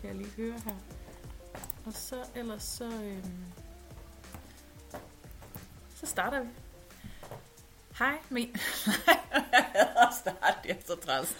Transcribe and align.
kan 0.00 0.08
jeg 0.08 0.16
lige 0.16 0.30
høre 0.36 0.60
her. 0.64 0.74
Og 1.86 1.92
så 1.92 2.16
ellers 2.34 2.62
så... 2.62 2.84
Øhm, 2.84 3.44
så 5.94 6.06
starter 6.06 6.40
vi. 6.40 6.48
Hej, 7.98 8.18
min... 8.30 8.56
Start, 10.20 10.58
det 10.62 10.70
er 10.70 10.74
så 10.86 10.96
træls. 10.96 11.36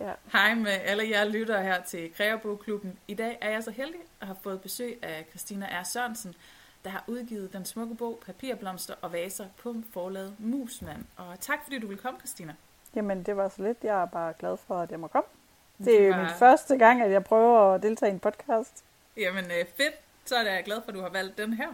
Ja. 0.00 0.12
Hej 0.32 0.54
med 0.54 0.70
alle 0.70 1.10
jer 1.10 1.24
lyttere 1.24 1.62
her 1.62 1.82
til 1.82 2.14
Kreabogklubben. 2.14 2.98
I 3.08 3.14
dag 3.14 3.38
er 3.40 3.50
jeg 3.50 3.64
så 3.64 3.70
heldig 3.70 4.00
at 4.20 4.26
have 4.26 4.36
fået 4.42 4.60
besøg 4.60 4.98
af 5.02 5.26
Christina 5.30 5.80
R. 5.80 5.84
Sørensen, 5.84 6.34
der 6.84 6.90
har 6.90 7.04
udgivet 7.06 7.52
den 7.52 7.64
smukke 7.64 7.94
bog 7.94 8.22
Papirblomster 8.26 8.94
og 9.02 9.12
Vaser 9.12 9.46
på 9.56 9.74
forlaget 9.92 10.36
Musmand. 10.38 11.04
Og 11.16 11.40
tak 11.40 11.58
fordi 11.62 11.78
du 11.78 11.86
vil 11.86 11.98
komme, 11.98 12.18
Christina. 12.18 12.54
Jamen, 12.94 13.22
det 13.22 13.36
var 13.36 13.48
så 13.48 13.62
lidt. 13.62 13.78
Jeg 13.84 14.02
er 14.02 14.06
bare 14.06 14.32
glad 14.38 14.56
for, 14.56 14.78
at 14.78 14.90
jeg 14.90 15.00
må 15.00 15.06
komme. 15.06 15.28
Det 15.78 15.94
er 15.94 15.98
Det 16.00 16.06
jo 16.08 16.12
var- 16.12 16.22
min 16.22 16.30
første 16.38 16.76
gang, 16.78 17.02
at 17.02 17.10
jeg 17.10 17.24
prøver 17.24 17.74
at 17.74 17.82
deltage 17.82 18.10
i 18.10 18.12
en 18.12 18.18
podcast. 18.20 18.84
Jamen 19.16 19.44
øh, 19.44 19.66
fedt, 19.76 19.94
så 20.24 20.36
er 20.36 20.42
jeg 20.52 20.64
glad 20.64 20.80
for, 20.82 20.88
at 20.88 20.94
du 20.94 21.00
har 21.00 21.08
valgt 21.08 21.38
den 21.38 21.52
her. 21.52 21.68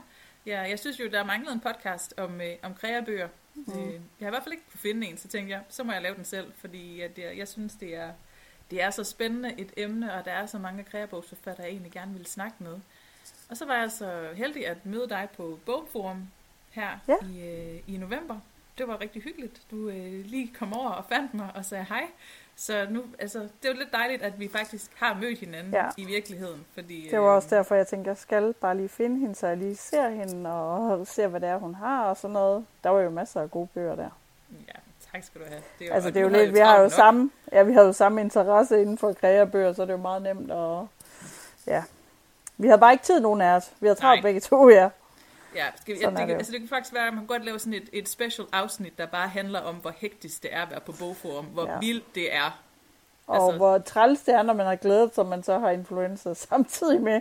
Ja, 0.46 0.60
jeg 0.60 0.78
synes 0.78 1.00
jo, 1.00 1.08
der 1.10 1.24
manglede 1.24 1.52
en 1.52 1.60
podcast 1.60 2.14
om, 2.16 2.40
øh, 2.40 2.52
om 2.62 2.74
kreabøger. 2.74 3.28
Mm. 3.54 3.62
Øh, 3.72 3.92
jeg 3.92 4.00
har 4.20 4.26
i 4.26 4.30
hvert 4.30 4.42
fald 4.42 4.52
ikke 4.52 4.64
kunne 4.70 4.80
finde 4.80 5.06
en, 5.06 5.18
så 5.18 5.28
tænkte 5.28 5.52
jeg, 5.52 5.60
så 5.68 5.84
må 5.84 5.92
jeg 5.92 6.02
lave 6.02 6.14
den 6.14 6.24
selv, 6.24 6.52
fordi 6.58 7.00
at 7.00 7.18
jeg, 7.18 7.38
jeg 7.38 7.48
synes, 7.48 7.72
det 7.80 7.96
er, 7.96 8.10
det 8.70 8.82
er 8.82 8.90
så 8.90 9.04
spændende 9.04 9.54
et 9.58 9.72
emne, 9.76 10.12
og 10.14 10.24
der 10.24 10.30
er 10.32 10.46
så 10.46 10.58
mange 10.58 10.84
kreabogsforfattere, 10.84 11.64
jeg 11.66 11.70
egentlig 11.72 11.92
gerne 11.92 12.12
ville 12.12 12.26
snakke 12.28 12.56
med. 12.58 12.74
Og 13.50 13.56
så 13.56 13.64
var 13.66 13.76
jeg 13.76 13.90
så 13.90 14.28
heldig 14.34 14.66
at 14.68 14.86
møde 14.86 15.08
dig 15.08 15.28
på 15.36 15.58
Bogforum 15.66 16.28
her 16.70 16.98
Ja. 17.08 17.14
i, 17.32 17.48
øh, 17.48 17.80
i 17.94 17.96
november. 17.96 18.40
Det 18.78 18.88
var 18.88 19.00
rigtig 19.00 19.22
hyggeligt. 19.22 19.60
Du 19.70 19.88
øh, 19.88 20.24
lige 20.24 20.52
kom 20.58 20.72
over 20.72 20.90
og 20.90 21.04
fandt 21.08 21.34
mig 21.34 21.50
og 21.54 21.64
sagde 21.64 21.84
hej. 21.84 22.02
Så 22.56 22.86
nu, 22.90 23.02
altså, 23.18 23.38
det 23.38 23.68
er 23.68 23.68
jo 23.68 23.78
lidt 23.78 23.92
dejligt, 23.92 24.22
at 24.22 24.40
vi 24.40 24.48
faktisk 24.48 24.90
har 24.96 25.18
mødt 25.20 25.38
hinanden 25.38 25.72
Ja. 25.72 25.86
i 25.96 26.04
virkeligheden. 26.04 26.64
Fordi, 26.74 27.08
Det 27.10 27.20
var 27.20 27.26
øh, 27.28 27.34
også 27.34 27.48
derfor, 27.56 27.74
jeg 27.74 27.86
tænkte, 27.86 28.08
jeg 28.08 28.16
skal 28.16 28.54
bare 28.60 28.76
lige 28.76 28.88
finde 28.88 29.18
hende, 29.20 29.34
så 29.34 29.46
jeg 29.46 29.56
lige 29.56 29.76
ser 29.76 30.08
hende 30.08 30.50
og 30.52 31.06
ser, 31.06 31.26
hvad 31.28 31.40
det 31.40 31.48
er, 31.48 31.56
hun 31.58 31.74
har 31.74 32.04
og 32.04 32.16
sådan 32.16 32.32
noget. 32.32 32.64
Der 32.84 32.90
var 32.90 33.00
jo 33.00 33.10
masser 33.10 33.40
af 33.40 33.50
gode 33.50 33.68
bøger 33.74 33.94
der. 33.94 34.08
Ja, 34.68 34.72
tak 35.12 35.24
skal 35.24 35.40
du 35.40 35.46
have. 35.46 35.62
Det 35.78 35.88
Altså, 35.92 36.08
og 36.08 36.14
det 36.14 36.20
er 36.20 36.24
jo 36.24 36.28
lidt, 36.30 36.54
vi 36.54 36.58
har 36.58 36.76
jo 36.76 36.82
nok. 36.82 36.92
samme, 36.92 37.30
ja, 37.52 37.62
vi 37.62 37.72
havde 37.72 37.86
jo 37.86 37.92
samme 37.92 38.20
interesse 38.20 38.80
inden 38.82 38.98
for 38.98 39.12
kreabøger, 39.12 39.72
så 39.72 39.82
det 39.82 39.88
er 39.88 39.92
jo 39.96 40.02
meget 40.02 40.22
nemt 40.22 40.50
og 40.50 40.88
ja. 41.66 41.82
Vi 42.56 42.66
havde 42.66 42.80
bare 42.80 42.92
ikke 42.92 43.04
tid, 43.04 43.20
nogen 43.20 43.40
af 43.40 43.56
os. 43.56 43.72
Vi 43.80 43.86
havde 43.86 43.98
travlt 43.98 44.22
begge 44.22 44.40
to, 44.40 44.68
ja. 44.68 44.88
Ja, 45.54 45.66
skal 45.80 45.96
Sådan 46.00 46.00
det, 46.00 46.04
er 46.04 46.08
det 46.10 46.18
kan, 46.18 46.28
jo. 46.28 46.34
altså, 46.36 46.52
det 46.52 46.60
kan 46.60 46.68
faktisk 46.68 46.94
være, 46.94 47.06
at 47.08 47.14
man 47.14 47.26
godt 47.26 47.44
lave 47.44 47.58
sådan 47.58 47.74
et, 47.74 47.88
et 47.92 48.08
special 48.08 48.46
afsnit, 48.52 48.98
der 48.98 49.06
bare 49.06 49.28
handler 49.28 49.60
om, 49.60 49.74
hvor 49.74 49.94
hektisk 49.96 50.42
det 50.42 50.54
er 50.54 50.62
at 50.62 50.70
være 50.70 50.80
på 50.80 50.92
bogforum, 50.92 51.44
hvor 51.44 51.66
Ja. 51.70 51.78
vildt 51.78 52.14
det 52.14 52.34
er. 52.34 52.62
Og 53.26 53.34
Altså- 53.44 53.56
hvor 53.56 53.78
træls 53.78 54.20
det 54.22 54.34
er, 54.34 54.42
når 54.42 54.54
man 54.54 54.66
har 54.66 54.76
glædet 54.76 55.14
sig, 55.14 55.26
man 55.26 55.42
så 55.42 55.58
har 55.58 55.70
influenza 55.70 56.34
samtidig 56.48 57.00
med. 57.00 57.20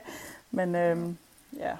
Men 0.51 0.75
øhm, 0.75 1.17
ja, 1.57 1.73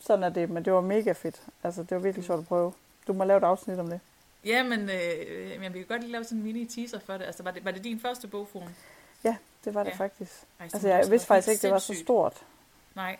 sådan 0.00 0.22
er 0.24 0.28
det. 0.28 0.50
Men 0.50 0.64
det 0.64 0.72
var 0.72 0.80
mega 0.80 1.12
fedt. 1.12 1.42
Altså, 1.62 1.82
det 1.82 1.90
var 1.90 1.98
virkelig 1.98 2.26
sjovt 2.26 2.40
at 2.40 2.46
prøve. 2.46 2.72
Du 3.06 3.12
må 3.12 3.24
lave 3.24 3.36
et 3.38 3.44
afsnit 3.44 3.78
om 3.78 3.88
det. 3.88 4.00
Ja, 4.44 4.62
men 4.62 4.80
øh, 4.90 5.60
men 5.60 5.74
vi 5.74 5.78
kan 5.78 5.86
godt 5.88 6.00
lige 6.00 6.12
lave 6.12 6.24
sådan 6.24 6.38
en 6.38 6.44
mini 6.44 6.64
teaser 6.66 6.98
for 7.06 7.12
det. 7.12 7.24
Altså, 7.24 7.42
var 7.42 7.50
det, 7.50 7.64
var 7.64 7.70
det 7.70 7.84
din 7.84 8.00
første 8.00 8.28
bogforum? 8.28 8.68
Ja, 9.24 9.36
det 9.64 9.74
var 9.74 9.82
det 9.84 9.90
Ja. 9.90 9.96
faktisk. 9.96 10.32
Ej, 10.32 10.68
så 10.68 10.76
Altså, 10.76 10.88
det 10.88 10.94
jeg 10.94 11.10
vidste 11.10 11.26
faktisk 11.26 11.48
ikke, 11.48 11.62
det 11.62 11.70
var 11.70 11.78
så 11.78 11.94
stort. 11.94 12.36
Nej. 12.94 13.16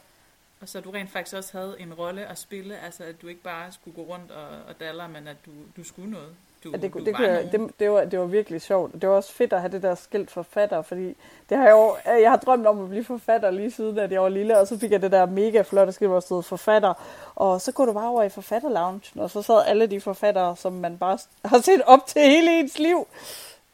Og 0.63 0.69
så 0.69 0.81
du 0.81 0.91
rent 0.91 1.11
faktisk 1.11 1.37
også 1.37 1.59
havde 1.59 1.77
en 1.79 1.95
rolle 1.95 2.27
at 2.27 2.39
spille, 2.39 2.75
altså 2.85 3.05
at 3.05 3.23
du 3.23 3.27
ikke 3.29 3.43
bare 3.43 3.73
skulle 3.73 3.95
gå 3.95 4.03
rundt 4.15 4.31
og, 4.31 4.49
og 4.69 4.81
daller, 4.81 5.09
men 5.09 5.29
at 5.29 5.37
du, 5.47 5.51
du 5.77 5.85
skulle 5.85 6.11
noget. 6.11 6.29
Du, 6.65 6.71
Ja, 6.71 6.77
det, 6.77 6.95
du 6.95 6.99
det, 6.99 7.07
var 7.07 7.13
kunne 7.13 7.29
jeg, 7.29 7.53
det, 7.53 7.71
det, 7.81 7.91
var, 7.91 8.05
det 8.05 8.19
var 8.19 8.25
virkelig 8.25 8.62
sjovt. 8.62 8.93
Det 8.93 9.09
var 9.09 9.15
også 9.15 9.33
fedt 9.33 9.53
at 9.53 9.61
have 9.61 9.72
det 9.72 9.83
der 9.83 9.95
skilt 9.95 10.31
forfatter, 10.31 10.83
fordi 10.83 11.17
det 11.49 11.56
har 11.59 11.65
jeg, 11.65 11.72
jo, 11.72 11.97
jeg 12.21 12.31
har 12.31 12.37
drømt 12.37 12.67
om 12.67 12.83
at 12.84 12.89
blive 12.91 13.05
forfatter 13.05 13.51
lige 13.51 13.71
siden, 13.71 13.99
at 13.99 14.12
jeg 14.12 14.22
var 14.22 14.28
lille, 14.28 14.59
og 14.59 14.67
så 14.67 14.78
fik 14.78 14.91
jeg 14.91 15.03
det 15.03 15.12
der 15.12 15.27
mega 15.27 15.62
flotte 15.62 15.93
skilt, 15.93 16.09
hvor 16.09 16.17
der 16.17 16.21
stod 16.21 16.43
forfatter. 16.43 16.95
Og 17.34 17.61
så 17.61 17.72
går 17.72 17.84
du 17.87 17.93
bare 17.93 18.09
over 18.09 18.22
i 18.22 18.28
forfatterloungen, 18.28 19.03
og 19.15 19.31
så 19.31 19.43
sad 19.43 19.62
alle 19.67 19.87
de 19.87 20.01
forfattere, 20.01 20.56
som 20.56 20.72
man 20.72 20.99
bare 20.99 21.19
har 21.45 21.59
set 21.59 21.83
op 21.87 22.06
til 22.06 22.22
hele 22.22 22.59
ens 22.61 22.78
liv. 22.78 23.06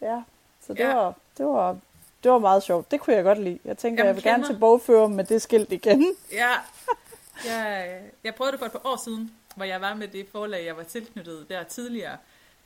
Ja, 0.00 0.22
så 0.66 0.72
det, 0.72 0.78
Ja. 0.80 0.94
var, 0.94 1.14
det, 1.38 1.46
var, 1.46 1.76
det 2.22 2.30
var 2.30 2.38
meget 2.38 2.62
sjovt. 2.62 2.90
Det 2.90 3.00
kunne 3.00 3.16
jeg 3.16 3.24
godt 3.24 3.38
lide. 3.38 3.58
Jeg 3.64 3.78
tænker, 3.78 4.04
Jamen, 4.04 4.06
jeg 4.06 4.14
vil 4.16 4.22
gerne 4.24 4.42
kender- 4.42 4.48
til 4.54 4.58
bogfører 4.60 5.08
med 5.08 5.24
det 5.24 5.42
skilt 5.42 5.72
igen. 5.72 6.06
Ja, 6.32 6.50
jeg, 7.46 8.00
jeg 8.24 8.34
prøvede 8.34 8.52
det 8.52 8.58
for 8.58 8.66
et 8.66 8.72
par 8.72 8.86
år 8.86 9.00
siden, 9.04 9.32
hvor 9.56 9.64
jeg 9.64 9.80
var 9.80 9.94
med 9.94 10.08
det 10.08 10.26
forlag, 10.32 10.64
jeg 10.66 10.76
var 10.76 10.82
tilknyttet 10.82 11.46
der 11.48 11.62
tidligere, 11.62 12.16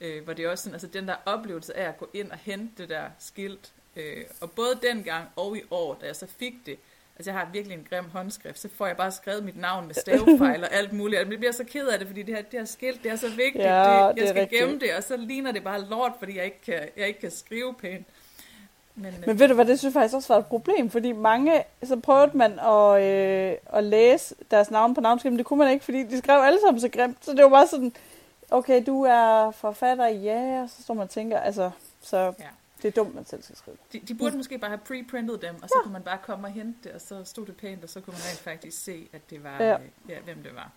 øh, 0.00 0.24
hvor 0.24 0.32
det 0.32 0.48
også 0.48 0.62
sådan, 0.64 0.74
altså 0.74 0.86
den 0.86 1.08
der 1.08 1.14
oplevelse 1.26 1.76
af 1.76 1.88
at 1.88 1.98
gå 1.98 2.08
ind 2.14 2.30
og 2.30 2.38
hente 2.38 2.82
det 2.82 2.88
der 2.88 3.04
skilt, 3.18 3.72
øh, 3.96 4.24
og 4.40 4.50
både 4.50 4.78
dengang 4.82 5.28
og 5.36 5.56
i 5.56 5.62
år, 5.70 5.98
da 6.00 6.06
jeg 6.06 6.16
så 6.16 6.26
fik 6.38 6.54
det, 6.66 6.78
altså 7.16 7.30
jeg 7.30 7.38
har 7.40 7.48
virkelig 7.52 7.78
en 7.78 7.86
grim 7.90 8.04
håndskrift, 8.10 8.58
så 8.58 8.68
får 8.76 8.86
jeg 8.86 8.96
bare 8.96 9.12
skrevet 9.12 9.44
mit 9.44 9.56
navn 9.56 9.86
med 9.86 9.94
stavefejl 9.94 10.64
og 10.64 10.72
alt 10.78 10.92
muligt, 10.92 11.22
og 11.22 11.30
jeg 11.30 11.38
bliver 11.38 11.52
så 11.52 11.64
ked 11.64 11.86
af 11.88 11.98
det, 11.98 12.08
fordi 12.08 12.22
det 12.22 12.34
her, 12.34 12.42
det 12.42 12.58
her 12.60 12.64
skilt, 12.66 13.02
det 13.02 13.10
er 13.12 13.16
så 13.16 13.28
vigtigt, 13.28 13.64
Ja, 13.64 13.68
det, 13.68 13.84
jeg 13.84 14.12
det 14.16 14.28
skal 14.28 14.40
rigtigt. 14.40 14.60
gemme 14.62 14.78
det, 14.80 14.94
og 14.94 15.02
så 15.02 15.16
ligner 15.16 15.52
det 15.52 15.64
bare 15.64 15.80
lort, 15.84 16.12
fordi 16.18 16.36
jeg 16.36 16.44
ikke 16.44 16.60
kan, 16.66 16.88
jeg 16.96 17.08
ikke 17.08 17.20
kan 17.20 17.30
skrive 17.30 17.74
pænt. 17.74 18.06
Men, 19.02 19.14
øh, 19.14 19.26
Men 19.26 19.38
ved 19.38 19.48
du 19.48 19.54
hvad, 19.54 19.64
det 19.64 19.78
synes 19.78 19.94
jeg 19.94 20.00
faktisk 20.00 20.14
også 20.16 20.32
var 20.32 20.40
et 20.40 20.46
problem, 20.46 20.90
fordi 20.90 21.12
mange, 21.12 21.64
så 21.84 21.96
prøvede 22.00 22.36
man 22.38 22.58
at, 22.58 23.02
øh, 23.02 23.56
at 23.72 23.84
læse 23.84 24.34
deres 24.50 24.70
navn 24.70 24.94
på 24.94 25.00
navnskrift, 25.00 25.32
men 25.32 25.38
det 25.38 25.46
kunne 25.46 25.58
man 25.58 25.72
ikke, 25.72 25.84
fordi 25.84 26.02
de 26.02 26.18
skrev 26.18 26.40
alle 26.42 26.58
sammen 26.60 26.80
så 26.80 26.88
grimt, 26.88 27.18
så 27.24 27.32
det 27.32 27.42
var 27.44 27.48
bare 27.50 27.66
sådan, 27.66 27.92
okay, 28.50 28.82
du 28.86 29.02
er 29.02 29.50
forfatter, 29.50 30.06
ja, 30.06 30.62
og 30.62 30.70
så 30.70 30.82
står 30.82 30.94
man 30.94 31.02
og 31.02 31.10
tænker, 31.10 31.38
altså, 31.40 31.70
så 32.02 32.16
Ja. 32.16 32.32
det 32.82 32.88
er 32.88 32.92
dumt, 32.92 33.14
man 33.14 33.26
selv 33.26 33.42
skal 33.42 33.56
skrive. 33.56 33.76
De, 33.92 33.98
de 33.98 34.14
burde 34.14 34.36
måske 34.36 34.58
bare 34.58 34.70
have 34.70 34.78
preprintet 34.78 35.42
dem, 35.42 35.54
og 35.62 35.68
så 35.68 35.74
ja. 35.78 35.82
kunne 35.82 35.92
man 35.92 36.02
bare 36.02 36.18
komme 36.22 36.46
og 36.46 36.52
hente 36.52 36.78
det, 36.84 36.92
og 36.92 37.00
så 37.00 37.24
stod 37.24 37.46
det 37.46 37.56
pænt, 37.56 37.84
og 37.84 37.90
så 37.90 38.00
kunne 38.00 38.12
man 38.14 38.22
rent 38.30 38.38
faktisk 38.40 38.84
se, 38.84 39.08
at 39.12 39.20
det 39.30 39.44
var, 39.44 39.56
Ja. 39.60 39.68
ja. 39.68 39.74
Øh, 39.74 39.80
ja, 40.08 40.18
hvem 40.24 40.42
det 40.42 40.54
var. 40.54 40.70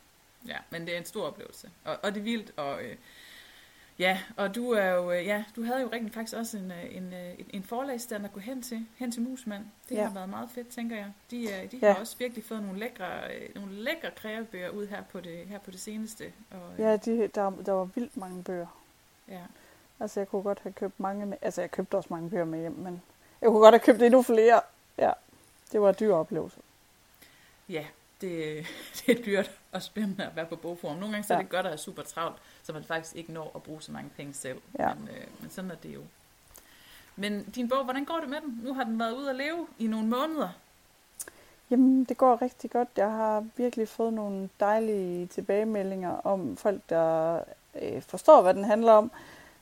Ja, 0.47 0.57
men 0.69 0.85
det 0.85 0.93
er 0.93 0.97
en 0.97 1.05
stor 1.05 1.27
oplevelse. 1.27 1.69
Og, 1.85 1.95
og 2.03 2.13
det 2.13 2.19
er 2.19 2.23
vildt, 2.23 2.51
og 2.57 2.81
øh, 2.83 2.95
ja, 3.99 4.19
og 4.37 4.55
du 4.55 4.71
er 4.71 4.85
jo, 4.85 5.11
øh, 5.11 5.25
ja, 5.25 5.43
du 5.55 5.63
havde 5.63 5.81
jo 5.81 5.89
rigtig 5.93 6.13
faktisk 6.13 6.37
også 6.37 6.57
en, 6.57 6.71
øh, 6.71 6.95
en, 6.97 7.13
øh, 7.13 7.39
en, 7.39 7.45
en 7.49 7.63
forlagsstand 7.63 8.25
at 8.25 8.33
gå 8.33 8.39
hen 8.39 8.61
til, 8.61 8.85
hen 8.97 9.11
til 9.11 9.21
Musmand. 9.21 9.65
Det 9.89 9.95
Ja. 9.95 10.03
har 10.05 10.13
været 10.13 10.29
meget 10.29 10.49
fedt, 10.49 10.67
tænker 10.69 10.95
jeg. 10.95 11.11
De, 11.31 11.37
de 11.71 11.79
Ja. 11.81 11.91
har 11.93 11.99
også 11.99 12.17
virkelig 12.17 12.43
fået 12.43 12.63
nogle 12.63 12.79
lækre, 12.79 13.09
nogle 13.55 13.71
lækre 13.73 14.11
kreabøger 14.15 14.69
ud 14.69 14.87
her 14.87 15.03
på 15.11 15.19
det, 15.19 15.45
her 15.47 15.59
på 15.59 15.71
det 15.71 15.79
seneste. 15.79 16.33
Og, 16.51 16.79
Ja, 16.79 16.97
de, 16.97 17.27
der, 17.27 17.49
der 17.65 17.71
var 17.71 17.83
vildt 17.95 18.17
mange 18.17 18.43
bøger. 18.43 18.67
ja. 19.29 19.41
Altså, 19.99 20.19
jeg 20.19 20.27
kunne 20.27 20.43
godt 20.43 20.59
have 20.63 20.73
købt 20.73 20.99
mange 20.99 21.25
med, 21.25 21.37
altså, 21.41 21.61
jeg 21.61 21.71
købte 21.71 21.95
også 21.95 22.07
mange 22.11 22.29
bøger 22.29 22.45
med 22.45 22.59
hjem, 22.59 22.71
men 22.71 23.01
jeg 23.41 23.47
kunne 23.49 23.59
godt 23.59 23.73
have 23.73 23.79
købt 23.79 24.01
endnu 24.01 24.21
flere. 24.21 24.61
Ja, 24.97 25.11
det 25.71 25.81
var 25.81 25.89
en 25.89 25.95
dyr 25.99 26.13
oplevelse. 26.13 26.57
Ja, 27.69 27.85
det, 28.21 28.65
det 29.07 29.19
er 29.19 29.23
dyrt 29.23 29.51
og 29.71 29.81
spændende 29.81 30.23
at 30.25 30.35
være 30.35 30.45
på 30.45 30.55
bogforum. 30.55 30.95
Nogle 30.97 31.13
gange 31.13 31.27
så 31.27 31.33
er 31.33 31.37
Ja. 31.37 31.41
det 31.43 31.49
godt 31.51 31.65
at 31.65 31.71
have 31.71 31.77
super 31.77 32.01
travlt, 32.03 32.37
så 32.63 32.73
man 32.73 32.83
faktisk 32.83 33.15
ikke 33.15 33.33
når 33.33 33.51
at 33.55 33.63
bruge 33.63 33.81
så 33.81 33.91
mange 33.91 34.09
penge 34.17 34.33
selv. 34.33 34.57
Ja. 34.79 34.93
Men, 34.93 35.07
øh, 35.07 35.23
men 35.41 35.49
sådan 35.49 35.71
er 35.71 35.75
det 35.75 35.93
jo. 35.93 36.01
Men 37.15 37.43
din 37.43 37.69
bog, 37.69 37.83
hvordan 37.83 38.05
går 38.05 38.19
det 38.19 38.29
med 38.29 38.37
den? 38.41 38.59
Nu 38.63 38.73
har 38.73 38.83
den 38.83 38.99
været 38.99 39.11
ude 39.13 39.29
at 39.29 39.35
leve 39.35 39.67
i 39.79 39.87
nogle 39.87 40.07
måneder. 40.07 40.49
Jamen, 41.71 42.03
det 42.03 42.17
går 42.17 42.41
rigtig 42.41 42.71
godt. 42.71 42.87
Jeg 42.97 43.11
har 43.11 43.45
virkelig 43.57 43.87
fået 43.87 44.13
nogle 44.13 44.49
dejlige 44.59 45.27
tilbagemeldinger 45.27 46.11
om 46.11 46.57
folk, 46.57 46.81
der 46.89 47.39
øh, 47.81 48.01
forstår, 48.01 48.41
hvad 48.41 48.53
den 48.53 48.63
handler 48.63 48.91
om. 48.91 49.11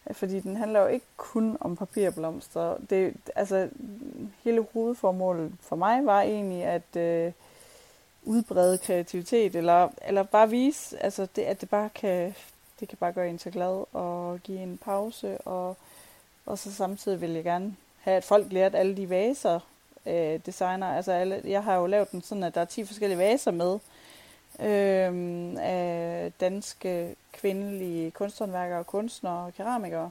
Øh, 0.09 0.15
Fordi 0.15 0.39
den 0.39 0.55
handler 0.57 0.79
jo 0.79 0.87
ikke 0.87 1.05
kun 1.17 1.57
om 1.59 1.75
papirblomster. 1.75 2.77
Det, 2.89 3.13
altså, 3.35 3.69
hele 4.43 4.65
hovedformålet 4.73 5.51
for 5.61 5.75
mig 5.75 6.05
var 6.05 6.21
egentlig 6.21 6.63
at 6.63 6.95
øh, 6.95 7.31
udbrede 8.25 8.77
kreativitet, 8.77 9.55
eller, 9.55 9.89
eller 10.01 10.23
bare 10.23 10.49
vise, 10.49 11.03
altså 11.03 11.27
det, 11.35 11.41
at 11.41 11.61
det 11.61 11.69
bare 11.69 11.89
kan, 11.89 12.35
det 12.79 12.87
kan 12.87 12.97
bare 12.97 13.13
gøre 13.13 13.29
en 13.29 13.39
så 13.39 13.49
glad 13.49 13.83
og 13.93 14.39
give 14.43 14.59
en 14.59 14.77
pause. 14.77 15.37
Og, 15.37 15.77
og 16.45 16.57
så 16.57 16.73
samtidig 16.73 17.21
vil 17.21 17.31
jeg 17.31 17.43
gerne 17.43 17.75
have, 17.99 18.17
at 18.17 18.23
folk 18.23 18.51
lærte 18.51 18.77
alle 18.77 18.97
de 18.97 19.09
vaser, 19.09 19.59
øh, 20.05 20.39
designer. 20.45 20.87
Altså 20.87 21.11
alle, 21.11 21.41
jeg 21.45 21.63
har 21.63 21.75
jo 21.75 21.87
lavet 21.87 22.11
den 22.11 22.21
sådan, 22.21 22.43
at 22.43 22.55
der 22.55 22.61
er 22.61 22.65
10 22.65 22.85
forskellige 22.85 23.19
vaser 23.19 23.51
med 23.51 23.79
øh, 24.59 25.55
af 25.59 26.31
danske 26.39 27.15
kvindelige 27.33 28.11
kunsthåndværkere 28.11 28.79
og 28.79 28.87
kunstnere 28.87 29.45
og 29.45 29.53
keramikere 29.53 30.09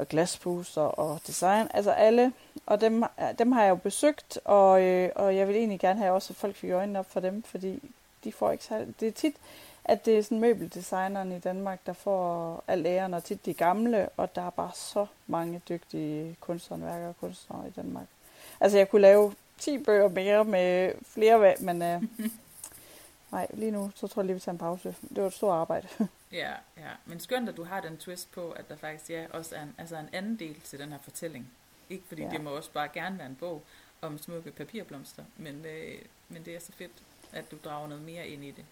og 0.00 0.08
glasposer 0.08 0.82
og 0.82 1.20
design. 1.26 1.68
Altså 1.74 1.90
alle. 1.90 2.32
Og 2.66 2.80
dem, 2.80 3.04
dem 3.38 3.52
har 3.52 3.62
jeg 3.62 3.70
jo 3.70 3.74
besøgt, 3.74 4.38
og, 4.44 4.82
øh, 4.82 5.10
og 5.14 5.36
jeg 5.36 5.48
vil 5.48 5.56
egentlig 5.56 5.80
gerne 5.80 5.98
have 5.98 6.12
også, 6.12 6.32
at 6.32 6.36
folk 6.36 6.56
fik 6.56 6.70
øjnene 6.70 6.98
op 6.98 7.10
for 7.10 7.20
dem, 7.20 7.42
fordi 7.42 7.92
de 8.24 8.32
får 8.32 8.50
ikke 8.50 8.64
særlig... 8.64 9.00
Det 9.00 9.08
er 9.08 9.12
tit, 9.12 9.34
at 9.84 10.06
det 10.06 10.18
er 10.18 10.22
sådan 10.22 10.40
møbeldesigneren 10.40 11.32
i 11.32 11.38
Danmark, 11.38 11.78
der 11.86 11.92
får 11.92 12.64
al 12.68 12.86
æren, 12.86 13.14
og 13.14 13.24
tit 13.24 13.46
de 13.46 13.54
gamle, 13.54 14.08
og 14.16 14.34
der 14.34 14.42
er 14.42 14.50
bare 14.50 14.70
så 14.74 15.06
mange 15.26 15.62
dygtige 15.68 16.36
kunsthåndværkere 16.40 17.08
og 17.08 17.20
kunstnere 17.20 17.68
i 17.68 17.70
Danmark. 17.70 18.06
Altså, 18.60 18.78
jeg 18.78 18.90
kunne 18.90 19.02
lave 19.02 19.32
10 19.58 19.78
bøger 19.78 20.08
mere 20.08 20.44
med 20.44 20.92
flere, 21.06 21.54
men 21.60 21.82
øh, 21.82 22.02
nej, 23.32 23.46
lige 23.54 23.70
nu, 23.70 23.90
så 23.94 24.06
tror 24.06 24.22
jeg 24.22 24.26
lige, 24.26 24.34
vi 24.34 24.40
tager 24.40 24.52
en 24.52 24.58
pause. 24.58 24.94
Det 25.14 25.20
var 25.22 25.26
et 25.26 25.32
stort 25.32 25.54
arbejde. 25.54 25.88
Ja, 26.32 26.50
ja. 26.76 26.90
Men 27.06 27.20
skønt, 27.20 27.48
at 27.48 27.56
du 27.56 27.64
har 27.64 27.80
den 27.80 27.96
twist 27.96 28.32
på, 28.32 28.50
at 28.50 28.68
der 28.68 28.76
faktisk 28.76 29.10
ja, 29.10 29.24
også 29.30 29.54
er 29.56 29.62
en, 29.62 29.74
altså 29.78 29.96
en 29.96 30.08
anden 30.12 30.36
del 30.36 30.60
til 30.60 30.78
den 30.78 30.88
her 30.92 30.98
fortælling. 31.02 31.50
Ikke 31.90 32.04
fordi 32.08 32.22
Ja. 32.22 32.28
det 32.28 32.40
må 32.40 32.50
også 32.50 32.70
bare 32.72 32.88
gerne 32.94 33.18
være 33.18 33.26
en 33.26 33.36
bog. 33.40 33.62
om 34.02 34.18
smukke 34.18 34.50
papirblomster, 34.50 35.22
men, 35.36 35.64
øh, 35.66 35.98
men 36.28 36.44
det 36.44 36.54
er 36.56 36.60
så 36.60 36.72
fedt, 36.72 36.92
at 37.32 37.50
du 37.50 37.56
drager 37.64 37.88
noget 37.88 38.04
mere 38.04 38.26
ind 38.26 38.44
i 38.44 38.50
det. 38.50 38.64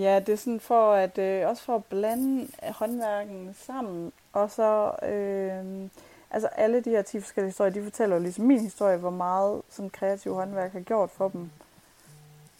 Ja, 0.00 0.20
det 0.20 0.32
er 0.32 0.36
sådan 0.36 0.60
for 0.60 0.92
at 0.92 1.18
øh, 1.18 1.48
også 1.48 1.62
for 1.62 1.74
at 1.76 1.84
blande 1.84 2.48
håndværken 2.72 3.54
sammen, 3.58 4.12
og 4.32 4.50
så 4.50 4.92
øh, 5.02 5.90
altså 6.30 6.46
alle 6.48 6.80
de 6.80 6.90
her 6.90 7.02
10 7.02 7.20
forskellige 7.20 7.48
historier, 7.48 7.72
de 7.72 7.82
fortæller 7.84 8.16
jo 8.16 8.22
ligesom 8.22 8.44
min 8.44 8.60
historie, 8.60 8.96
hvor 8.96 9.10
meget 9.10 9.62
sådan 9.70 9.90
kreativ 9.90 10.34
håndværk 10.34 10.72
har 10.72 10.80
gjort 10.80 11.10
for 11.10 11.28
dem. 11.28 11.50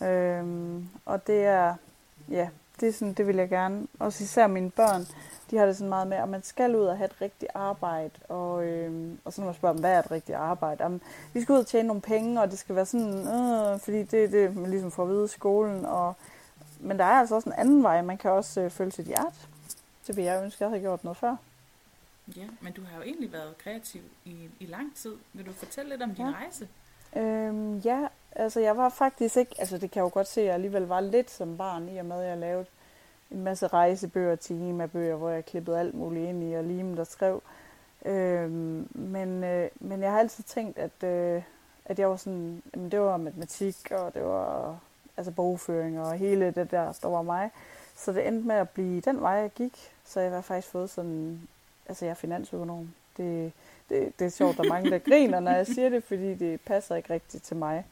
Øh, 0.05 0.83
og 1.05 1.27
det 1.27 1.45
er, 1.45 1.75
ja, 2.31 2.49
det 2.81 2.89
er 2.89 2.93
sådan, 2.93 3.15
det 3.15 3.27
vil 3.27 3.37
jeg 3.37 3.49
gerne. 3.49 3.87
Også 3.99 4.25
især 4.25 4.47
mine 4.47 4.71
børn, 4.71 5.07
de 5.51 5.57
har 5.57 5.67
det 5.67 5.77
sådan 5.77 5.89
meget 5.89 6.07
med, 6.09 6.17
at 6.17 6.29
man 6.29 6.43
skal 6.43 6.77
ud 6.77 6.85
og 6.85 6.97
have 6.97 7.05
et 7.07 7.21
rigtigt 7.21 7.51
arbejde. 7.55 8.11
Og, 8.29 8.65
øh, 8.65 9.13
og 9.25 9.33
så 9.33 9.41
når 9.41 9.47
man 9.47 9.55
spørger 9.55 9.73
dem, 9.73 9.81
hvad 9.81 9.93
er 9.93 9.99
et 9.99 10.11
rigtigt 10.11 10.37
arbejde? 10.39 10.83
Jamen, 10.83 11.01
vi 11.33 11.43
skal 11.43 11.53
ud 11.53 11.59
og 11.59 11.67
tjene 11.67 11.87
nogle 11.87 12.03
penge, 12.03 12.41
og 12.41 12.51
det 12.51 12.59
skal 12.59 12.75
være 12.77 12.87
sådan, 12.87 13.19
øh, 13.19 13.81
fordi 13.81 14.03
det 14.03 14.25
er 14.25 14.29
det, 14.29 14.57
man 14.57 14.71
ligesom 14.71 14.91
får 14.91 15.03
at 15.03 15.09
vide 15.09 15.25
i 15.25 15.29
skolen. 15.29 15.85
Og, 15.85 16.15
men 16.81 16.99
der 16.99 17.05
er 17.05 17.19
altså 17.21 17.35
også 17.35 17.49
en 17.49 17.55
anden 17.59 17.83
vej. 17.83 18.03
Man 18.03 18.19
kan 18.19 18.31
også 18.31 18.61
øh, 18.61 18.71
følge 18.71 18.91
sit 18.93 19.07
hjerte. 19.07 19.37
Det 20.07 20.17
vil 20.17 20.25
jeg 20.25 20.43
ønske, 20.45 20.57
at 20.57 20.61
jeg 20.61 20.69
havde 20.69 20.81
gjort 20.81 21.05
noget 21.05 21.17
før. 21.17 21.37
Ja, 22.37 22.43
men 22.61 22.73
du 22.73 22.81
har 22.91 22.97
jo 22.97 23.03
egentlig 23.03 23.33
været 23.33 23.59
kreativ 23.59 24.01
i, 24.25 24.37
i 24.61 24.67
lang 24.67 24.97
tid. 24.97 25.15
Vil 25.33 25.47
du 25.47 25.53
fortælle 25.53 25.91
lidt 25.91 26.03
om 26.03 26.15
din 26.15 26.25
Ja. 26.27 26.33
rejse? 26.33 26.69
Øhm, 27.17 27.79
ja, 27.79 28.07
altså 28.35 28.61
jeg 28.61 28.77
var 28.77 28.89
faktisk 28.89 29.37
ikke, 29.37 29.55
altså 29.59 29.79
det 29.79 29.91
kan 29.91 30.01
jeg 30.01 30.05
jo 30.05 30.11
godt 30.15 30.27
se, 30.27 30.41
at 30.41 30.47
jeg 30.47 30.55
alligevel 30.55 30.87
var 30.87 31.01
lidt 31.01 31.31
som 31.31 31.57
barn, 31.57 31.89
i 31.89 31.99
og 31.99 32.07
med 32.07 32.23
at 32.23 32.29
jeg 32.29 32.39
lavede 32.39 32.67
en 33.31 33.45
masse 33.45 33.67
rejsebøger, 33.67 34.37
temabøger, 34.37 35.17
hvor 35.17 35.31
jeg 35.31 35.45
klippede 35.45 35.81
alt 35.81 35.95
muligt 35.95 36.29
ind 36.29 36.51
i, 36.51 36.55
og 36.55 36.65
limet 36.65 36.97
der 36.97 37.05
skrev. 37.05 37.43
Øhm, 38.05 38.89
men, 38.91 39.45
øh, 39.45 39.69
men 39.81 40.03
jeg 40.03 40.11
har 40.11 40.19
altid 40.19 40.45
tænkt, 40.45 40.79
at, 40.79 41.09
øh, 41.09 41.43
at 41.85 41.99
jeg 41.99 42.11
var 42.11 42.17
sådan, 42.17 42.63
jamen 42.75 42.91
det 42.91 43.01
var 43.01 43.17
matematik, 43.17 43.77
og 43.91 44.15
det 44.15 44.25
var 44.25 44.79
altså 45.17 45.33
bogføring, 45.33 46.01
og 46.01 46.15
hele 46.15 46.47
det 46.47 46.71
der, 46.71 46.99
der 47.03 47.09
var 47.09 47.23
mig. 47.23 47.51
Så 47.97 48.13
det 48.13 48.27
endte 48.29 48.47
med 48.47 48.57
at 48.57 48.71
blive 48.71 49.01
den 49.01 49.21
vej, 49.21 49.33
jeg 49.33 49.51
gik. 49.51 49.93
Så 50.05 50.21
jeg 50.21 50.31
har 50.31 50.41
faktisk 50.41 50.73
fået 50.73 50.91
sådan, 50.91 51.49
altså 51.89 52.05
jeg 52.05 52.11
er 52.11 52.15
finansøkonom. 52.15 52.95
Det, 53.17 53.53
det, 53.89 54.19
det 54.19 54.25
er 54.25 54.31
sjovt, 54.31 54.57
der 54.57 54.65
er 54.65 54.69
mange, 54.69 54.91
der 54.91 54.99
griner, 54.99 55.41
når 55.41 55.53
jeg 55.53 55.67
siger 55.67 55.89
det, 55.89 56.05
fordi 56.05 56.35
det 56.35 56.61
passer 56.61 56.95
ikke 56.95 57.15
rigtigt 57.15 57.45
til 57.45 57.57
mig. 57.57 57.85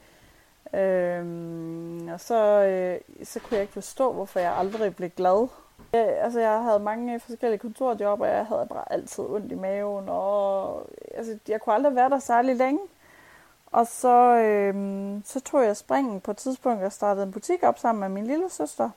Øhm, 0.74 2.08
og 2.08 2.20
så, 2.20 2.62
øh, 2.62 3.26
så 3.26 3.40
kunne 3.40 3.54
jeg 3.54 3.60
ikke 3.60 3.72
forstå, 3.72 4.12
hvorfor 4.12 4.40
jeg 4.40 4.56
aldrig 4.56 4.96
blev 4.96 5.10
glad. 5.10 5.48
Jeg, 5.92 6.18
altså, 6.18 6.40
jeg 6.40 6.62
havde 6.62 6.78
mange 6.78 7.20
forskellige 7.20 7.58
kontorjob, 7.58 8.20
og 8.20 8.28
jeg 8.28 8.46
havde 8.46 8.66
bare 8.70 8.92
altid 8.92 9.24
ondt 9.24 9.52
i 9.52 9.54
maven, 9.54 10.08
og 10.08 10.86
altså, 11.14 11.38
jeg 11.48 11.60
kunne 11.60 11.74
aldrig 11.74 11.94
være 11.94 12.10
der 12.10 12.18
særlig 12.18 12.56
længe. 12.56 12.80
Og 13.66 13.86
så, 13.86 14.36
øh, 14.36 14.74
så 15.24 15.40
tog 15.40 15.64
jeg 15.64 15.76
springen 15.76 16.20
på 16.20 16.30
et 16.30 16.36
tidspunkt 16.36 16.82
og 16.82 16.92
startede 16.92 17.26
en 17.26 17.32
butik 17.32 17.62
op 17.62 17.78
sammen 17.78 18.00
med 18.00 18.08
min 18.08 18.26
lille 18.26 18.50
søster. 18.50 18.90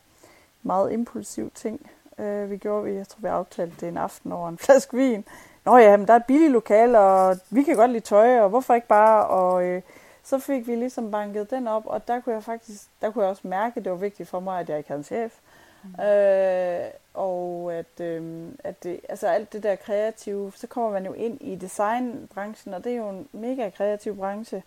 Meget 0.63 0.91
impulsiv 0.91 1.51
ting. 1.51 1.91
Øh, 2.17 2.51
vi 2.51 2.57
gjorde, 2.57 2.83
vi, 2.83 2.93
jeg 2.93 3.07
tror 3.07 3.19
vi 3.21 3.27
aftalte 3.27 3.75
det 3.79 3.87
en 3.87 3.97
aften 3.97 4.31
over 4.31 4.49
en 4.49 4.57
flaske 4.65 4.97
vin. 4.97 5.25
Nå 5.65 5.77
ja, 5.77 5.97
men 5.97 6.07
der 6.07 6.13
er 6.13 6.17
et 6.17 6.25
billigt 6.25 6.51
lokal, 6.51 6.95
og 6.95 7.37
vi 7.49 7.63
kan 7.63 7.75
godt 7.75 7.91
lide 7.91 8.03
tøj, 8.03 8.39
og 8.39 8.49
hvorfor 8.49 8.73
ikke 8.73 8.87
bare? 8.87 9.27
Og 9.27 9.63
øh, 9.63 9.81
så 10.25 10.39
fik 10.39 10.67
vi 10.67 10.75
ligesom 10.75 11.11
banket 11.11 11.49
den 11.49 11.67
op, 11.67 11.85
og 11.85 12.07
der 12.07 12.19
kunne 12.19 12.35
jeg 12.35 12.43
faktisk, 12.43 12.87
der 13.01 13.11
kunne 13.11 13.23
jeg 13.23 13.29
også 13.29 13.47
mærke, 13.47 13.77
at 13.77 13.83
det 13.83 13.91
var 13.91 13.97
vigtigt 13.97 14.29
for 14.29 14.39
mig, 14.39 14.59
at 14.59 14.69
jeg 14.69 14.77
ikke 14.77 14.89
havde 14.89 14.99
en 14.99 15.03
chef. 15.03 15.39
Mm. 15.83 16.03
Øh, 16.03 16.89
og 17.13 17.73
at, 17.73 17.99
øh, 17.99 18.47
at 18.63 18.83
det, 18.83 18.99
altså 19.09 19.27
alt 19.27 19.53
det 19.53 19.63
der 19.63 19.75
kreative, 19.75 20.51
så 20.55 20.67
kommer 20.67 20.91
man 20.91 21.05
jo 21.05 21.13
ind 21.13 21.41
i 21.41 21.55
designbranchen, 21.55 22.73
og 22.73 22.83
det 22.83 22.91
er 22.91 22.97
jo 22.97 23.09
en 23.09 23.27
mega 23.31 23.69
kreativ 23.69 24.17
branche. 24.17 24.63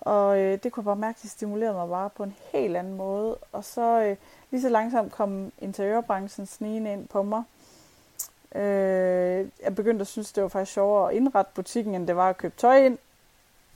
Og 0.00 0.38
øh, 0.38 0.58
det 0.62 0.72
kunne 0.72 0.80
jeg 0.80 0.84
bare 0.84 0.96
mærke, 0.96 1.18
det 1.22 1.30
stimulerede 1.30 1.74
mig 1.74 1.88
bare 1.88 2.10
på 2.10 2.22
en 2.22 2.34
helt 2.52 2.76
anden 2.76 2.94
måde. 2.94 3.36
Og 3.52 3.64
så 3.64 4.00
øh, 4.00 4.16
lige 4.50 4.62
så 4.62 4.68
langsomt 4.68 5.12
kom 5.12 5.52
interiørbranchen 5.58 6.46
snigende 6.46 6.92
ind 6.92 7.08
på 7.08 7.22
mig. 7.22 7.42
Øh, 8.54 9.48
jeg 9.64 9.74
begyndte 9.76 10.00
at 10.00 10.06
synes, 10.06 10.32
det 10.32 10.42
var 10.42 10.48
faktisk 10.48 10.72
sjovere 10.72 11.10
at 11.10 11.16
indrette 11.16 11.52
butikken, 11.54 11.94
end 11.94 12.06
det 12.06 12.16
var 12.16 12.28
at 12.28 12.38
købe 12.38 12.54
tøj 12.56 12.76
ind. 12.76 12.98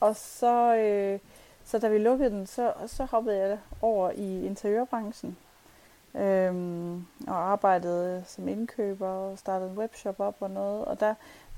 Og 0.03 0.17
så, 0.17 0.75
øh, 0.77 1.19
så 1.65 1.79
da 1.79 1.89
vi 1.89 1.99
lukkede 1.99 2.31
den, 2.31 2.47
så, 2.47 2.73
så 2.87 3.05
hoppede 3.05 3.39
jeg 3.39 3.59
over 3.83 4.11
i 4.11 4.47
interiørbranchen. 4.47 5.37
Øhm, 6.15 7.07
og 7.27 7.37
arbejdede 7.37 8.25
som 8.27 8.49
indkøber 8.49 9.09
og 9.09 9.39
startede 9.39 9.71
en 9.71 9.79
webshop 9.79 10.21
op 10.21 10.37
og 10.41 10.51
noget. 10.51 10.85
Og 10.85 11.01
der, 11.01 11.15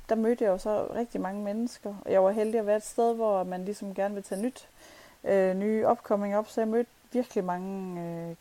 der 0.09 0.15
mødte 0.15 0.45
jeg 0.45 0.51
jo 0.51 0.59
så 0.59 0.87
rigtig 0.95 1.21
mange 1.21 1.43
mennesker. 1.43 1.95
Og 2.05 2.13
jeg 2.13 2.25
var 2.25 2.31
heldig 2.31 2.61
at 2.61 2.67
være 2.67 2.77
et 2.77 2.85
sted, 2.85 3.15
hvor 3.15 3.45
man 3.45 3.65
ligesom 3.65 3.95
gerne 3.95 4.15
vil 4.15 4.23
tage 4.23 4.43
nyt, 4.43 4.69
øh, 5.25 5.57
nye 5.57 5.87
opkoming 5.87 6.37
op. 6.37 6.49
Så 6.49 6.61
jeg 6.61 6.69
mødte 6.69 6.91
virkelig 7.13 7.45
mange 7.45 8.01
øh, 8.01 8.37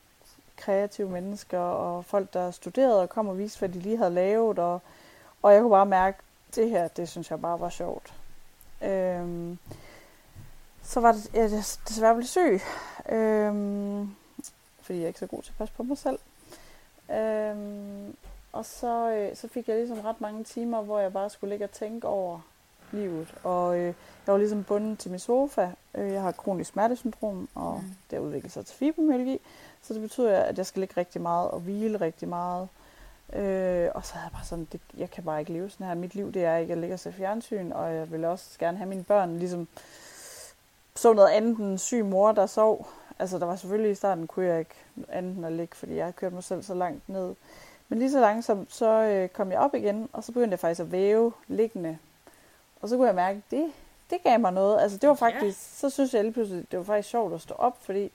kreative 0.57 1.09
mennesker 1.09 1.59
og 1.59 2.05
folk, 2.05 2.33
der 2.33 2.51
studerede 2.51 3.01
og 3.01 3.09
kom 3.09 3.27
og 3.27 3.37
viste, 3.37 3.59
hvad 3.59 3.69
de 3.69 3.79
lige 3.79 3.97
havde 3.97 4.13
lavet. 4.13 4.59
Og, 4.59 4.81
og 5.41 5.53
jeg 5.53 5.61
kunne 5.61 5.71
bare 5.71 5.85
mærke, 5.85 6.17
at 6.49 6.55
det 6.55 6.69
her, 6.69 6.87
det 6.87 7.09
synes 7.09 7.31
jeg 7.31 7.41
bare 7.41 7.59
var 7.59 7.69
sjovt. 7.69 8.13
Øhm, 8.81 9.57
så 10.83 10.99
var 10.99 11.11
det, 11.11 11.33
jeg 11.33 11.49
desværre 11.89 12.15
blev 12.15 12.25
syg. 12.25 12.61
Øhm, 13.09 14.15
fordi 14.81 14.97
jeg 14.97 15.03
er 15.03 15.07
ikke 15.07 15.19
så 15.19 15.27
god 15.27 15.41
til 15.41 15.51
at 15.51 15.57
passe 15.57 15.73
på 15.73 15.83
mig 15.83 15.97
selv. 15.97 16.19
Øhm, 17.11 18.15
og 18.51 18.65
så, 18.65 19.11
øh, 19.11 19.35
så 19.35 19.47
fik 19.47 19.67
jeg 19.67 19.77
ligesom 19.77 19.99
ret 19.99 20.21
mange 20.21 20.43
timer, 20.43 20.81
hvor 20.81 20.99
jeg 20.99 21.13
bare 21.13 21.29
skulle 21.29 21.49
ligge 21.49 21.65
og 21.65 21.71
tænke 21.71 22.07
over 22.07 22.39
livet. 22.91 23.35
Og 23.43 23.77
øh, 23.77 23.85
jeg 24.25 24.33
var 24.33 24.37
ligesom 24.37 24.63
bundet 24.63 24.99
til 24.99 25.11
min 25.11 25.19
sofa. 25.19 25.69
Øh, 25.95 26.11
jeg 26.11 26.21
har 26.21 26.31
kronisk 26.31 26.71
smertesyndrom, 26.71 27.49
og 27.55 27.81
mm. 27.83 27.95
det 28.09 28.17
har 28.17 28.25
udviklet 28.25 28.51
sig 28.51 28.65
til 28.65 28.75
fibromyalgi. 28.75 29.39
Så 29.81 29.93
det 29.93 30.01
betyder, 30.01 30.39
at 30.39 30.57
jeg 30.57 30.65
skal 30.65 30.79
ligge 30.79 30.97
rigtig 30.97 31.21
meget 31.21 31.51
og 31.51 31.59
hvile 31.59 32.01
rigtig 32.01 32.27
meget. 32.27 32.67
Øh, 33.33 33.89
og 33.95 34.05
så 34.05 34.13
havde 34.13 34.25
jeg 34.25 34.31
bare 34.33 34.45
sådan, 34.45 34.67
det, 34.71 34.81
jeg 34.97 35.11
kan 35.11 35.23
bare 35.23 35.39
ikke 35.39 35.53
leve 35.53 35.69
sådan 35.69 35.87
her. 35.87 35.93
Mit 35.93 36.15
liv, 36.15 36.33
det 36.33 36.43
er 36.43 36.57
ikke 36.57 36.73
at 36.73 36.79
ligge 36.79 36.93
og 36.93 36.99
se 36.99 37.13
fjernsyn, 37.13 37.71
og 37.71 37.93
jeg 37.93 38.11
vil 38.11 38.25
også 38.25 38.59
gerne 38.59 38.77
have 38.77 38.89
mine 38.89 39.03
børn 39.03 39.39
ligesom 39.39 39.67
så 40.95 41.13
noget 41.13 41.29
andet 41.29 41.57
end 41.57 41.71
en 41.71 41.77
syg 41.77 42.05
mor, 42.05 42.31
der 42.31 42.45
sov. 42.45 42.87
Altså, 43.19 43.39
der 43.39 43.45
var 43.45 43.55
selvfølgelig 43.55 43.91
i 43.91 43.95
starten, 43.95 44.27
kunne 44.27 44.45
jeg 44.45 44.59
ikke 44.59 44.75
andet 45.09 45.37
end 45.37 45.45
at 45.45 45.51
ligge, 45.51 45.75
fordi 45.75 45.95
jeg 45.95 46.03
havde 46.05 46.13
kørt 46.13 46.33
mig 46.33 46.43
selv 46.43 46.63
så 46.63 46.73
langt 46.73 47.09
ned. 47.09 47.35
Men 47.89 47.99
lige 47.99 48.11
så 48.11 48.19
langsomt, 48.19 48.73
så 48.73 48.89
øh, 48.89 49.29
kom 49.29 49.51
jeg 49.51 49.59
op 49.59 49.75
igen, 49.75 50.09
og 50.13 50.23
så 50.23 50.31
begyndte 50.31 50.51
jeg 50.51 50.59
faktisk 50.59 50.81
at 50.81 50.91
væve 50.91 51.33
liggende. 51.47 51.97
Og 52.81 52.89
så 52.89 52.97
kunne 52.97 53.07
jeg 53.07 53.15
mærke, 53.15 53.37
at 53.37 53.51
det, 53.51 53.71
det 54.09 54.23
gav 54.23 54.39
mig 54.39 54.53
noget. 54.53 54.81
Altså, 54.81 54.97
det 54.97 55.09
var 55.09 55.15
faktisk, 55.15 55.43
ja. 55.43 55.87
så 55.87 55.89
synes 55.89 56.13
jeg 56.13 56.23
lige 56.23 56.33
pludselig, 56.33 56.65
det 56.71 56.79
var 56.79 56.85
faktisk 56.85 57.09
sjovt 57.09 57.33
at 57.33 57.41
stå 57.41 57.53
op, 57.53 57.77
fordi 57.81 58.11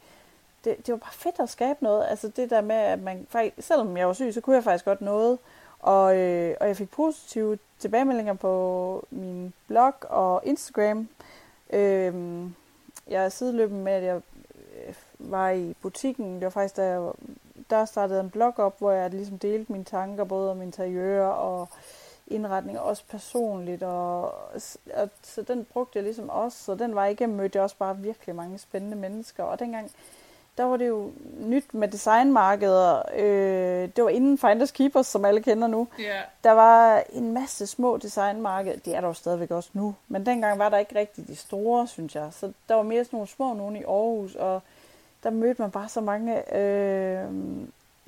det, 0.65 0.87
det 0.87 0.93
var 0.93 0.97
bare 0.99 1.13
fedt 1.13 1.41
at 1.41 1.49
skabe 1.49 1.85
noget. 1.85 2.07
Altså 2.11 2.29
det 2.29 2.51
der 2.51 2.61
med, 2.61 2.77
at 2.77 3.03
man 3.03 3.27
faktisk, 3.31 3.67
selvom 3.67 3.97
jeg 3.97 4.07
var 4.07 4.13
syg, 4.13 4.35
så 4.35 4.41
kunne 4.41 4.57
jeg 4.57 4.65
faktisk 4.65 4.85
godt 4.85 5.01
noget. 5.01 5.39
Og, 5.81 6.17
øh, 6.17 6.57
og 6.61 6.69
jeg 6.69 6.77
fik 6.77 6.91
positive 6.91 7.59
tilbagemeldinger 7.79 8.35
på 8.35 9.05
min 9.11 9.53
blog 9.67 9.95
og 10.03 10.41
Instagram. 10.45 11.09
Øh, 11.71 12.15
jeg 13.09 13.25
er 13.25 13.29
sideløbende 13.29 13.83
med, 13.83 13.93
at 13.93 14.03
jeg 14.03 14.21
øh, 14.87 14.95
var 15.19 15.51
i 15.51 15.75
butikken. 15.83 16.35
Det 16.35 16.45
var 16.45 16.51
faktisk, 16.51 16.77
da 16.77 16.83
jeg 16.83 17.13
der 17.71 17.85
startede 17.85 18.21
en 18.21 18.31
blog 18.31 18.59
op, 18.59 18.79
hvor 18.79 18.93
jeg 18.93 19.11
ligesom 19.11 19.39
delte 19.39 19.73
mine 19.73 19.85
tanker, 19.85 20.25
både 20.25 20.51
om 20.51 20.63
interiør 20.63 21.27
og 21.27 21.69
indretning, 22.27 22.81
også 22.81 23.05
personligt. 23.11 23.83
Og, 23.83 24.23
og, 24.95 25.09
så 25.23 25.43
den 25.43 25.65
brugte 25.65 25.97
jeg 25.97 26.05
ligesom 26.05 26.29
også, 26.29 26.65
så 26.65 26.75
den 26.75 26.95
var 26.95 27.07
igennem 27.07 27.37
mødte 27.37 27.57
jeg 27.57 27.63
også 27.63 27.77
bare 27.77 27.99
virkelig 27.99 28.35
mange 28.35 28.59
spændende 28.59 28.97
mennesker. 28.97 29.43
Og 29.43 29.59
dengang, 29.59 29.91
der 30.59 30.65
var 30.65 30.77
det 30.77 30.89
jo 30.89 31.13
nyt 31.41 31.75
med 31.75 31.89
designmarkeder. 31.89 33.03
Øh, 33.17 33.89
det 33.97 34.05
var 34.05 34.09
inden 34.09 34.39
Finders 34.39 34.71
Keepers, 34.71 35.07
som 35.07 35.25
alle 35.25 35.43
kender 35.43 35.69
nu. 35.69 35.89
Yeah. 36.01 36.25
Der 36.45 36.53
var 36.53 37.03
en 37.13 37.33
masse 37.33 37.67
små 37.67 37.97
designmarkeder. 37.97 38.77
Det 38.85 38.97
er 38.97 39.01
der 39.01 39.09
jo 39.09 39.15
stadigvæk 39.15 39.51
også 39.51 39.71
nu. 39.73 39.95
Men 40.09 40.27
dengang 40.27 40.59
var 40.59 40.69
der 40.69 40.79
ikke 40.79 40.95
rigtig 40.95 41.29
de 41.29 41.37
store, 41.37 41.87
synes 41.87 42.15
jeg. 42.15 42.29
Så 42.33 42.53
der 42.69 42.75
var 42.75 42.83
mere 42.83 43.05
sådan 43.05 43.17
nogle 43.17 43.29
små 43.29 43.55
nogen 43.55 43.77
i 43.77 43.83
Aarhus, 43.83 44.35
og 44.35 44.63
der 45.23 45.31
mødte 45.31 45.63
man 45.63 45.71
bare 45.71 45.89
så 45.89 46.01
mange... 46.01 46.57
Øh, 46.57 47.25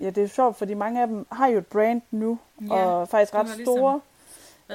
ja, 0.00 0.10
det 0.10 0.18
er 0.18 0.26
sjovt, 0.26 0.56
fordi 0.56 0.74
mange 0.74 1.02
af 1.02 1.06
dem 1.06 1.26
har 1.32 1.46
jo 1.46 1.58
et 1.58 1.66
brand 1.66 2.02
nu, 2.10 2.38
Ja, 2.68 2.86
og 2.86 3.08
faktisk 3.08 3.34
ret 3.34 3.46
ligesom 3.46 3.64
store. 3.64 4.00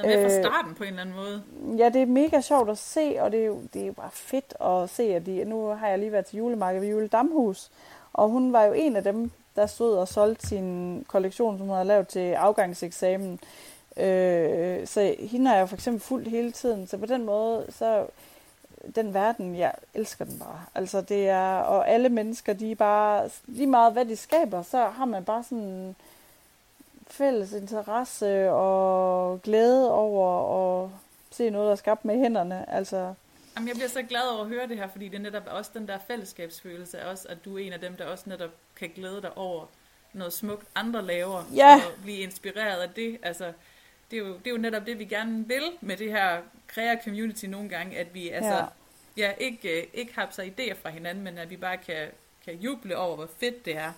Været 0.02 0.06
med 0.06 0.30
fra 0.30 0.36
Øh, 0.36 0.44
starten 0.44 0.74
på 0.74 0.82
en 0.82 0.88
eller 0.88 1.00
anden 1.00 1.16
måde. 1.16 1.42
Ja, 1.78 1.88
det 1.88 2.02
er 2.02 2.06
mega 2.06 2.40
sjovt 2.40 2.70
at 2.70 2.78
se, 2.78 3.16
og 3.20 3.32
det 3.32 3.40
er 3.40 3.46
jo, 3.46 3.62
det 3.74 3.82
er 3.82 3.86
jo 3.86 3.92
bare 3.92 4.10
fedt 4.12 4.54
at 4.60 4.90
se, 4.90 5.02
at 5.14 5.26
de, 5.26 5.44
nu 5.44 5.66
har 5.66 5.88
jeg 5.88 5.98
lige 5.98 6.12
været 6.12 6.26
til 6.26 6.36
julemarked 6.36 6.80
ved 6.80 6.88
Jule 6.88 7.08
Damhus, 7.08 7.70
og 8.12 8.28
hun 8.28 8.52
var 8.52 8.62
jo 8.62 8.72
en 8.72 8.96
af 8.96 9.02
dem, 9.02 9.30
der 9.56 9.66
stod 9.66 9.96
og 9.96 10.08
solgte 10.08 10.46
sin 10.46 11.04
kollektion, 11.08 11.58
som 11.58 11.66
hun 11.66 11.74
havde 11.74 11.88
lavet 11.88 12.08
til 12.08 12.32
afgangseksamen. 12.32 13.40
Øh, 13.96 14.86
så 14.86 15.14
hende 15.18 15.50
har 15.50 15.56
jeg 15.56 15.68
for 15.68 15.76
eksempel 15.76 16.02
fulgt 16.02 16.28
hele 16.28 16.52
tiden, 16.52 16.86
så 16.86 16.98
på 16.98 17.06
den 17.06 17.24
måde, 17.24 17.66
så 17.70 18.06
den 18.94 19.14
verden, 19.14 19.56
jeg 19.56 19.72
elsker 19.94 20.24
den 20.24 20.38
bare. 20.38 20.60
Altså 20.74 21.00
det 21.00 21.28
er, 21.28 21.56
og 21.58 21.88
alle 21.88 22.08
mennesker, 22.08 22.52
de 22.52 22.70
er 22.70 22.74
bare, 22.74 23.30
lige 23.46 23.66
meget 23.66 23.92
hvad 23.92 24.04
de 24.04 24.16
skaber, 24.16 24.62
så 24.62 24.84
har 24.84 25.04
man 25.04 25.24
bare 25.24 25.42
sådan 25.42 25.96
fælles 27.10 27.52
interesse 27.52 28.50
og 28.50 29.42
glæde 29.42 29.92
over 29.92 30.84
at 30.84 30.90
se 31.30 31.50
noget, 31.50 31.66
der 31.66 31.72
er 31.72 31.76
skabt 31.76 32.04
med 32.04 32.16
hænderne. 32.18 32.70
Altså, 32.70 33.14
Jamen, 33.56 33.68
jeg 33.68 33.74
bliver 33.76 33.88
så 33.88 34.02
glad 34.02 34.22
over 34.32 34.42
at 34.42 34.48
høre 34.48 34.68
det 34.68 34.76
her, 34.76 34.88
fordi 34.88 35.08
det 35.08 35.16
er 35.18 35.22
netop 35.22 35.42
også 35.46 35.70
den 35.74 35.88
der 35.88 35.98
fællesskabsfølelse, 36.06 37.06
også 37.06 37.28
at 37.28 37.44
du 37.44 37.56
er 37.58 37.62
en 37.66 37.72
af 37.72 37.80
dem, 37.80 37.96
der 37.96 38.04
også 38.06 38.24
netop 38.26 38.50
kan 38.76 38.90
glæde 38.94 39.22
dig 39.22 39.38
over 39.38 39.64
noget 40.12 40.32
smukt, 40.32 40.66
andre 40.74 41.02
laver, 41.02 41.42
Ja. 41.54 41.74
og 41.74 42.02
blive 42.02 42.18
inspireret 42.18 42.80
af 42.82 42.90
det. 42.90 43.18
Altså, 43.22 43.52
det 44.10 44.16
er, 44.16 44.20
jo, 44.20 44.32
det 44.34 44.46
er 44.46 44.50
jo 44.50 44.56
netop 44.56 44.86
det, 44.86 44.98
vi 44.98 45.04
gerne 45.04 45.48
vil 45.48 45.62
med 45.80 45.96
det 45.96 46.10
her 46.10 46.38
Krea 46.66 47.02
Community 47.04 47.44
nogle 47.44 47.68
gange, 47.68 47.98
at 47.98 48.14
vi 48.14 48.28
altså, 48.30 48.54
Ja. 48.54 48.64
ja. 49.16 49.32
Ikke, 49.38 49.80
øh, 49.80 49.86
ikke 49.94 50.14
har 50.14 50.28
så 50.30 50.42
idéer 50.42 50.74
fra 50.82 50.90
hinanden, 50.90 51.24
men 51.24 51.38
at 51.38 51.50
vi 51.50 51.56
bare 51.56 51.76
kan, 51.76 52.08
kan 52.44 52.54
juble 52.54 52.96
over, 52.98 53.16
hvor 53.16 53.28
fedt 53.40 53.64
det 53.64 53.76
er, 53.76 53.92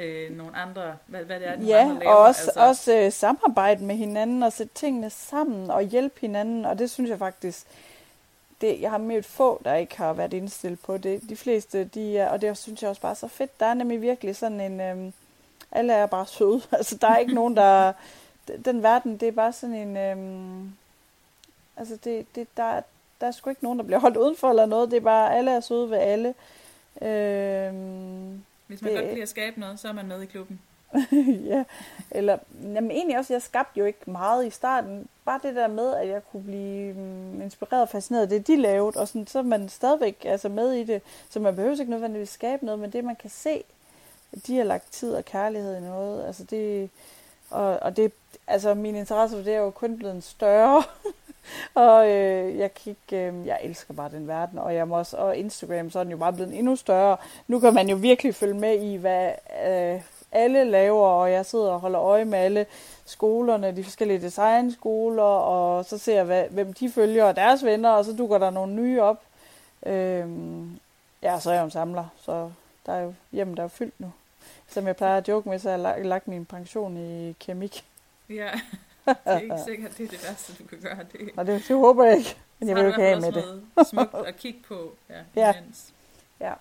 øh, 0.00 0.36
nogle 0.36 0.56
andre, 0.56 0.96
hvad, 1.06 1.24
hvad 1.24 1.40
det 1.40 1.48
er, 1.48 1.52
nogle 1.56 1.66
Ja, 1.68 1.80
andre 1.80 1.98
laver. 1.98 2.12
og 2.12 2.18
også, 2.18 2.42
altså, 2.42 2.60
også 2.60 2.96
øh, 2.96 3.12
samarbejde 3.12 3.84
med 3.84 3.96
hinanden 3.96 4.42
og 4.42 4.52
sætte 4.52 4.74
tingene 4.74 5.10
sammen 5.10 5.70
og 5.70 5.82
hjælpe 5.82 6.20
hinanden, 6.20 6.64
og 6.64 6.78
det 6.78 6.90
synes 6.90 7.10
jeg 7.10 7.18
faktisk, 7.18 7.66
det, 8.60 8.80
jeg 8.80 8.90
har 8.90 8.98
mødt 8.98 9.26
få, 9.26 9.60
der 9.64 9.74
ikke 9.74 9.96
har 9.96 10.12
været 10.12 10.32
indstillet 10.32 10.80
på 10.80 10.96
det. 10.96 11.20
De 11.28 11.36
fleste, 11.36 11.84
de 11.84 12.18
er, 12.18 12.28
og 12.28 12.40
det 12.40 12.58
synes 12.58 12.82
jeg 12.82 12.90
også 12.90 13.02
bare 13.02 13.10
er 13.12 13.14
så 13.16 13.28
fedt. 13.28 13.60
Der 13.60 13.66
er 13.66 13.74
nemlig 13.74 14.02
virkelig 14.02 14.36
sådan 14.36 14.60
en, 14.60 14.80
øhm, 14.80 15.12
alle 15.72 15.92
er 15.92 16.06
bare 16.06 16.26
søde. 16.26 16.62
Altså, 16.72 16.96
der 16.96 17.08
er 17.08 17.16
ikke 17.18 17.34
nogen, 17.34 17.56
der, 17.56 17.92
den 18.64 18.82
verden, 18.82 19.16
det 19.16 19.28
er 19.28 19.32
bare 19.32 19.52
sådan 19.52 19.74
en, 19.74 19.96
øhm, 19.96 20.72
altså, 21.76 21.98
det, 22.04 22.26
det, 22.34 22.46
der, 22.56 22.80
der 23.20 23.26
er 23.26 23.30
sgu 23.30 23.50
ikke 23.50 23.64
nogen, 23.64 23.78
der 23.78 23.84
bliver 23.84 23.98
holdt 24.00 24.16
udenfor 24.16 24.50
eller 24.50 24.66
noget. 24.66 24.90
Det 24.90 24.96
er 24.96 25.00
bare, 25.00 25.36
alle 25.36 25.50
er 25.50 25.60
søde 25.60 25.90
ved 25.90 25.98
alle. 25.98 26.34
Øhm, 27.02 28.44
Hvis 28.70 28.82
man 28.82 28.90
det- 28.90 28.98
godt 28.98 29.06
kan 29.06 29.14
lide 29.14 29.22
at 29.22 29.28
skabe 29.28 29.60
noget, 29.60 29.80
så 29.80 29.88
er 29.88 29.92
man 29.92 30.06
med 30.08 30.22
i 30.22 30.26
klubben. 30.26 30.60
ja, 31.52 31.64
eller 32.10 32.38
jamen, 32.62 32.90
egentlig 32.90 33.18
også, 33.18 33.34
jeg 33.34 33.42
skabte 33.42 33.78
jo 33.80 33.84
ikke 33.84 34.10
meget 34.10 34.46
i 34.46 34.50
starten. 34.50 35.08
Bare 35.24 35.40
det 35.42 35.56
der 35.56 35.68
med, 35.68 35.94
at 35.94 36.08
jeg 36.08 36.20
kunne 36.32 36.42
blive 36.42 36.92
mm, 36.92 37.42
inspireret 37.42 37.82
og 37.82 37.88
fascineret 37.88 38.22
af 38.22 38.28
det, 38.28 38.46
de 38.46 38.56
lavede, 38.56 39.00
og 39.00 39.08
sådan, 39.08 39.26
så 39.26 39.38
er 39.38 39.42
man 39.42 39.68
stadigvæk 39.68 40.24
altså, 40.24 40.48
med 40.48 40.72
i 40.72 40.84
det. 40.84 41.02
Så 41.30 41.40
man 41.40 41.54
behøver 41.56 41.80
ikke 41.80 41.90
nødvendigvis 41.90 42.28
skabe 42.28 42.64
noget, 42.64 42.80
men 42.80 42.90
det 42.90 43.04
man 43.04 43.16
kan 43.16 43.30
se, 43.30 43.64
at 44.32 44.46
de 44.46 44.56
har 44.56 44.64
lagt 44.64 44.92
tid 44.92 45.12
og 45.14 45.24
kærlighed 45.24 45.76
i 45.76 45.80
noget, 45.80 46.26
altså 46.26 46.44
det, 46.44 46.90
og, 47.50 47.78
og 47.82 47.96
det, 47.96 48.12
altså 48.46 48.74
min 48.74 48.96
interesse 48.96 49.36
for 49.36 49.42
det 49.42 49.54
er 49.54 49.58
jo 49.58 49.70
kun 49.70 49.98
blevet 49.98 50.24
større. 50.24 50.82
og 51.74 52.10
øh, 52.10 52.58
jeg, 52.58 52.74
kan 52.74 52.96
øh, 53.12 53.46
jeg 53.46 53.58
elsker 53.62 53.94
bare 53.94 54.10
den 54.10 54.28
verden, 54.28 54.58
og 54.58 54.74
jeg 54.74 54.88
må 54.88 54.98
også, 54.98 55.16
og 55.16 55.36
Instagram, 55.36 55.90
så 55.90 55.98
er 55.98 56.02
den 56.02 56.12
jo 56.12 56.18
bare 56.18 56.32
blevet 56.32 56.58
endnu 56.58 56.76
større. 56.76 57.16
Nu 57.48 57.60
kan 57.60 57.74
man 57.74 57.88
jo 57.88 57.96
virkelig 57.96 58.34
følge 58.34 58.54
med 58.54 58.80
i, 58.80 58.96
hvad 58.96 59.30
øh, 59.66 60.00
alle 60.32 60.64
laver, 60.64 61.06
og 61.06 61.32
jeg 61.32 61.46
sidder 61.46 61.70
og 61.70 61.80
holder 61.80 62.00
øje 62.00 62.24
med 62.24 62.38
alle 62.38 62.66
skolerne, 63.04 63.76
de 63.76 63.84
forskellige 63.84 64.20
designskoler, 64.20 65.22
og 65.22 65.84
så 65.84 65.98
ser 65.98 66.14
jeg, 66.14 66.24
hvad, 66.24 66.44
hvem 66.50 66.72
de 66.72 66.90
følger, 66.90 67.24
og 67.24 67.36
deres 67.36 67.64
venner, 67.64 67.90
og 67.90 68.04
så 68.04 68.12
dukker 68.12 68.38
der 68.38 68.50
nogle 68.50 68.74
nye 68.74 69.02
op. 69.02 69.22
Øh, 69.86 70.28
ja, 71.22 71.40
så 71.40 71.50
er 71.50 71.54
jeg 71.54 71.60
jo 71.60 71.64
en 71.64 71.70
samler, 71.70 72.04
så 72.22 72.50
der 72.86 72.92
er 72.92 73.00
jo, 73.00 73.14
hjemme 73.32 73.54
der 73.54 73.62
er 73.62 73.68
fyldt 73.68 74.00
nu. 74.00 74.12
Som 74.68 74.86
jeg 74.86 74.96
plejer 74.96 75.16
at 75.16 75.28
joke 75.28 75.48
med, 75.48 75.58
så 75.58 75.70
har 75.70 75.94
jeg 75.94 76.04
lagt, 76.04 76.28
min 76.28 76.44
pension 76.44 76.96
i 76.96 77.36
kemik. 77.40 77.84
Ja, 78.28 78.50
det 79.06 79.16
er 79.24 79.38
ikke 79.46 79.54
sikkert, 79.66 79.98
det 79.98 80.04
er 80.04 80.08
det 80.08 80.24
værste, 80.28 80.62
du 80.62 80.68
kan 80.68 80.78
gøre. 80.80 80.98
Det, 81.12 81.30
Og 81.36 81.46
det, 81.46 81.64
det 81.68 81.76
håber 81.76 82.04
jeg 82.04 82.16
ikke, 82.18 82.36
men 82.58 82.68
jeg 82.68 82.76
vil 82.76 82.86
ikke 82.86 83.00
have 83.02 83.20
med 83.20 83.32
det. 83.32 83.86
smukt 83.86 84.14
at 84.14 84.36
kigge 84.36 84.60
på. 84.68 84.92
Ja, 85.10 85.14
Ja. 85.42 85.58
imens. 85.58 85.92
Ja. 86.40 86.52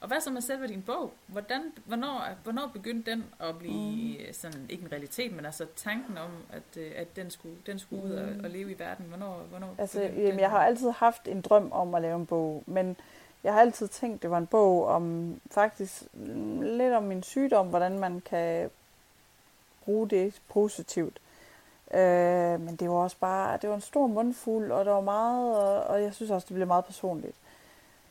Og 0.00 0.08
hvad 0.08 0.20
så 0.20 0.30
med 0.30 0.40
selve 0.40 0.66
din 0.68 0.82
bog? 0.82 1.12
Hvordan, 1.26 1.62
hvornår, 1.84 2.24
hvornår 2.42 2.70
begyndte 2.72 3.10
den 3.10 3.24
at 3.40 3.58
blive 3.58 4.18
mm. 4.18 4.32
sådan, 4.32 4.66
ikke 4.68 4.84
en 4.84 4.92
realitet, 4.92 5.32
men 5.36 5.44
altså 5.46 5.66
tanken 5.76 6.18
om, 6.18 6.30
at, 6.52 6.76
øh, 6.76 6.92
at 6.96 7.16
den 7.16 7.30
skulle, 7.30 7.54
den 7.66 7.78
skulle 7.78 8.02
ud 8.04 8.10
og, 8.10 8.28
Mm. 8.28 8.44
og 8.44 8.50
leve 8.50 8.70
i 8.70 8.78
verden? 8.78 9.06
Hvornår, 9.06 9.38
hvornår 9.50 9.74
Altså, 9.78 10.00
jamen, 10.00 10.26
den? 10.30 10.40
jeg 10.40 10.50
har 10.50 10.58
altid 10.64 10.90
haft 10.90 11.28
en 11.28 11.40
drøm 11.40 11.72
om 11.72 11.94
at 11.94 12.02
lave 12.02 12.16
en 12.16 12.26
bog, 12.26 12.62
men 12.66 12.96
jeg 13.44 13.52
har 13.52 13.60
altid 13.60 13.88
tænkt, 13.88 14.22
det 14.22 14.30
var 14.30 14.38
en 14.38 14.46
bog 14.46 14.86
om 14.86 15.34
faktisk 15.50 16.02
mm, 16.12 16.60
lidt 16.62 16.92
om 16.94 17.02
min 17.02 17.22
sygdom, 17.22 17.66
hvordan 17.66 17.98
man 17.98 18.20
kan 18.20 18.70
bruge 19.86 20.08
det 20.08 20.42
positivt. 20.48 21.18
Øh, 21.94 22.60
men 22.60 22.76
det 22.76 22.90
var 22.90 22.94
også 22.94 23.16
bare, 23.20 23.58
det 23.62 23.68
var 23.68 23.74
en 23.74 23.80
stor 23.80 24.06
mundfuld, 24.06 24.72
og 24.72 24.84
der 24.84 24.92
var 24.92 25.00
meget, 25.00 25.56
og, 25.56 25.84
og 25.84 26.02
jeg 26.02 26.14
synes 26.14 26.30
også, 26.30 26.46
det 26.48 26.54
blev 26.54 26.66
meget 26.66 26.84
personligt. 26.84 27.36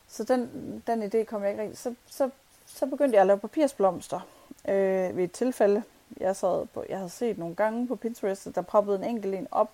Så 0.08 0.24
den, 0.24 0.84
den 0.88 1.04
idé 1.04 1.24
kom 1.24 1.42
jeg 1.42 1.52
ikke 1.52 1.64
rigtig. 1.64 1.78
Så, 1.78 1.96
så, 2.08 2.30
så 2.66 2.86
begyndte 2.86 3.16
jeg 3.16 3.22
at 3.22 3.28
lave 3.28 3.40
papirsblomster 3.40 4.20
øh, 4.68 5.18
ved 5.18 5.24
et 5.24 5.32
tilfælde. 5.32 5.84
Jeg, 6.18 6.36
sad 6.36 6.66
på, 6.66 6.84
jeg 6.90 6.98
havde 6.98 7.10
set 7.10 7.38
nogle 7.38 7.56
gange 7.56 7.88
på 7.88 7.96
Pinterest, 7.96 8.48
at 8.48 8.56
der 8.56 8.62
poppede 8.62 8.98
en 8.98 9.04
enkelt 9.04 9.36
en 9.36 9.48
op 9.52 9.72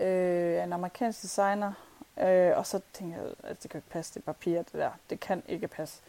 øh, 0.00 0.60
af 0.60 0.64
en 0.64 0.72
amerikansk 0.72 1.22
designer. 1.22 1.72
Øh, 2.20 2.58
og 2.58 2.66
så 2.66 2.80
tænkte 2.92 3.20
jeg, 3.20 3.28
at 3.42 3.62
det 3.62 3.70
kan 3.70 3.78
ikke 3.78 3.90
passe, 3.90 4.14
det 4.14 4.24
papir, 4.24 4.56
det 4.56 4.72
der. 4.72 4.90
Det 5.10 5.20
kan 5.20 5.42
ikke 5.48 5.68
passe. 5.68 6.00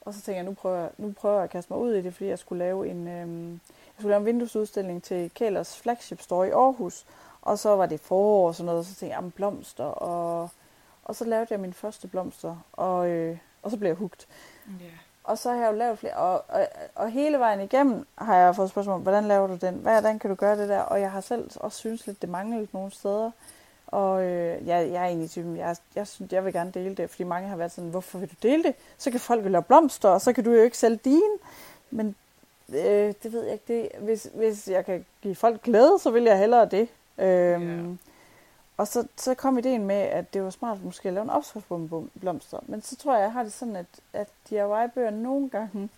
Og 0.00 0.14
så 0.14 0.20
tænkte 0.20 0.36
jeg, 0.36 0.44
nu 0.44 0.52
prøver, 0.52 0.88
nu 0.98 1.12
prøver 1.12 1.34
jeg 1.34 1.44
at 1.44 1.50
kaste 1.50 1.72
mig 1.72 1.82
ud 1.82 1.94
i 1.94 2.02
det, 2.02 2.14
fordi 2.14 2.28
jeg 2.28 2.38
skulle 2.38 2.64
lave 2.64 2.88
en, 2.88 3.08
øh, 3.08 3.58
skulle 4.02 4.10
lave 4.10 4.20
en 4.20 4.26
vinduesudstilling 4.26 5.02
til 5.02 5.30
Kælers 5.34 5.76
flagship 5.76 6.20
store 6.22 6.48
i 6.48 6.50
Aarhus. 6.50 7.06
Og 7.42 7.58
så 7.58 7.76
var 7.76 7.86
det 7.86 8.00
forår 8.00 8.46
og 8.46 8.54
sådan 8.54 8.66
noget, 8.66 8.78
og 8.78 8.84
så 8.84 8.90
tænkte 8.90 9.06
jeg, 9.06 9.14
jamen 9.14 9.30
blomster. 9.30 9.84
Og, 9.84 10.50
og 11.04 11.16
så 11.16 11.24
lavede 11.24 11.46
jeg 11.50 11.60
min 11.60 11.72
første 11.72 12.08
blomster, 12.08 12.56
og, 12.72 13.08
øh, 13.08 13.38
og 13.62 13.70
så 13.70 13.76
blev 13.76 13.88
jeg 13.88 13.96
hugt. 13.96 14.28
Ja. 14.80 14.84
Og 15.24 15.38
så 15.38 15.50
har 15.50 15.56
jeg 15.56 15.72
jo 15.72 15.76
lavet 15.76 15.98
flere, 15.98 16.14
og, 16.14 16.44
og, 16.48 16.66
og 16.94 17.10
hele 17.10 17.38
vejen 17.38 17.60
igennem 17.60 18.06
har 18.18 18.36
jeg 18.36 18.56
fået 18.56 18.70
spørgsmål, 18.70 19.00
hvordan 19.00 19.24
laver 19.24 19.46
du 19.46 19.54
den? 19.54 19.74
Hvordan 19.74 20.18
kan 20.18 20.30
du 20.30 20.36
gøre 20.36 20.58
det 20.58 20.68
der? 20.68 20.80
Og 20.80 21.00
jeg 21.00 21.10
har 21.10 21.20
selv 21.20 21.50
også 21.56 21.78
synes 21.78 22.06
lidt, 22.06 22.22
det 22.22 22.30
manglede 22.30 22.68
nogle 22.72 22.90
steder. 22.90 23.30
Og 23.86 24.22
øh, 24.22 24.66
jeg, 24.66 24.90
jeg 24.90 25.02
er 25.02 25.06
egentlig 25.06 25.30
typen, 25.30 25.56
jeg, 25.56 25.76
jeg 25.94 26.06
synes, 26.06 26.32
jeg 26.32 26.44
vil 26.44 26.52
gerne 26.52 26.70
dele 26.70 26.94
det, 26.94 27.10
fordi 27.10 27.24
mange 27.24 27.48
har 27.48 27.56
været 27.56 27.72
sådan, 27.72 27.90
hvorfor 27.90 28.18
vil 28.18 28.30
du 28.30 28.34
dele 28.42 28.62
det? 28.62 28.74
Så 28.98 29.10
kan 29.10 29.20
folk 29.20 29.44
jo 29.44 29.48
lave 29.48 29.62
blomster, 29.62 30.08
og 30.08 30.20
så 30.20 30.32
kan 30.32 30.44
du 30.44 30.50
jo 30.50 30.62
ikke 30.62 30.78
sælge 30.78 30.96
dine. 31.04 31.38
Men 31.90 32.14
øh, 32.74 33.14
det 33.22 33.32
ved 33.32 33.44
jeg 33.44 33.52
ikke. 33.52 33.64
Det, 33.68 33.88
hvis, 33.98 34.28
hvis 34.34 34.68
jeg 34.68 34.84
kan 34.84 35.04
give 35.22 35.34
folk 35.34 35.62
glæde, 35.62 35.98
så 35.98 36.10
vil 36.10 36.22
jeg 36.22 36.38
hellere 36.38 36.64
det. 36.66 36.88
Øhm, 37.18 37.90
Ja. 37.90 37.96
Og 38.76 38.88
så, 38.88 39.06
så 39.16 39.34
kom 39.34 39.58
ideen 39.58 39.86
med, 39.86 39.96
at 39.96 40.34
det 40.34 40.42
var 40.44 40.50
smart 40.50 40.84
måske 40.84 41.08
at 41.08 41.14
lave 41.14 41.24
en 41.24 41.30
opskrift 41.30 41.68
på 41.68 42.06
blomster. 42.20 42.58
Men 42.66 42.82
så 42.82 42.96
tror 42.96 43.14
jeg, 43.14 43.22
jeg 43.22 43.32
har 43.32 43.42
det 43.42 43.52
sådan, 43.52 43.76
at, 43.76 43.86
at 44.12 44.28
DIY-bøger 44.50 45.10
nogle 45.10 45.48
gange, 45.50 45.88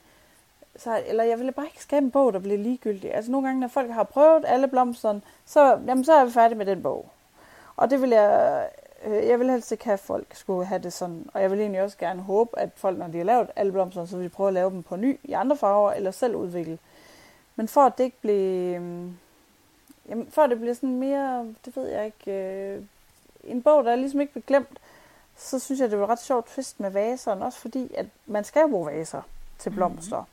så, 0.77 1.03
eller 1.07 1.25
jeg 1.25 1.39
ville 1.39 1.53
bare 1.53 1.67
ikke 1.67 1.83
skabe 1.83 2.05
en 2.05 2.11
bog, 2.11 2.33
der 2.33 2.39
bliver 2.39 2.59
ligegyldig. 2.59 3.15
Altså 3.15 3.31
nogle 3.31 3.47
gange, 3.47 3.61
når 3.61 3.69
folk 3.69 3.91
har 3.91 4.03
prøvet 4.03 4.45
alle 4.47 4.69
blomsterne, 4.69 5.23
så, 5.47 5.79
jamen, 5.87 6.05
så 6.05 6.13
er 6.13 6.25
vi 6.25 6.31
færdige 6.31 6.59
med 6.59 6.67
den 6.67 6.83
bog. 6.83 7.09
Og 7.77 7.91
det 7.91 8.03
vil 8.03 8.11
jeg, 8.11 8.69
øh, 9.05 9.27
jeg 9.27 9.39
vil 9.39 9.51
helst 9.51 9.73
ikke 9.73 9.85
have, 9.85 9.93
at 9.93 10.01
folk 10.01 10.27
skulle 10.35 10.67
have 10.67 10.83
det 10.83 10.93
sådan. 10.93 11.31
Og 11.35 11.43
jeg 11.43 11.51
vil 11.51 11.61
egentlig 11.61 11.83
også 11.83 11.99
gerne 11.99 12.23
håbe, 12.23 12.59
at 12.59 12.71
folk, 12.77 12.99
når 12.99 13.07
de 13.07 13.19
har 13.19 13.25
lavet 13.25 13.51
alle 13.57 13.73
blomsterne, 13.73 14.09
så 14.09 14.17
vil 14.17 14.25
de 14.25 14.31
prøve 14.31 14.49
at 14.49 14.55
lave 14.55 14.71
dem 14.71 14.83
på 14.83 14.97
ny 14.97 15.21
i 15.25 15.33
andre 15.33 15.57
farver, 15.57 15.93
eller 15.93 16.11
selv 16.11 16.37
udvikle. 16.37 16.79
Men 17.57 17.69
for 17.69 17.81
at 17.81 17.99
det 17.99 18.05
ikke 18.05 18.21
bliver... 18.21 18.77
øhm, 18.77 19.17
Jamen, 20.09 20.29
for 20.31 20.43
at 20.43 20.51
det 20.51 20.59
bliver 20.59 20.75
sådan 20.75 20.99
mere, 20.99 21.55
det 21.65 21.77
ved 21.77 21.89
jeg 21.89 22.07
ikke, 22.07 22.33
øh, 22.33 22.83
en 23.45 23.63
bog, 23.63 23.85
der 23.85 23.97
ligesom 23.97 24.21
ikke 24.21 24.33
bliver 24.33 24.45
glemt, 24.47 24.79
så 25.37 25.59
synes 25.59 25.81
jeg, 25.81 25.91
det 25.91 26.01
var 26.01 26.07
ret 26.07 26.21
sjovt 26.21 26.47
twist 26.47 26.81
med 26.81 26.91
vaserne, 26.91 27.45
også 27.45 27.59
fordi, 27.59 27.95
at 27.95 28.07
man 28.27 28.45
skal 28.45 28.69
bruge 28.71 28.87
vaser 28.87 29.23
til 29.59 29.71
blomster. 29.71 30.17
Mm-hmm. 30.17 30.29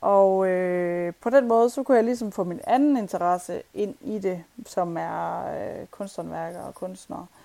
Og 0.00 0.46
øh, 0.46 1.12
på 1.20 1.30
den 1.30 1.48
måde, 1.48 1.70
så 1.70 1.82
kunne 1.82 1.96
jeg 1.96 2.04
ligesom 2.04 2.32
få 2.32 2.44
min 2.44 2.60
anden 2.66 2.96
interesse 2.96 3.62
ind 3.74 3.94
i 4.00 4.18
det, 4.18 4.44
som 4.66 4.96
er 4.96 5.46
øh, 5.46 5.86
kunsthåndværker 5.86 6.60
og 6.60 6.74
kunstnere. 6.74 7.26
Øh, 7.30 7.43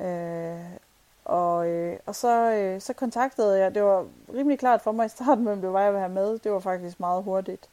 Øh, 0.00 0.78
og, 1.24 1.68
øh, 1.68 1.98
og 2.06 2.14
så, 2.14 2.52
øh, 2.52 2.80
så 2.80 2.92
kontaktede 2.92 3.58
jeg, 3.58 3.74
det 3.74 3.82
var 3.82 4.06
rimelig 4.34 4.58
klart 4.58 4.82
for 4.82 4.92
mig 4.92 5.06
i 5.06 5.08
starten, 5.08 5.44
hvem 5.44 5.60
det 5.60 5.72
var, 5.72 5.80
jeg 5.80 5.92
ville 5.92 6.00
have 6.00 6.12
med. 6.12 6.38
Det 6.38 6.52
var 6.52 6.60
faktisk 6.60 7.00
meget 7.00 7.22
hurtigt. 7.22 7.68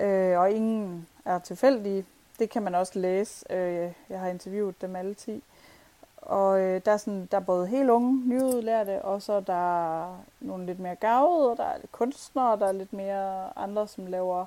Øh, 0.00 0.38
og 0.38 0.50
ingen 0.50 1.08
er 1.24 1.38
tilfældige. 1.38 2.06
Det 2.38 2.50
kan 2.50 2.62
man 2.62 2.74
også 2.74 2.98
læse. 2.98 3.52
Øh, 3.52 3.92
jeg 4.08 4.20
har 4.20 4.28
interviewet 4.28 4.80
dem 4.80 4.96
alle 4.96 5.14
10. 5.14 5.44
Og 6.16 6.60
øh, 6.60 6.80
der, 6.84 6.92
er 6.92 6.96
sådan, 6.96 7.28
der 7.30 7.36
er 7.36 7.40
både 7.40 7.66
helt 7.66 7.90
unge, 7.90 8.22
nyudlærte, 8.28 9.02
og 9.02 9.22
så 9.22 9.32
er 9.32 9.40
der 9.40 10.06
nogle 10.40 10.66
lidt 10.66 10.80
mere 10.80 10.94
gavede, 10.94 11.50
og 11.50 11.56
der 11.56 11.64
er 11.64 11.78
lidt 11.78 11.92
kunstnere, 11.92 12.52
og 12.52 12.60
der 12.60 12.66
er 12.66 12.72
lidt 12.72 12.92
mere 12.92 13.58
andre, 13.58 13.88
som 13.88 14.06
laver 14.06 14.46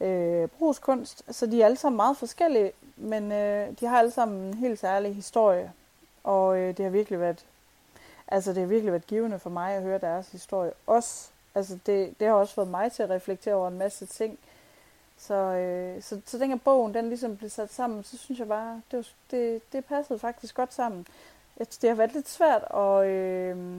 øh, 0.00 0.48
brugskunst. 0.48 1.34
Så 1.34 1.46
de 1.46 1.62
er 1.62 1.64
alle 1.64 1.76
sammen 1.76 1.96
meget 1.96 2.16
forskellige, 2.16 2.72
men 2.96 3.32
øh, 3.32 3.68
de 3.80 3.86
har 3.86 3.98
alle 3.98 4.10
sammen 4.10 4.40
en 4.40 4.54
helt 4.54 4.78
særlig 4.78 5.14
historie. 5.14 5.72
Og 6.26 6.58
øh, 6.58 6.76
det 6.76 6.84
har 6.84 6.90
virkelig 6.90 7.20
været 7.20 7.44
altså 8.28 8.52
det 8.52 8.60
har 8.60 8.66
virkelig 8.66 8.92
været 8.92 9.06
givende 9.06 9.38
for 9.38 9.50
mig 9.50 9.74
at 9.74 9.82
høre 9.82 9.98
deres 9.98 10.32
historie 10.32 10.72
også. 10.86 11.28
Altså 11.54 11.78
det, 11.86 12.20
det 12.20 12.28
har 12.28 12.34
også 12.34 12.54
fået 12.54 12.68
mig 12.68 12.92
til 12.92 13.02
at 13.02 13.10
reflektere 13.10 13.54
over 13.54 13.68
en 13.68 13.78
masse 13.78 14.06
ting. 14.06 14.38
Så, 15.18 15.34
øh, 15.34 16.02
så, 16.02 16.20
så 16.26 16.38
den 16.38 16.50
her 16.50 16.58
bogen, 16.64 16.94
den 16.94 17.08
ligesom 17.08 17.36
blev 17.36 17.50
sat 17.50 17.72
sammen, 17.72 18.04
så 18.04 18.18
synes 18.18 18.38
jeg 18.38 18.48
bare, 18.48 18.82
det, 18.90 18.96
var, 18.96 19.06
det, 19.30 19.72
det 19.72 19.84
passede 19.84 20.18
faktisk 20.18 20.54
godt 20.54 20.74
sammen. 20.74 21.06
Jeg, 21.58 21.66
det 21.82 21.90
har 21.90 21.96
været 21.96 22.12
lidt 22.12 22.28
svært 22.28 22.62
at, 22.74 23.06
øh, 23.06 23.76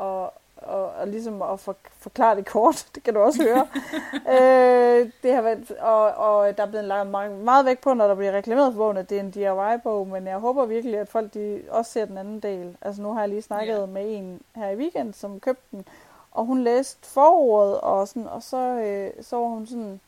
at, 0.00 0.30
og, 0.56 0.92
og 0.92 1.08
ligesom 1.08 1.42
at 1.42 1.60
for, 1.60 1.76
forklare 1.98 2.36
det 2.36 2.46
kort, 2.46 2.86
det 2.94 3.02
kan 3.02 3.14
du 3.14 3.20
også 3.20 3.42
høre. 3.42 3.66
øh, 4.14 5.10
det 5.22 5.34
har 5.34 5.42
været, 5.42 5.70
og, 5.70 6.04
og 6.04 6.56
der 6.56 6.62
er 6.62 6.66
blevet 6.66 6.84
lagt 6.84 7.10
meget, 7.10 7.32
meget 7.32 7.66
væk 7.66 7.78
på, 7.78 7.94
når 7.94 8.06
der 8.06 8.14
bliver 8.14 8.32
reklameret 8.32 8.72
for 8.72 8.78
bogen, 8.78 8.96
at 8.96 9.10
det 9.10 9.16
er 9.16 9.20
en 9.20 9.30
DIY-bog, 9.30 10.08
men 10.08 10.26
jeg 10.26 10.38
håber 10.38 10.66
virkelig, 10.66 10.98
at 10.98 11.08
folk 11.08 11.34
de 11.34 11.62
også 11.70 11.90
ser 11.90 12.04
den 12.04 12.18
anden 12.18 12.40
del. 12.40 12.76
Altså 12.82 13.02
nu 13.02 13.12
har 13.12 13.20
jeg 13.20 13.28
lige 13.28 13.42
snakket 13.42 13.76
yeah. 13.78 13.88
med 13.88 14.18
en 14.18 14.40
her 14.54 14.68
i 14.68 14.76
weekend, 14.76 15.14
som 15.14 15.40
købte 15.40 15.62
den, 15.70 15.84
og 16.30 16.44
hun 16.44 16.62
læste 16.62 17.08
forordet, 17.08 17.80
og, 17.80 18.08
sådan, 18.08 18.28
og 18.28 18.42
så, 18.42 18.56
øh, 18.56 19.24
så 19.24 19.36
var 19.36 19.46
hun 19.46 19.66
sådan, 19.66 20.00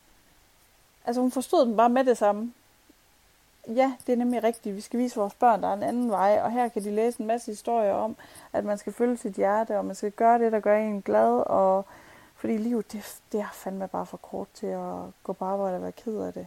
altså 1.05 1.21
hun 1.21 1.31
forstod 1.31 1.67
den 1.67 1.77
bare 1.77 1.89
med 1.89 2.05
det 2.05 2.19
samme 2.19 2.53
ja, 3.75 3.93
det 4.07 4.13
er 4.13 4.17
nemlig 4.17 4.45
rigtigt. 4.45 4.77
Vi 4.77 4.81
skal 4.81 5.01
vise 5.01 5.17
vores 5.17 5.35
børn, 5.35 5.63
der 5.63 5.69
er 5.69 5.73
en 5.73 5.83
anden 5.83 6.11
vej, 6.11 6.41
og 6.45 6.53
her 6.53 6.69
kan 6.69 6.85
de 6.85 6.91
læse 6.91 7.21
en 7.21 7.27
masse 7.27 7.51
historier 7.51 7.93
om, 7.93 8.17
at 8.53 8.65
man 8.65 8.79
skal 8.79 8.93
følge 8.93 9.17
sit 9.17 9.33
hjerte, 9.33 9.79
og 9.79 9.85
man 9.85 9.95
skal 9.95 10.11
gøre 10.11 10.39
det, 10.39 10.53
der 10.53 10.61
gør 10.61 10.77
en 10.77 11.03
glad, 11.03 11.43
og 11.47 11.85
fordi 12.37 12.57
livet, 12.57 12.93
det, 12.93 13.21
det 13.33 13.41
er 13.41 13.51
fandme 13.53 13.89
bare 13.89 14.07
for 14.07 14.17
kort 14.17 14.49
til 14.55 14.67
at 14.67 14.95
gå 15.23 15.33
på 15.33 15.45
arbejde 15.45 15.77
og 15.77 15.83
være 15.83 15.93
ked 15.93 16.21
af 16.21 16.33
det. 16.33 16.47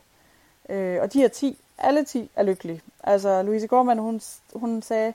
Øh, 0.69 1.01
og 1.01 1.13
de 1.13 1.19
her 1.19 1.27
10, 1.27 1.57
alle 1.77 2.03
10 2.03 2.31
er 2.35 2.43
lykkelige. 2.43 2.81
Altså, 3.03 3.43
Louise 3.43 3.67
Gorman, 3.67 3.97
hun, 3.97 4.21
hun 4.53 4.81
sagde, 4.81 5.13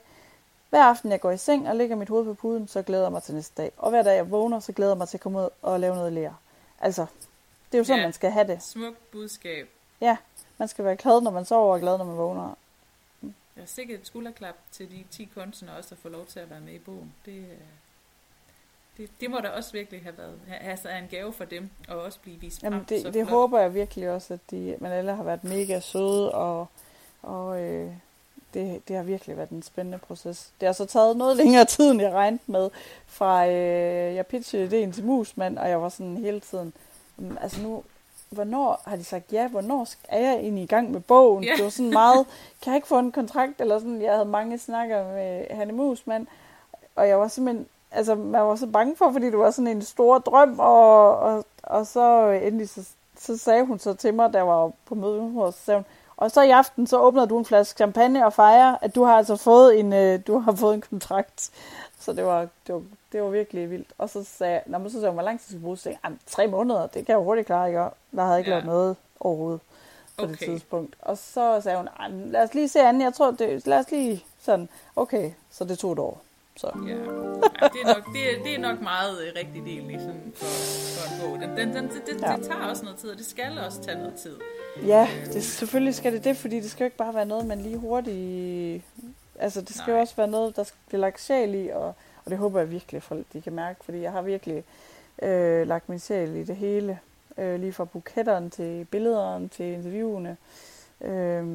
hver 0.70 0.82
aften 0.82 1.10
jeg 1.10 1.20
går 1.20 1.30
i 1.30 1.36
seng 1.36 1.68
og 1.68 1.76
lægger 1.76 1.96
mit 1.96 2.08
hoved 2.08 2.24
på 2.24 2.34
puden, 2.34 2.68
så 2.68 2.82
glæder 2.82 3.02
jeg 3.02 3.12
mig 3.12 3.22
til 3.22 3.34
næste 3.34 3.62
dag. 3.62 3.72
Og 3.76 3.90
hver 3.90 4.02
dag 4.02 4.16
jeg 4.16 4.30
vågner, 4.30 4.60
så 4.60 4.72
glæder 4.72 4.90
jeg 4.90 4.98
mig 4.98 5.08
til 5.08 5.16
at 5.16 5.20
komme 5.20 5.38
ud 5.38 5.48
og 5.62 5.80
lave 5.80 5.94
noget 5.94 6.12
lære. 6.12 6.36
Altså, 6.80 7.06
det 7.72 7.74
er 7.74 7.78
jo 7.78 7.84
sådan, 7.84 8.00
ja, 8.00 8.06
man 8.06 8.12
skal 8.12 8.30
have 8.30 8.46
det. 8.46 8.62
Smukt 8.62 9.10
budskab. 9.10 9.68
Ja, 10.00 10.16
man 10.58 10.68
skal 10.68 10.84
være 10.84 10.96
glad, 10.96 11.20
når 11.20 11.30
man 11.30 11.44
sover, 11.44 11.74
og 11.74 11.80
glad, 11.80 11.98
når 11.98 12.04
man 12.04 12.16
vågner. 12.16 12.54
Jeg 13.22 13.62
har 13.62 13.66
sikkert 13.66 14.00
et 14.00 14.06
skulderklap 14.06 14.54
til 14.72 14.90
de 14.90 15.04
10 15.10 15.24
kunstnere 15.34 15.76
også 15.76 15.94
at 15.94 15.98
få 15.98 16.08
lov 16.08 16.26
til 16.26 16.40
at 16.40 16.50
være 16.50 16.60
med 16.60 16.72
i 16.72 16.78
bogen. 16.78 17.14
Det, 17.26 17.44
det, 18.96 19.10
det 19.20 19.30
må 19.30 19.38
da 19.40 19.48
også 19.48 19.72
virkelig 19.72 20.02
have 20.02 20.18
været 20.18 20.38
altså 20.60 20.88
en 20.88 21.08
gave 21.10 21.32
for 21.32 21.44
dem, 21.44 21.70
og 21.88 22.02
også 22.02 22.18
blive 22.20 22.40
vist 22.40 22.62
Jamen, 22.62 22.78
frem. 22.78 23.02
Det, 23.02 23.14
det 23.14 23.26
håber 23.26 23.60
jeg 23.60 23.74
virkelig 23.74 24.10
også, 24.10 24.34
at 24.34 24.40
de, 24.50 24.76
man 24.80 24.92
alle 24.92 25.14
har 25.14 25.22
været 25.22 25.44
mega 25.44 25.80
søde, 25.80 26.32
og, 26.32 26.66
og 27.22 27.62
øh, 27.62 27.92
det, 28.54 28.88
det 28.88 28.96
har 28.96 29.02
virkelig 29.02 29.36
været 29.36 29.50
en 29.50 29.62
spændende 29.62 29.98
proces. 29.98 30.52
Det 30.60 30.66
har 30.66 30.72
så 30.72 30.86
taget 30.86 31.16
noget 31.16 31.36
længere 31.42 31.64
tid, 31.64 31.90
end 31.90 32.00
jeg 32.00 32.12
regnede 32.12 32.42
med, 32.46 32.70
fra 33.06 33.46
øh, 33.46 34.14
jeg 34.14 34.26
pitchede 34.26 34.64
ideen 34.64 34.92
til 34.92 35.04
Musmand, 35.04 35.58
og 35.58 35.68
jeg 35.68 35.82
var 35.82 35.88
sådan 35.88 36.16
hele 36.16 36.40
tiden, 36.40 36.72
altså 37.40 37.62
nu, 37.62 37.84
hvornår 38.30 38.82
har 38.84 38.96
de 38.96 39.04
sagt 39.04 39.32
ja, 39.32 39.48
hvornår 39.48 39.86
er 40.08 40.20
jeg 40.20 40.34
egentlig 40.34 40.64
i 40.64 40.66
gang 40.66 40.90
med 40.90 41.00
bogen? 41.00 41.44
Yeah. 41.44 41.56
Det 41.56 41.64
var 41.64 41.70
sådan 41.70 41.92
meget, 41.92 42.26
kan 42.62 42.70
jeg 42.70 42.76
ikke 42.76 42.88
få 42.88 42.98
en 42.98 43.12
kontrakt? 43.12 43.60
Eller 43.60 43.78
sådan, 43.78 44.02
jeg 44.02 44.12
havde 44.12 44.24
mange 44.24 44.58
snakker 44.58 45.12
med 45.12 45.46
Hanne 45.50 45.72
Musmand, 45.72 46.26
og 46.96 47.08
jeg 47.08 47.18
var 47.18 47.28
simpelthen, 47.28 47.66
altså 47.90 48.14
man 48.14 48.42
var 48.42 48.56
så 48.56 48.66
bange 48.66 48.96
for, 48.96 49.12
fordi 49.12 49.26
det 49.26 49.38
var 49.38 49.50
sådan 49.50 49.76
en 49.76 49.82
stor 49.82 50.18
drøm, 50.18 50.58
og, 50.58 51.18
og, 51.18 51.44
og 51.62 51.86
så 51.86 52.30
endelig 52.42 52.68
så, 52.68 52.84
så 53.18 53.36
sagde 53.36 53.66
hun 53.66 53.78
så 53.78 53.94
til 53.94 54.14
mig, 54.14 54.32
der 54.32 54.42
var 54.42 54.72
på 54.86 54.94
møde 54.94 55.30
hos, 55.30 55.54
så 55.54 55.64
sagde 55.64 55.78
hun, 55.78 55.86
og 56.16 56.30
så 56.30 56.42
i 56.42 56.50
aften, 56.50 56.86
så 56.86 57.00
åbner 57.00 57.24
du 57.24 57.38
en 57.38 57.44
flaske 57.44 57.76
champagne 57.76 58.26
og 58.26 58.32
fejrer, 58.32 58.76
at 58.80 58.94
du 58.94 59.04
har 59.04 59.16
altså 59.16 59.36
fået 59.36 59.80
en, 59.80 59.92
øh, 59.92 60.20
du 60.26 60.38
har 60.38 60.52
fået 60.52 60.74
en 60.74 60.80
kontrakt. 60.80 61.50
Så 62.00 62.12
det 62.12 62.24
var, 62.24 62.48
det 62.66 62.74
var, 62.74 62.82
det 63.16 63.24
var 63.24 63.30
virkelig 63.30 63.70
vildt. 63.70 63.88
Og 63.98 64.10
så 64.10 64.24
sagde 64.24 64.60
når 64.66 64.78
man 64.78 64.90
så 64.90 65.00
sagde, 65.00 65.12
hvor 65.12 65.22
lang 65.22 65.40
tid 65.40 65.48
skal 65.48 65.60
bruge, 65.60 65.76
så 65.76 65.82
sagde 65.82 65.98
tre 66.26 66.46
måneder, 66.46 66.86
det 66.86 67.06
kan 67.06 67.12
jeg 67.12 67.18
hurtigt 67.18 67.46
klare, 67.46 67.68
ikke? 67.68 67.78
Der 68.16 68.24
havde 68.24 68.38
ikke 68.38 68.50
ja. 68.50 68.56
lavet 68.56 68.66
noget 68.66 68.96
overhovedet 69.20 69.60
på 70.16 70.24
okay. 70.24 70.32
det 70.32 70.38
tidspunkt. 70.38 70.96
Og 71.02 71.18
så 71.18 71.60
sagde 71.60 71.78
hun, 71.78 71.88
lad 72.30 72.42
os 72.42 72.54
lige 72.54 72.68
se 72.68 72.80
anden, 72.80 73.02
jeg 73.02 73.14
tror, 73.14 73.30
det, 73.30 73.66
lad 73.66 73.78
os 73.78 73.90
lige 73.90 74.24
sådan, 74.40 74.68
okay, 74.96 75.30
så 75.50 75.64
det 75.64 75.78
tog 75.78 75.92
et 75.92 75.98
år. 75.98 76.22
Så. 76.56 76.70
Ja. 76.88 76.92
ja, 76.92 76.96
det, 77.68 77.80
er 77.84 77.94
nok, 77.94 78.12
det, 78.12 78.38
er, 78.38 78.42
det 78.44 78.54
er 78.54 78.58
nok 78.58 78.80
meget 78.80 79.22
øh, 79.22 79.32
rigtigt 79.36 79.66
egentlig 79.66 80.00
sådan 80.00 80.32
for, 80.36 80.46
for 80.96 81.14
en 81.14 81.20
bog. 81.20 81.40
Den, 81.40 81.56
den, 81.56 81.76
den, 81.76 81.84
det, 81.84 82.06
det, 82.06 82.22
ja. 82.22 82.36
det 82.36 82.46
tager 82.46 82.66
også 82.68 82.84
noget 82.84 82.98
tid, 82.98 83.10
og 83.10 83.18
det 83.18 83.26
skal 83.26 83.58
også 83.66 83.80
tage 83.82 83.98
noget 83.98 84.14
tid. 84.14 84.36
Ja, 84.86 85.08
det, 85.32 85.44
selvfølgelig 85.44 85.94
skal 85.94 86.12
det 86.12 86.24
det, 86.24 86.36
fordi 86.36 86.60
det 86.60 86.70
skal 86.70 86.84
jo 86.84 86.86
ikke 86.86 86.96
bare 86.96 87.14
være 87.14 87.26
noget, 87.26 87.46
man 87.46 87.60
lige 87.60 87.76
hurtigt... 87.76 88.82
Altså, 89.38 89.60
det 89.60 89.74
skal 89.74 89.90
Nej. 89.90 89.96
jo 89.96 90.00
også 90.00 90.16
være 90.16 90.28
noget, 90.28 90.56
der 90.56 90.64
skal 90.64 90.78
blive 90.88 91.00
lagt 91.00 91.20
sjæl 91.20 91.54
i, 91.54 91.68
og, 91.68 91.94
og 92.26 92.30
det 92.30 92.38
håber 92.38 92.58
jeg 92.58 92.70
virkelig, 92.70 93.02
folk 93.02 93.26
de 93.32 93.42
kan 93.42 93.52
mærke, 93.52 93.84
fordi 93.84 94.00
jeg 94.00 94.12
har 94.12 94.22
virkelig 94.22 94.64
øh, 95.22 95.66
lagt 95.66 95.88
min 95.88 95.98
sjæl 95.98 96.36
i 96.36 96.44
det 96.44 96.56
hele. 96.56 97.00
Øh, 97.38 97.60
lige 97.60 97.72
fra 97.72 97.84
buketterne 97.84 98.50
til 98.50 98.84
billederne 98.84 99.48
til 99.48 99.66
interviewene. 99.66 100.36
Øh, 101.00 101.46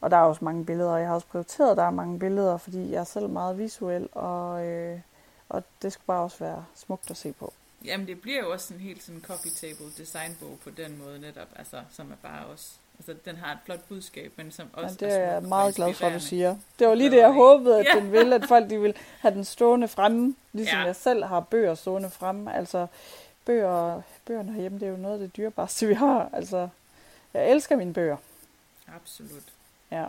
og 0.00 0.10
der 0.10 0.16
er 0.16 0.22
også 0.22 0.44
mange 0.44 0.64
billeder, 0.64 0.96
jeg 0.96 1.08
har 1.08 1.14
også 1.14 1.26
prioriteret, 1.26 1.70
at 1.70 1.76
der 1.76 1.82
er 1.82 1.90
mange 1.90 2.18
billeder, 2.18 2.56
fordi 2.56 2.90
jeg 2.90 3.00
er 3.00 3.04
selv 3.04 3.28
meget 3.28 3.58
visuel, 3.58 4.08
og, 4.12 4.66
øh, 4.66 5.00
og 5.48 5.62
det 5.82 5.92
skal 5.92 6.04
bare 6.06 6.22
også 6.22 6.38
være 6.38 6.64
smukt 6.74 7.10
at 7.10 7.16
se 7.16 7.32
på. 7.32 7.52
Jamen 7.84 8.06
det 8.06 8.20
bliver 8.20 8.40
jo 8.40 8.52
også 8.52 8.74
en 8.74 8.80
helt 8.80 9.02
sådan 9.02 9.20
coffee 9.20 9.50
table 9.50 9.86
designbog 9.98 10.58
på 10.64 10.70
den 10.70 10.98
måde 10.98 11.18
netop, 11.18 11.48
altså 11.56 11.82
som 11.90 12.10
er 12.10 12.16
bare 12.22 12.46
også, 12.46 12.78
altså 12.98 13.14
den 13.24 13.36
har 13.36 13.52
et 13.52 13.58
flot 13.64 13.84
budskab, 13.88 14.32
men 14.36 14.50
som 14.50 14.68
også 14.72 14.96
ja, 15.00 15.06
det 15.06 15.14
er, 15.14 15.18
er 15.18 15.32
jeg 15.32 15.42
meget 15.42 15.74
glad 15.74 15.94
for, 15.94 16.06
at 16.06 16.14
du 16.14 16.20
siger. 16.20 16.56
Det 16.78 16.86
var 16.86 16.94
lige 16.94 17.10
det, 17.10 17.16
jeg 17.16 17.32
håbede, 17.32 17.78
at 17.78 17.86
ja. 17.94 18.00
den 18.00 18.12
ville, 18.12 18.34
at 18.34 18.44
folk 18.48 18.70
de 18.70 18.80
vil 18.80 18.94
have 19.20 19.34
den 19.34 19.44
stående 19.44 19.88
fremme, 19.88 20.34
ligesom 20.52 20.78
ja. 20.78 20.84
jeg 20.84 20.96
selv 20.96 21.24
har 21.24 21.40
bøger 21.40 21.74
stående 21.74 22.10
fremme. 22.10 22.54
Altså 22.54 22.86
bøger, 23.44 24.02
bøgerne 24.26 24.52
herhjemme, 24.52 24.78
det 24.78 24.86
er 24.86 24.90
jo 24.90 24.96
noget 24.96 25.14
af 25.14 25.20
det 25.20 25.36
dyrebareste, 25.36 25.86
vi 25.86 25.94
har. 25.94 26.30
Altså, 26.32 26.68
jeg 27.34 27.50
elsker 27.50 27.76
mine 27.76 27.92
bøger. 27.92 28.16
Absolut. 28.94 29.44
Ja. 29.90 30.06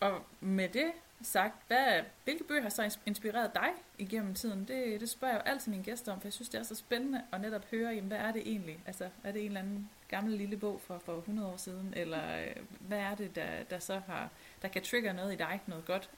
Og 0.00 0.20
med 0.40 0.68
det 0.68 0.92
sagt, 1.22 1.54
hvad, 1.66 2.00
hvilke 2.24 2.44
bøger 2.44 2.62
har 2.62 2.68
så 2.68 2.98
inspireret 3.06 3.54
dig 3.54 3.68
igennem 3.98 4.34
tiden? 4.34 4.64
Det, 4.68 5.00
det 5.00 5.10
spørger 5.10 5.34
jeg 5.34 5.42
jo 5.46 5.50
altid 5.50 5.70
mine 5.70 5.84
gæster 5.84 6.12
om, 6.12 6.20
for 6.20 6.26
jeg 6.26 6.32
synes, 6.32 6.48
det 6.48 6.58
er 6.58 6.62
så 6.62 6.74
spændende 6.74 7.22
at 7.32 7.40
netop 7.40 7.64
høre, 7.70 7.90
jamen, 7.90 8.08
hvad 8.08 8.18
er 8.18 8.32
det 8.32 8.42
egentlig? 8.42 8.78
Altså, 8.86 9.08
er 9.24 9.32
det 9.32 9.40
en 9.40 9.46
eller 9.46 9.60
anden 9.60 9.90
gammel 10.10 10.32
lille 10.32 10.56
bog 10.56 10.80
fra 10.86 10.98
for 11.04 11.16
100 11.16 11.48
år 11.48 11.56
siden, 11.56 11.94
eller 11.96 12.38
øh, 12.38 12.56
hvad 12.80 12.98
er 12.98 13.14
det, 13.14 13.36
der, 13.36 13.46
der 13.70 13.78
så 13.78 14.00
har, 14.06 14.28
der 14.62 14.68
kan 14.68 14.82
trigge 14.82 15.12
noget 15.12 15.32
i 15.32 15.36
dig, 15.36 15.60
noget 15.66 15.84
godt? 15.86 16.10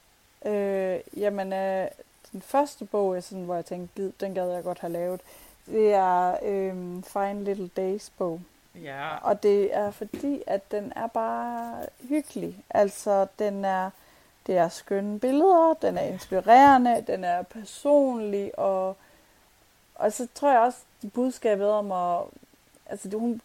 Øh, 0.45 0.99
jamen, 1.17 1.53
øh, 1.53 1.87
den 2.31 2.41
første 2.41 2.85
bog, 2.85 3.15
jeg 3.15 3.23
sådan, 3.23 3.43
hvor 3.43 3.55
jeg 3.55 3.65
tænkte, 3.65 4.11
den 4.19 4.33
gad 4.33 4.51
jeg 4.51 4.63
godt 4.63 4.79
have 4.79 4.93
lavet, 4.93 5.21
det 5.65 5.93
er 5.93 6.37
øh, 6.43 7.03
Fine 7.03 7.43
Little 7.43 7.67
Days 7.67 8.09
bog. 8.17 8.41
Ja. 8.75 9.17
Og 9.17 9.43
det 9.43 9.75
er 9.75 9.91
fordi, 9.91 10.43
at 10.47 10.71
den 10.71 10.93
er 10.95 11.07
bare 11.07 11.85
hyggelig. 12.09 12.63
Altså, 12.69 13.27
den 13.39 13.65
er, 13.65 13.89
det 14.47 14.57
er 14.57 14.69
skønne 14.69 15.19
billeder, 15.19 15.73
den 15.81 15.97
er 15.97 16.01
inspirerende, 16.01 17.03
den 17.07 17.23
er 17.23 17.41
personlig, 17.41 18.59
og, 18.59 18.97
og 19.95 20.13
så 20.13 20.27
tror 20.35 20.51
jeg 20.51 20.61
også, 20.61 20.79
budskabet 21.13 21.69
om 21.69 21.91
at 21.91 22.25
altså 22.93 23.09
det, 23.09 23.19
hun, 23.19 23.41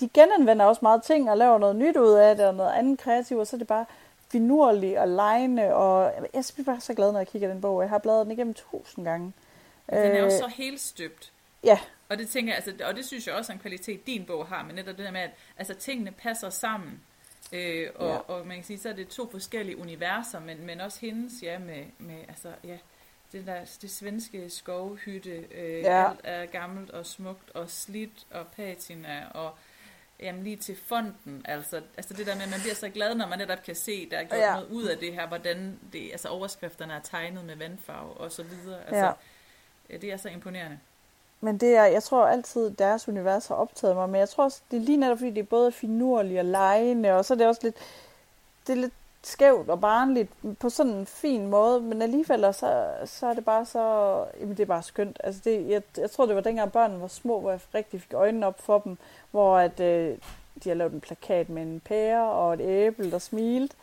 de 0.00 0.08
genanvender 0.14 0.64
også 0.64 0.78
meget 0.82 1.02
ting 1.02 1.30
og 1.30 1.36
laver 1.36 1.58
noget 1.58 1.76
nyt 1.76 1.96
ud 1.96 2.12
af 2.12 2.36
det, 2.36 2.46
og 2.46 2.54
noget 2.54 2.72
andet 2.72 2.98
kreativt, 2.98 3.40
og 3.40 3.46
så 3.46 3.56
er 3.56 3.58
det 3.58 3.66
bare 3.66 3.86
finurligt 4.28 4.98
og 4.98 5.08
lejende, 5.08 5.74
og 5.74 6.12
jeg 6.34 6.44
bliver 6.54 6.64
bare 6.64 6.80
så 6.80 6.94
glad, 6.94 7.12
når 7.12 7.18
jeg 7.18 7.28
kigger 7.28 7.48
den 7.48 7.60
bog. 7.60 7.82
Jeg 7.82 7.90
har 7.90 7.98
bladret 7.98 8.26
den 8.26 8.32
igennem 8.32 8.54
tusind 8.54 9.04
gange. 9.04 9.32
Den 9.90 9.98
er 9.98 10.18
jo 10.18 10.24
øh, 10.24 10.30
så 10.30 10.46
helt 10.56 10.80
støbt. 10.80 11.32
Ja. 11.64 11.78
Og 12.08 12.18
det 12.18 12.28
tænker 12.28 12.52
jeg, 12.52 12.66
altså, 12.66 12.84
og 12.86 12.96
det 12.96 13.04
synes 13.04 13.26
jeg 13.26 13.34
også 13.34 13.52
er 13.52 13.54
en 13.54 13.60
kvalitet, 13.60 14.06
din 14.06 14.24
bog 14.24 14.46
har, 14.46 14.64
men 14.64 14.74
netop 14.74 14.96
det 14.96 15.04
der 15.04 15.10
med, 15.10 15.20
at 15.20 15.30
altså, 15.58 15.74
tingene 15.74 16.10
passer 16.10 16.50
sammen. 16.50 17.00
Øh, 17.52 17.88
og, 17.94 18.08
ja. 18.08 18.16
og 18.16 18.46
man 18.46 18.56
kan 18.56 18.64
sige, 18.64 18.78
så 18.78 18.88
er 18.88 18.92
det 18.92 19.08
to 19.08 19.30
forskellige 19.30 19.78
universer, 19.78 20.40
men, 20.40 20.66
men 20.66 20.80
også 20.80 20.98
hendes, 21.00 21.32
ja, 21.42 21.58
med, 21.58 21.84
med 21.98 22.18
altså, 22.28 22.48
ja, 22.64 22.76
det 23.34 23.46
der 23.46 23.76
det 23.82 23.90
svenske 23.90 24.50
skovhytte, 24.50 25.44
øh, 25.54 25.80
ja. 25.80 26.10
alt 26.10 26.20
er 26.24 26.46
gammelt 26.46 26.90
og 26.90 27.06
smukt 27.06 27.50
og 27.54 27.70
slidt 27.70 28.26
og 28.30 28.46
patina 28.56 29.26
og 29.34 29.50
jamen 30.20 30.42
lige 30.44 30.56
til 30.56 30.76
fonden, 30.86 31.44
altså, 31.44 31.80
altså 31.96 32.14
det 32.14 32.26
der 32.26 32.34
med, 32.34 32.42
at 32.42 32.50
man 32.50 32.60
bliver 32.60 32.74
så 32.74 32.88
glad, 32.88 33.14
når 33.14 33.26
man 33.26 33.38
netop 33.38 33.62
kan 33.62 33.74
se, 33.74 34.10
der 34.10 34.16
er 34.16 34.24
gjort 34.24 34.40
ja. 34.40 34.54
noget 34.54 34.68
ud 34.70 34.84
af 34.84 34.98
det 34.98 35.14
her, 35.14 35.28
hvordan 35.28 35.78
det, 35.92 36.10
altså 36.12 36.28
overskrifterne 36.28 36.92
er 36.92 37.00
tegnet 37.00 37.44
med 37.44 37.56
vandfarve 37.56 38.12
og 38.12 38.32
så 38.32 38.42
videre, 38.42 38.80
altså, 38.80 39.04
ja. 39.04 39.12
ja. 39.90 39.96
det 39.96 40.12
er 40.12 40.16
så 40.16 40.28
imponerende. 40.28 40.78
Men 41.40 41.58
det 41.58 41.76
er, 41.76 41.84
jeg 41.84 42.02
tror 42.02 42.26
altid, 42.26 42.70
deres 42.70 43.08
univers 43.08 43.46
har 43.46 43.54
optaget 43.54 43.96
mig, 43.96 44.08
men 44.08 44.20
jeg 44.20 44.28
tror 44.28 44.44
også, 44.44 44.60
det 44.70 44.76
er 44.76 44.80
lige 44.80 44.96
netop, 44.96 45.18
fordi 45.18 45.30
det 45.30 45.40
er 45.40 45.46
både 45.46 45.72
finurligt 45.72 46.38
og 46.38 46.44
lejende, 46.44 47.12
og 47.12 47.24
så 47.24 47.34
er 47.34 47.38
det 47.38 47.46
også 47.46 47.60
lidt, 47.62 47.76
det 48.66 48.72
er 48.72 48.76
lidt 48.76 48.94
skævt 49.26 49.70
og 49.70 49.80
barnligt 49.80 50.32
på 50.58 50.68
sådan 50.68 50.92
en 50.92 51.06
fin 51.06 51.46
måde, 51.46 51.80
men 51.80 52.02
alligevel 52.02 52.54
så, 52.54 52.86
så 53.04 53.26
er 53.26 53.34
det 53.34 53.44
bare 53.44 53.66
så, 53.66 54.24
jamen 54.40 54.56
det 54.56 54.62
er 54.62 54.66
bare 54.66 54.82
skønt. 54.82 55.20
Altså 55.24 55.40
det, 55.44 55.68
jeg, 55.68 55.82
jeg 55.98 56.10
tror, 56.10 56.26
det 56.26 56.34
var 56.34 56.40
dengang 56.40 56.72
børnene 56.72 57.00
var 57.00 57.08
små, 57.08 57.40
hvor 57.40 57.50
jeg 57.50 57.60
rigtig 57.74 58.00
fik 58.00 58.14
øjnene 58.14 58.46
op 58.46 58.62
for 58.62 58.78
dem, 58.78 58.98
hvor 59.30 59.58
at, 59.58 59.80
øh, 59.80 60.18
de 60.64 60.68
har 60.68 60.74
lavet 60.74 60.92
en 60.92 61.00
plakat 61.00 61.48
med 61.48 61.62
en 61.62 61.80
pære 61.80 62.30
og 62.30 62.54
et 62.54 62.60
æble, 62.60 63.10
der 63.10 63.18
smilte, 63.18 63.76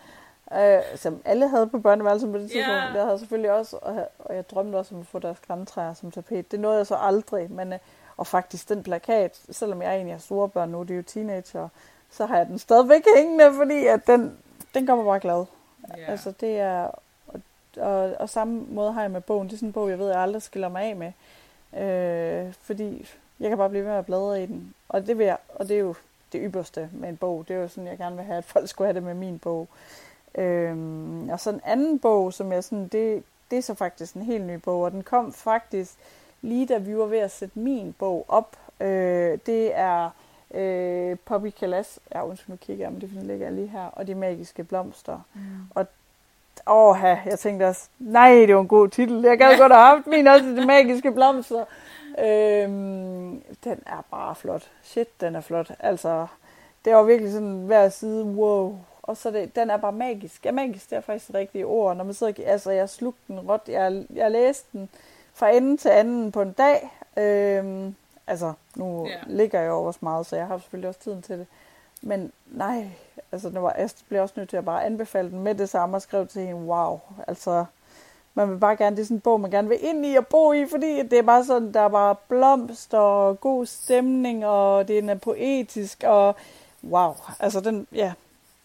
øh, 0.55 0.79
som 0.95 1.21
alle 1.25 1.47
havde 1.47 1.67
på 1.67 1.79
børneværelset 1.79 2.31
på 2.31 2.37
det 2.37 2.51
tidspunkt. 2.51 2.81
Yeah. 2.81 2.87
Det 2.87 2.99
havde 2.99 3.11
jeg 3.11 3.19
selvfølgelig 3.19 3.51
også, 3.51 3.77
og, 3.81 4.09
og 4.19 4.35
jeg 4.35 4.49
drømte 4.49 4.75
også 4.75 4.95
om 4.95 5.01
at 5.01 5.07
få 5.07 5.19
deres 5.19 5.39
græntræer 5.47 5.93
som 5.93 6.11
tapet. 6.11 6.51
Det 6.51 6.59
nåede 6.59 6.77
jeg 6.77 6.87
så 6.87 6.95
aldrig, 6.95 7.51
men 7.51 7.73
øh, 7.73 7.79
og 8.17 8.27
faktisk 8.27 8.69
den 8.69 8.83
plakat, 8.83 9.41
selvom 9.49 9.81
jeg 9.81 9.95
egentlig 9.95 10.13
har 10.13 10.19
store 10.19 10.49
børn 10.49 10.69
nu, 10.69 10.81
det 10.81 10.91
er 10.91 10.95
jo 10.95 11.01
teenager, 11.01 11.69
så 12.09 12.25
har 12.25 12.37
jeg 12.37 12.47
den 12.47 12.59
stadigvæk 12.59 13.05
hængende, 13.15 13.53
fordi 13.53 13.85
at 13.85 14.07
den, 14.07 14.37
den 14.73 14.85
gør 14.85 14.95
mig 14.95 15.05
bare 15.05 15.19
glad. 15.19 15.45
Yeah. 15.97 16.11
Altså 16.11 16.33
det 16.41 16.59
er, 16.59 16.91
og, 17.77 18.15
og 18.19 18.29
samme 18.29 18.65
måde 18.69 18.91
har 18.91 19.01
jeg 19.01 19.11
med 19.11 19.21
bogen. 19.21 19.47
Det 19.47 19.53
er 19.53 19.57
sådan 19.57 19.69
en 19.69 19.73
bog, 19.73 19.89
jeg 19.89 19.99
ved, 19.99 20.09
jeg 20.09 20.19
aldrig 20.19 20.41
skiller 20.41 20.69
mig 20.69 20.83
af 20.83 20.95
med. 20.95 21.11
Øh, 21.81 22.53
fordi 22.61 23.07
jeg 23.39 23.49
kan 23.49 23.57
bare 23.57 23.69
blive 23.69 23.85
ved 23.85 23.91
at 23.91 24.05
bladre 24.05 24.43
i 24.43 24.45
den. 24.45 24.73
Og 24.89 25.07
det 25.07 25.17
vil 25.17 25.25
jeg, 25.25 25.37
og 25.55 25.67
det 25.67 25.75
er 25.75 25.79
jo 25.79 25.95
det 26.33 26.41
ypperste 26.43 26.89
med 26.93 27.09
en 27.09 27.17
bog. 27.17 27.45
Det 27.47 27.55
er 27.55 27.59
jo 27.59 27.67
sådan, 27.67 27.87
jeg 27.87 27.97
gerne 27.97 28.15
vil 28.15 28.25
have, 28.25 28.37
at 28.37 28.43
folk 28.43 28.69
skulle 28.69 28.85
have 28.85 28.95
det 28.95 29.03
med 29.03 29.13
min 29.13 29.39
bog. 29.39 29.67
Øhm, 30.35 31.29
og 31.29 31.39
så 31.39 31.49
en 31.49 31.61
anden 31.63 31.99
bog, 31.99 32.33
som 32.33 32.51
jeg 32.51 32.63
sådan, 32.63 32.87
det, 32.87 33.23
det 33.51 33.57
er 33.57 33.61
så 33.61 33.73
faktisk 33.73 34.13
en 34.13 34.21
helt 34.21 34.45
ny 34.45 34.55
bog, 34.55 34.81
og 34.81 34.91
den 34.91 35.03
kom 35.03 35.33
faktisk 35.33 35.93
lige 36.41 36.65
da 36.65 36.77
vi 36.77 36.97
var 36.97 37.05
ved 37.05 37.19
at 37.19 37.31
sætte 37.31 37.59
min 37.59 37.95
bog 37.99 38.25
op. 38.27 38.57
Øh, 38.79 39.39
det 39.45 39.75
er 39.75 40.09
øh, 40.53 41.17
Poppy 41.25 41.49
Kalas, 41.59 41.99
ja 42.15 42.25
undskyld, 42.25 42.49
nu 42.49 42.55
kigger 42.55 42.85
jeg, 42.85 42.91
men 42.91 43.01
det 43.01 43.09
ligger 43.23 43.49
lige 43.49 43.67
her, 43.67 43.85
og 43.85 44.07
De 44.07 44.15
Magiske 44.15 44.63
Blomster. 44.63 45.19
Mm. 45.33 45.41
Og 45.75 45.85
åh, 46.67 46.97
jeg 47.25 47.39
tænkte 47.39 47.67
også, 47.67 47.87
nej, 47.99 48.29
det 48.47 48.55
var 48.55 48.61
en 48.61 48.67
god 48.67 48.87
titel. 48.87 49.21
Jeg 49.21 49.37
gad 49.37 49.57
godt 49.57 49.73
have 49.73 49.85
haft 49.85 50.07
min 50.07 50.27
også, 50.27 50.45
De 50.45 50.65
Magiske 50.65 51.11
Blomster. 51.11 51.65
Øhm, 52.19 53.43
den 53.63 53.83
er 53.85 54.05
bare 54.11 54.35
flot. 54.35 54.69
Shit, 54.83 55.21
den 55.21 55.35
er 55.35 55.41
flot. 55.41 55.71
Altså, 55.79 56.27
det 56.85 56.93
var 56.93 57.03
virkelig 57.03 57.31
sådan 57.31 57.61
hver 57.61 57.89
side, 57.89 58.23
wow. 58.23 58.77
Og 59.03 59.17
så 59.17 59.31
det, 59.31 59.55
den 59.55 59.69
er 59.69 59.77
bare 59.77 59.91
magisk. 59.91 60.45
Ja, 60.45 60.51
magisk, 60.51 60.89
det 60.89 60.95
er 60.95 61.01
faktisk 61.01 61.27
det 61.27 61.35
rigtige 61.35 61.65
ord. 61.65 61.97
Når 61.97 62.03
man 62.03 62.13
sidder, 62.13 62.33
altså, 62.45 62.71
jeg 62.71 62.89
slugte 62.89 63.21
den 63.27 63.39
råt. 63.39 63.61
Jeg, 63.67 64.05
jeg 64.13 64.31
læste 64.31 64.67
den 64.73 64.89
fra 65.33 65.49
ende 65.49 65.77
til 65.77 65.89
anden 65.89 66.31
på 66.31 66.41
en 66.41 66.51
dag. 66.51 66.91
Øhm, 67.17 67.95
altså, 68.27 68.53
nu 68.75 69.07
yeah. 69.07 69.23
ligger 69.27 69.61
jeg 69.61 69.71
over 69.71 69.91
så 69.91 69.99
meget, 70.01 70.25
så 70.25 70.35
jeg 70.35 70.47
har 70.47 70.57
selvfølgelig 70.57 70.87
også 70.87 70.99
tiden 70.99 71.21
til 71.21 71.39
det. 71.39 71.47
Men 72.01 72.31
nej, 72.47 72.89
altså, 73.31 73.49
nu 73.49 73.59
var, 73.59 73.75
jeg 73.77 73.89
blev 74.09 74.21
også 74.21 74.33
nødt 74.37 74.49
til 74.49 74.57
at 74.57 74.65
bare 74.65 74.85
anbefale 74.85 75.31
den 75.31 75.39
med 75.39 75.55
det 75.55 75.69
samme 75.69 75.97
og 75.97 76.01
skrev 76.01 76.27
til 76.27 76.41
hende, 76.41 76.61
wow, 76.61 76.99
altså, 77.27 77.65
man 78.33 78.51
vil 78.51 78.57
bare 78.57 78.75
gerne, 78.75 78.95
det 78.95 79.01
er 79.01 79.05
sådan 79.05 79.17
en 79.17 79.21
bog, 79.21 79.41
man 79.41 79.51
gerne 79.51 79.69
vil 79.69 79.77
ind 79.81 80.05
i 80.05 80.15
og 80.15 80.27
bo 80.27 80.53
i, 80.53 80.65
fordi 80.65 81.03
det 81.03 81.13
er 81.13 81.21
bare 81.21 81.45
sådan, 81.45 81.73
der 81.73 81.81
er 81.81 81.89
bare 81.89 82.15
blomster 82.27 82.97
og 82.97 83.41
god 83.41 83.65
stemning, 83.65 84.45
og 84.45 84.87
det 84.87 85.09
er 85.09 85.15
poetisk, 85.15 86.03
og 86.07 86.35
wow, 86.83 87.13
altså 87.39 87.59
den, 87.59 87.87
ja. 87.91 88.13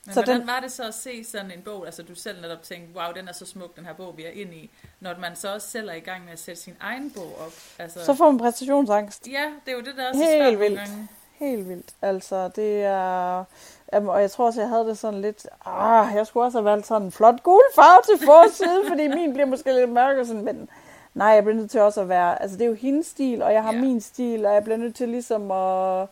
Men 0.07 0.15
så 0.15 0.21
hvordan 0.21 0.41
den, 0.41 0.47
var 0.47 0.61
det 0.61 0.73
så 0.73 0.83
at 0.89 0.95
se 0.95 1.25
sådan 1.25 1.51
en 1.51 1.63
bog, 1.63 1.87
altså 1.87 2.03
du 2.03 2.15
selv 2.15 2.41
netop 2.41 2.63
tænkte, 2.63 2.99
wow, 2.99 3.13
den 3.15 3.29
er 3.29 3.33
så 3.33 3.47
smuk, 3.47 3.77
den 3.77 3.87
her 3.87 3.95
bog, 3.95 4.17
vi 4.17 4.25
er 4.25 4.31
ind 4.31 4.55
i, 4.55 4.71
når 5.01 5.11
man 5.21 5.37
så 5.37 5.55
også 5.55 5.69
selv 5.69 5.89
er 5.89 5.95
i 5.95 6.01
gang 6.01 6.25
med 6.25 6.33
at 6.33 6.39
sætte 6.39 6.63
sin 6.63 6.75
egen 6.81 7.11
bog 7.11 7.39
op? 7.47 7.53
Altså, 7.79 8.05
så 8.05 8.15
får 8.15 8.31
man 8.31 8.39
præstationsangst. 8.39 9.29
Ja, 9.29 9.45
det 9.65 9.73
er 9.73 9.77
jo 9.77 9.83
det, 9.83 9.97
der 9.97 10.03
er 10.03 10.13
så 10.13 10.19
Helt 10.19 10.31
svært 10.31 10.61
vildt. 10.61 10.79
Gange. 10.79 11.09
Helt 11.39 11.69
vildt. 11.69 11.95
Altså, 12.03 12.49
det 12.49 12.85
er... 12.85 13.45
Og 13.93 14.21
jeg 14.21 14.31
tror 14.31 14.47
også, 14.47 14.61
jeg 14.61 14.69
havde 14.69 14.85
det 14.85 14.99
sådan 14.99 15.21
lidt... 15.21 15.47
Ah, 15.67 16.15
jeg 16.15 16.27
skulle 16.27 16.47
også 16.47 16.59
have 16.59 16.65
valgt 16.65 16.87
sådan 16.87 17.03
en 17.03 17.13
flot 17.13 17.43
gul 17.43 17.63
farve 17.75 18.19
til 18.19 18.27
forsiden, 18.27 18.89
fordi 18.89 19.09
min 19.09 19.33
bliver 19.33 19.47
måske 19.47 19.73
lidt 19.73 19.91
mørk 19.91 20.27
sådan, 20.27 20.45
men 20.45 20.69
nej, 21.15 21.29
jeg 21.29 21.45
bliver 21.45 21.57
nødt 21.57 21.71
til 21.71 21.81
også 21.81 22.01
at 22.01 22.09
være... 22.09 22.43
Altså, 22.43 22.57
det 22.57 22.65
er 22.65 22.69
jo 22.69 22.75
hendes 22.75 23.07
stil, 23.07 23.43
og 23.43 23.53
jeg 23.53 23.63
har 23.63 23.73
yeah. 23.73 23.83
min 23.83 24.01
stil, 24.01 24.47
og 24.47 24.55
jeg 24.55 24.65
bliver 24.65 24.77
nødt 24.77 24.95
til 24.95 25.09
ligesom 25.09 25.51
at 25.51 26.09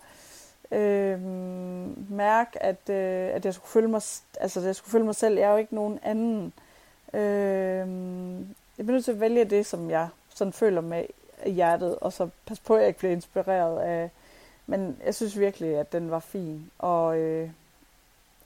øh, 0.70 1.20
mærke, 2.10 2.62
at, 2.62 2.88
øh, 2.90 3.34
at 3.34 3.44
jeg 3.44 3.54
skulle 3.54 3.70
følge 3.70 3.88
mig, 3.88 4.02
altså, 4.40 4.60
jeg 4.60 4.76
skulle 4.76 4.92
følge 4.92 5.04
mig 5.04 5.14
selv. 5.14 5.38
Jeg 5.38 5.46
er 5.46 5.52
jo 5.52 5.56
ikke 5.56 5.74
nogen 5.74 5.98
anden. 6.02 6.52
Øh, 7.14 7.88
jeg 8.78 8.86
bliver 8.86 8.92
nødt 8.92 9.04
til 9.04 9.12
at 9.12 9.20
vælge 9.20 9.44
det, 9.44 9.66
som 9.66 9.90
jeg 9.90 10.08
sådan 10.34 10.52
føler 10.52 10.80
med 10.80 11.04
hjertet, 11.46 11.96
og 11.96 12.12
så 12.12 12.28
pas 12.46 12.60
på, 12.60 12.74
at 12.74 12.80
jeg 12.80 12.88
ikke 12.88 12.98
bliver 12.98 13.12
inspireret 13.12 13.80
af... 13.80 14.10
Men 14.66 14.96
jeg 15.04 15.14
synes 15.14 15.38
virkelig, 15.38 15.76
at 15.76 15.92
den 15.92 16.10
var 16.10 16.18
fin, 16.18 16.70
og... 16.78 17.18
Øh, 17.18 17.50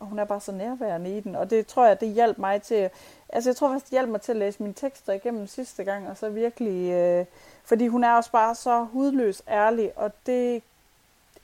og 0.01 0.07
hun 0.07 0.19
er 0.19 0.25
bare 0.25 0.41
så 0.41 0.53
nærværende 0.53 1.17
i 1.17 1.21
den, 1.21 1.35
og 1.35 1.51
det 1.51 1.67
tror 1.67 1.87
jeg, 1.87 2.01
det 2.01 2.09
hjalp 2.09 2.39
mig 2.39 2.63
til, 2.63 2.91
altså 3.29 3.51
jeg 3.51 3.57
tror 3.57 3.69
faktisk, 3.69 3.85
det 3.85 3.91
hjalp 3.91 4.09
mig 4.09 4.21
til 4.21 4.33
at 4.33 4.39
læse 4.39 4.63
mine 4.63 4.75
tekster 4.75 5.13
igennem 5.13 5.47
sidste 5.47 5.85
gang, 5.85 6.09
og 6.09 6.17
så 6.17 6.29
virkelig, 6.29 6.93
øh, 6.93 7.27
fordi 7.65 7.87
hun 7.87 8.05
er 8.05 8.13
også 8.13 8.31
bare 8.31 8.55
så 8.55 8.85
hudløs 8.85 9.43
ærlig, 9.49 9.93
og 9.97 10.13
det, 10.27 10.63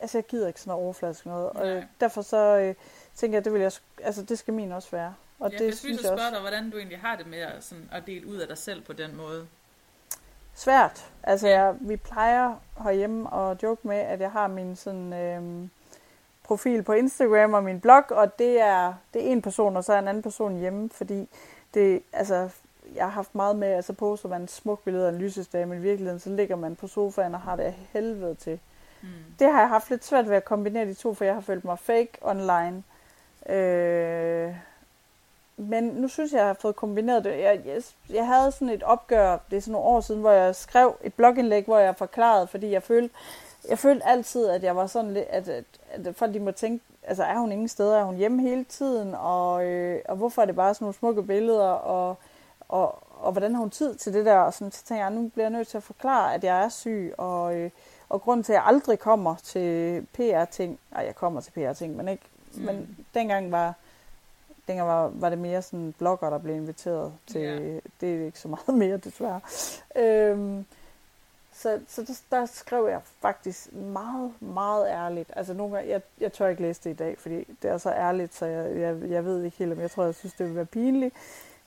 altså 0.04 0.18
jeg 0.18 0.24
gider 0.24 0.48
ikke 0.48 0.60
sådan 0.60 0.70
noget 0.70 0.84
overfladisk 0.84 1.26
noget, 1.26 1.50
og 1.50 1.66
Nej. 1.66 1.84
derfor 2.00 2.22
så 2.22 2.58
øh, 2.58 2.74
tænker 3.14 3.36
jeg, 3.36 3.44
det 3.44 3.52
vil 3.52 3.60
jeg, 3.60 3.72
altså 4.02 4.22
det 4.22 4.38
skal 4.38 4.54
min 4.54 4.72
også 4.72 4.90
være. 4.90 5.14
Og 5.38 5.52
ja, 5.52 5.58
det 5.58 5.64
jeg 5.64 5.74
synes 5.74 6.02
jeg 6.02 6.08
spørge 6.08 6.30
dig, 6.30 6.40
hvordan 6.40 6.70
du 6.70 6.76
egentlig 6.76 6.98
har 6.98 7.16
det 7.16 7.26
med 7.26 7.38
at, 7.38 7.64
sådan, 7.64 7.88
at 7.92 8.06
dele 8.06 8.26
ud 8.26 8.36
af 8.36 8.48
dig 8.48 8.58
selv 8.58 8.82
på 8.82 8.92
den 8.92 9.16
måde. 9.16 9.46
Svært. 10.54 11.10
Altså 11.22 11.48
jeg, 11.48 11.74
vi 11.80 11.96
plejer 11.96 12.54
herhjemme 12.82 13.34
at 13.34 13.62
joke 13.62 13.88
med, 13.88 13.96
at 13.96 14.20
jeg 14.20 14.30
har 14.30 14.48
min 14.48 14.76
sådan... 14.76 15.12
Øh, 15.12 15.68
profil 16.44 16.82
på 16.82 16.92
Instagram 16.92 17.54
og 17.54 17.64
min 17.64 17.80
blog, 17.80 18.04
og 18.10 18.38
det 18.38 18.60
er, 18.60 18.94
det 19.14 19.26
er 19.26 19.32
en 19.32 19.42
person, 19.42 19.76
og 19.76 19.84
så 19.84 19.92
er 19.92 19.98
en 19.98 20.08
anden 20.08 20.22
person 20.22 20.56
hjemme, 20.56 20.90
fordi 20.90 21.28
det, 21.74 22.02
altså, 22.12 22.50
jeg 22.94 23.04
har 23.04 23.10
haft 23.10 23.34
meget 23.34 23.56
med, 23.56 23.68
altså 23.68 23.92
poster 23.92 24.28
man 24.28 24.42
et 24.42 24.50
smukt 24.50 24.84
billede 24.84 25.06
af 25.06 25.12
en 25.12 25.18
lysestage, 25.18 25.66
men 25.66 25.78
i 25.78 25.82
virkeligheden, 25.82 26.20
så 26.20 26.30
ligger 26.30 26.56
man 26.56 26.76
på 26.76 26.86
sofaen 26.86 27.34
og 27.34 27.40
har 27.40 27.56
det 27.56 27.62
af 27.62 27.74
helvede 27.92 28.34
til. 28.34 28.60
Mm. 29.04 29.34
Det 29.38 29.52
har 29.52 29.60
jeg 29.60 29.68
haft 29.68 29.90
lidt 29.90 30.04
svært 30.04 30.28
ved 30.28 30.36
at 30.36 30.44
kombinere 30.44 30.86
de 30.86 30.94
to, 30.94 31.14
for 31.14 31.24
jeg 31.24 31.34
har 31.34 31.40
følt 31.40 31.64
mig 31.64 31.78
fake 31.78 32.12
online. 32.22 32.82
Øh, 33.48 34.54
men 35.56 35.84
nu 35.84 36.08
synes 36.08 36.32
jeg, 36.32 36.38
jeg 36.38 36.46
har 36.46 36.54
fået 36.54 36.76
kombineret 36.76 37.24
det. 37.24 37.30
Jeg, 37.30 37.60
jeg, 37.66 37.82
jeg 38.10 38.26
havde 38.26 38.52
sådan 38.52 38.68
et 38.68 38.82
opgør, 38.82 39.38
det 39.50 39.56
er 39.56 39.60
sådan 39.60 39.72
nogle 39.72 39.88
år 39.88 40.00
siden, 40.00 40.20
hvor 40.20 40.30
jeg 40.30 40.56
skrev 40.56 40.96
et 41.02 41.14
blogindlæg, 41.14 41.64
hvor 41.64 41.78
jeg 41.78 41.96
forklarede, 41.96 42.46
fordi 42.46 42.70
jeg 42.70 42.82
følte, 42.82 43.14
jeg 43.68 43.78
følte 43.78 44.06
altid, 44.06 44.48
at 44.48 44.62
jeg 44.62 44.76
var 44.76 44.86
sådan 44.86 45.14
lidt, 45.14 45.24
at, 45.28 45.48
at, 45.48 45.64
at 45.90 46.16
folk 46.16 46.34
de 46.34 46.40
må 46.40 46.50
tænke, 46.50 46.84
altså 47.02 47.24
er 47.24 47.38
hun 47.38 47.52
ingen 47.52 47.68
steder, 47.68 47.98
er 47.98 48.04
hun 48.04 48.16
hjemme 48.16 48.42
hele 48.42 48.64
tiden, 48.64 49.14
og, 49.14 49.64
øh, 49.64 50.00
og 50.08 50.16
hvorfor 50.16 50.42
er 50.42 50.46
det 50.46 50.56
bare 50.56 50.74
sådan 50.74 50.84
nogle 50.84 50.94
smukke 50.94 51.22
billeder, 51.22 51.68
og, 51.68 52.16
og, 52.68 53.02
og 53.20 53.32
hvordan 53.32 53.54
har 53.54 53.60
hun 53.60 53.70
tid 53.70 53.94
til 53.94 54.14
det 54.14 54.26
der, 54.26 54.38
og 54.38 54.54
sådan, 54.54 54.72
så 54.72 54.84
tænker 54.84 55.04
jeg, 55.04 55.12
nu 55.12 55.28
bliver 55.28 55.44
jeg 55.44 55.52
nødt 55.52 55.68
til 55.68 55.76
at 55.76 55.82
forklare, 55.82 56.34
at 56.34 56.44
jeg 56.44 56.64
er 56.64 56.68
syg, 56.68 57.14
og, 57.18 57.56
øh, 57.56 57.70
og 58.08 58.22
grund 58.22 58.44
til, 58.44 58.52
at 58.52 58.56
jeg 58.56 58.64
aldrig 58.66 58.98
kommer 58.98 59.34
til 59.42 60.06
PR-ting, 60.12 60.78
nej, 60.92 61.04
jeg 61.04 61.14
kommer 61.14 61.40
til 61.40 61.50
PR-ting, 61.50 61.96
men 61.96 62.08
ikke, 62.08 62.24
mm. 62.54 62.62
men 62.62 62.96
dengang 63.14 63.52
var, 63.52 63.74
dengang 64.68 64.88
var, 64.88 65.08
var 65.14 65.28
det 65.28 65.38
mere 65.38 65.62
sådan 65.62 65.94
blogger, 65.98 66.30
der 66.30 66.38
blev 66.38 66.56
inviteret 66.56 67.12
til, 67.26 67.42
yeah. 67.42 67.80
det 68.00 68.20
er 68.20 68.24
ikke 68.24 68.38
så 68.38 68.48
meget 68.48 68.78
mere, 68.84 68.96
desværre. 68.96 69.40
Øhm, 69.96 70.64
så, 71.54 71.80
så 71.88 72.02
der, 72.02 72.36
der 72.38 72.46
skrev 72.46 72.86
jeg 72.90 73.00
faktisk 73.20 73.72
meget, 73.72 74.32
meget 74.40 74.88
ærligt. 74.88 75.30
Altså 75.36 75.54
nogle 75.54 75.76
gange, 75.76 75.90
jeg, 75.90 76.02
jeg 76.20 76.32
tør 76.32 76.48
ikke 76.48 76.62
læse 76.62 76.80
det 76.84 76.90
i 76.90 76.96
dag, 76.96 77.18
fordi 77.18 77.44
det 77.62 77.70
er 77.70 77.78
så 77.78 77.90
ærligt, 77.90 78.34
så 78.34 78.46
jeg, 78.46 78.76
jeg, 78.76 79.10
jeg 79.10 79.24
ved 79.24 79.42
ikke 79.42 79.56
helt, 79.56 79.72
om 79.72 79.80
jeg 79.80 79.90
tror, 79.90 80.04
jeg 80.04 80.14
synes, 80.14 80.34
det 80.34 80.46
vil 80.46 80.56
være 80.56 80.66
pinligt. 80.66 81.14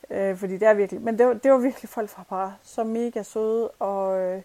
Øh, 0.10 0.38
fordi 0.38 0.54
det 0.54 0.67
er 0.67 0.73
virkelig, 0.73 1.02
men 1.02 1.17
det 1.17 1.28
var, 1.28 1.34
det 1.34 1.52
var 1.52 1.58
virkelig 1.58 1.89
folk 1.89 2.10
fra 2.10 2.23
bare 2.30 2.56
så 2.63 2.84
mega 2.84 3.23
søde, 3.23 3.69
og 3.69 4.19
øh, 4.19 4.41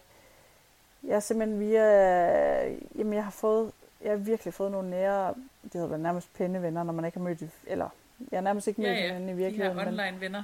jeg 1.07 1.15
har 1.15 1.19
simpelthen 1.19 1.59
via, 1.59 2.65
øh, 2.65 2.77
jamen 2.95 3.13
jeg 3.13 3.23
har 3.23 3.31
fået, 3.31 3.71
jeg 4.03 4.11
har 4.11 4.17
virkelig 4.17 4.53
fået 4.53 4.71
nogle 4.71 4.89
nære, 4.89 5.33
det 5.63 5.81
hedder 5.81 5.97
nærmest 5.97 6.39
venner, 6.39 6.83
når 6.83 6.93
man 6.93 7.05
ikke 7.05 7.17
har 7.17 7.23
mødt, 7.23 7.43
eller 7.67 7.89
jeg 8.31 8.37
har 8.37 8.43
nærmest 8.43 8.67
ikke 8.67 8.81
mødt 8.81 8.91
ja, 8.91 8.95
ja. 8.95 9.01
hinanden 9.01 9.29
i 9.29 9.33
virkeligheden. 9.33 9.77
De 9.77 9.83
her 9.83 9.89
online 9.91 10.21
venner. 10.21 10.43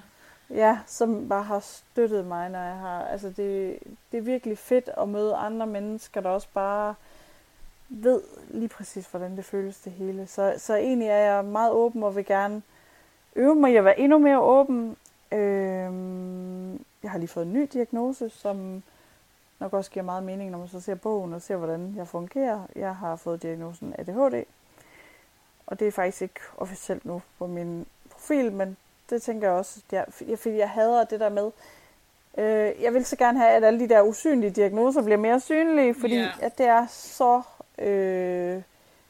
Ja, 0.50 0.80
som 0.88 1.30
bare 1.30 1.44
har 1.44 1.60
støttet 1.60 2.26
mig, 2.26 2.50
når 2.50 2.60
jeg 2.60 2.76
har... 2.76 3.06
Altså, 3.06 3.30
det, 3.30 3.80
det 4.12 4.18
er 4.18 4.22
virkelig 4.22 4.58
fedt 4.58 4.90
at 4.98 5.10
møde 5.10 5.36
andre 5.36 5.68
mennesker, 5.68 6.22
der 6.22 6.30
også 6.30 6.48
bare 6.54 6.96
ved 7.90 8.22
lige 8.50 8.70
præcis, 8.70 9.08
hvordan 9.08 9.38
det 9.38 9.46
føles 9.46 9.80
det 9.80 9.92
hele. 9.92 10.28
Så, 10.28 10.54
så 10.58 10.76
egentlig 10.76 11.08
er 11.08 11.18
jeg 11.18 11.46
meget 11.46 11.72
åben 11.72 12.04
og 12.04 12.16
vil 12.16 12.26
gerne 12.26 12.62
øve 13.36 13.56
mig 13.56 13.72
i 13.72 13.76
at 13.76 13.86
være 13.86 14.00
endnu 14.00 14.18
mere 14.18 14.42
åben. 14.42 14.98
Øhm, 15.32 16.74
jeg 17.04 17.12
har 17.12 17.18
lige 17.18 17.28
fået 17.28 17.46
en 17.46 17.54
ny 17.54 17.68
diagnose, 17.74 18.30
som 18.30 18.84
nok 19.60 19.74
også 19.74 19.92
giver 19.92 20.04
meget 20.04 20.24
mening, 20.24 20.52
når 20.52 20.58
man 20.58 20.68
så 20.68 20.80
ser 20.80 20.96
bogen 20.96 21.34
og 21.34 21.42
ser, 21.42 21.56
hvordan 21.56 21.94
jeg 21.98 22.08
fungerer. 22.08 22.62
Jeg 22.76 22.96
har 22.96 23.16
fået 23.16 23.44
diagnosen 23.44 23.96
ADHD, 23.98 24.44
og 25.68 25.80
det 25.80 25.88
er 25.88 25.92
faktisk 25.92 26.22
ikke 26.22 26.40
officielt 26.58 27.06
nu 27.06 27.22
på 27.40 27.48
min 27.48 27.86
profil, 28.10 28.52
men 28.52 28.78
det 29.10 29.22
tænker 29.22 29.48
jeg 29.48 29.58
også. 29.58 29.82
Jeg, 29.92 30.06
fordi 30.38 30.58
jeg 30.58 30.70
hader 30.70 31.04
det 31.04 31.20
der 31.20 31.30
med, 31.30 31.52
øh, 32.38 32.84
jeg 32.84 32.94
vil 32.94 33.06
så 33.06 33.16
gerne 33.16 33.40
have, 33.40 33.52
at 33.52 33.64
alle 33.64 33.80
de 33.80 33.90
der 33.90 34.02
usynlige 34.02 34.52
diagnoser 34.52 35.02
bliver 35.04 35.18
mere 35.18 35.40
synlige, 35.40 35.94
fordi 35.94 36.16
yeah. 36.16 36.44
at 36.44 36.58
det 36.58 36.66
er 36.66 36.88
så... 36.88 37.42
Øh, 37.78 38.62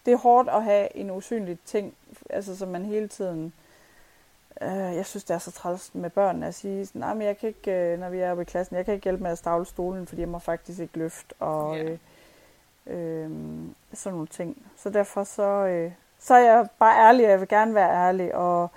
det 0.05 0.13
er 0.13 0.17
hårdt 0.17 0.49
at 0.49 0.63
have 0.63 0.97
en 0.97 1.11
usynlig 1.11 1.57
ting, 1.65 1.93
altså 2.29 2.57
som 2.57 2.67
man 2.67 2.85
hele 2.85 3.07
tiden... 3.07 3.45
Øh, 3.45 3.68
jeg 4.61 5.05
synes, 5.05 5.23
det 5.23 5.33
er 5.33 5.37
så 5.37 5.51
træls 5.51 5.95
med 5.95 6.09
børnene 6.09 6.47
at 6.47 6.55
sige, 6.55 6.87
nej, 6.93 7.13
men 7.13 7.27
jeg 7.27 7.37
kan 7.37 7.49
ikke, 7.49 7.71
øh, 7.71 7.99
når 7.99 8.09
vi 8.09 8.19
er 8.19 8.31
oppe 8.31 8.41
i 8.41 8.45
klassen, 8.45 8.75
jeg 8.75 8.85
kan 8.85 8.93
ikke 8.93 9.03
hjælpe 9.03 9.23
med 9.23 9.31
at 9.31 9.37
stavle 9.37 9.65
stolen, 9.65 10.07
fordi 10.07 10.21
jeg 10.21 10.29
må 10.29 10.39
faktisk 10.39 10.79
ikke 10.79 10.97
løfte, 10.97 11.33
og 11.39 11.77
yeah. 11.77 11.97
øh, 12.87 13.23
øh, 13.25 13.29
sådan 13.93 14.13
nogle 14.13 14.27
ting. 14.27 14.65
Så 14.77 14.89
derfor 14.89 15.23
så, 15.23 15.43
øh, 15.43 15.91
så 16.19 16.33
er 16.33 16.39
jeg 16.39 16.67
bare 16.79 17.07
ærlig, 17.07 17.25
og 17.25 17.31
jeg 17.31 17.39
vil 17.39 17.47
gerne 17.47 17.75
være 17.75 18.07
ærlig, 18.07 18.35
og 18.35 18.69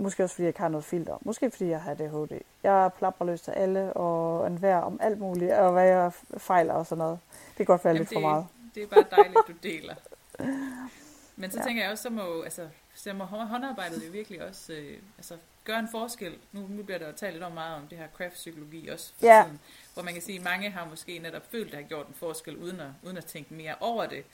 Måske 0.00 0.24
også 0.24 0.34
fordi 0.34 0.42
jeg 0.42 0.48
ikke 0.48 0.60
har 0.60 0.68
noget 0.68 0.84
filter. 0.84 1.18
Måske 1.20 1.50
fordi 1.50 1.68
jeg 1.68 1.82
har 1.82 1.90
ADHD. 1.90 2.40
Jeg 2.62 2.90
plapper 2.98 3.24
løs 3.24 3.40
til 3.40 3.50
alle 3.50 3.92
og 3.92 4.46
enhver 4.46 4.76
om 4.76 4.98
alt 5.02 5.18
muligt, 5.18 5.52
og 5.52 5.72
hvad 5.72 5.86
jeg 5.86 6.12
fejler 6.36 6.74
og 6.74 6.86
sådan 6.86 6.98
noget. 6.98 7.18
Det 7.48 7.56
kan 7.56 7.66
godt 7.66 7.84
være 7.84 7.92
Jamen 7.94 8.00
lidt 8.00 8.10
det, 8.10 8.16
for 8.16 8.20
meget. 8.20 8.46
Det 8.74 8.82
er 8.82 8.86
bare 8.86 9.04
dejligt, 9.10 9.40
du 9.48 9.52
deler. 9.62 9.94
Men 11.36 11.50
så 11.50 11.58
ja. 11.58 11.64
tænker 11.64 11.82
jeg 11.82 11.92
også, 11.92 12.02
så 12.02 12.10
må, 12.10 12.42
altså, 12.42 12.62
stemmer 13.00 13.24
håndarbejdet 13.26 14.06
jo 14.06 14.10
virkelig 14.12 14.44
også 14.48 14.72
øh, 14.72 14.98
altså, 15.18 15.36
gør 15.64 15.76
en 15.78 15.88
forskel. 15.90 16.34
Nu, 16.52 16.66
nu 16.68 16.82
bliver 16.82 16.98
der 16.98 17.06
jo 17.06 17.12
talt 17.12 17.32
lidt 17.32 17.44
om 17.44 17.52
meget 17.52 17.76
om 17.76 17.86
det 17.86 17.98
her 17.98 18.06
craft-psykologi 18.16 18.88
også 18.88 19.12
for 19.18 19.26
Ja. 19.26 19.42
tiden, 19.44 19.60
hvor 19.94 20.02
man 20.02 20.12
kan 20.14 20.22
sige, 20.22 20.38
at 20.38 20.44
mange 20.44 20.70
har 20.70 20.84
måske 20.90 21.18
netop 21.18 21.42
følt, 21.50 21.66
at 21.66 21.70
det 21.72 21.78
har 21.82 21.88
gjort 21.88 22.06
en 22.08 22.14
forskel, 22.14 22.56
uden 22.56 22.80
at, 22.80 22.88
uden 23.02 23.16
at 23.16 23.24
tænke 23.24 23.54
mere 23.54 23.74
over 23.80 24.06
det. 24.06 24.24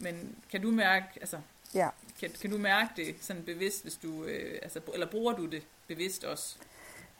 Men 0.00 0.36
kan 0.50 0.62
du 0.62 0.70
mærke, 0.70 1.06
altså, 1.20 1.38
Ja. 1.74 1.88
kan, 2.20 2.30
kan 2.40 2.50
du 2.50 2.58
mærke 2.58 2.90
det 2.96 3.14
sådan 3.20 3.42
bevidst, 3.42 3.82
hvis 3.82 3.94
du, 3.96 4.24
øh, 4.24 4.58
altså, 4.62 4.80
eller 4.94 5.06
bruger 5.06 5.32
du 5.32 5.46
det 5.46 5.62
bevidst 5.88 6.24
også? 6.24 6.56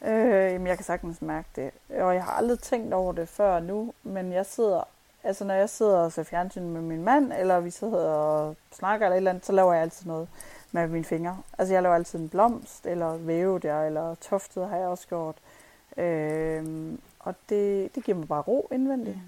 Øh, 0.05 0.53
jamen, 0.53 0.67
jeg 0.67 0.77
kan 0.77 0.85
sagtens 0.85 1.23
mærke 1.23 1.49
det. 1.57 1.71
Og 2.01 2.15
jeg 2.15 2.25
har 2.25 2.33
aldrig 2.33 2.61
tænkt 2.61 2.95
over 2.95 3.13
det 3.13 3.29
før 3.29 3.61
nu, 3.61 3.95
men 4.03 4.33
jeg 4.33 4.47
sidder, 4.47 4.83
altså 5.25 5.45
når 5.45 5.55
jeg 5.55 5.71
sidder 5.71 5.99
og 5.99 6.13
ser 6.13 6.23
fjernsyn 6.23 6.63
med 6.63 6.81
min 6.81 7.03
mand, 7.05 7.33
eller 7.33 7.61
vi 7.61 7.71
sidder 7.71 8.09
og 8.11 8.57
snakker 8.73 9.07
eller 9.07 9.15
et 9.15 9.19
eller 9.19 9.31
andet, 9.31 9.47
så 9.47 9.53
laver 9.53 9.73
jeg 9.73 9.83
altid 9.83 10.07
noget 10.07 10.29
med 10.73 10.89
mine 10.89 11.05
fingre. 11.05 11.39
Altså 11.59 11.75
jeg 11.75 11.83
laver 11.83 11.95
altid 11.95 12.19
en 12.19 12.29
blomst, 12.29 12.87
eller 12.87 13.17
væve 13.17 13.59
der, 13.59 13.83
eller 13.83 14.15
toftet 14.15 14.69
har 14.69 14.77
jeg 14.77 14.89
også 14.89 15.09
gjort. 15.09 15.37
Øh, 15.97 16.93
og 17.19 17.35
det, 17.49 17.95
det 17.95 18.05
giver 18.05 18.19
mig 18.19 18.29
bare 18.29 18.43
ro 18.43 18.69
indvendigt. 18.73 19.19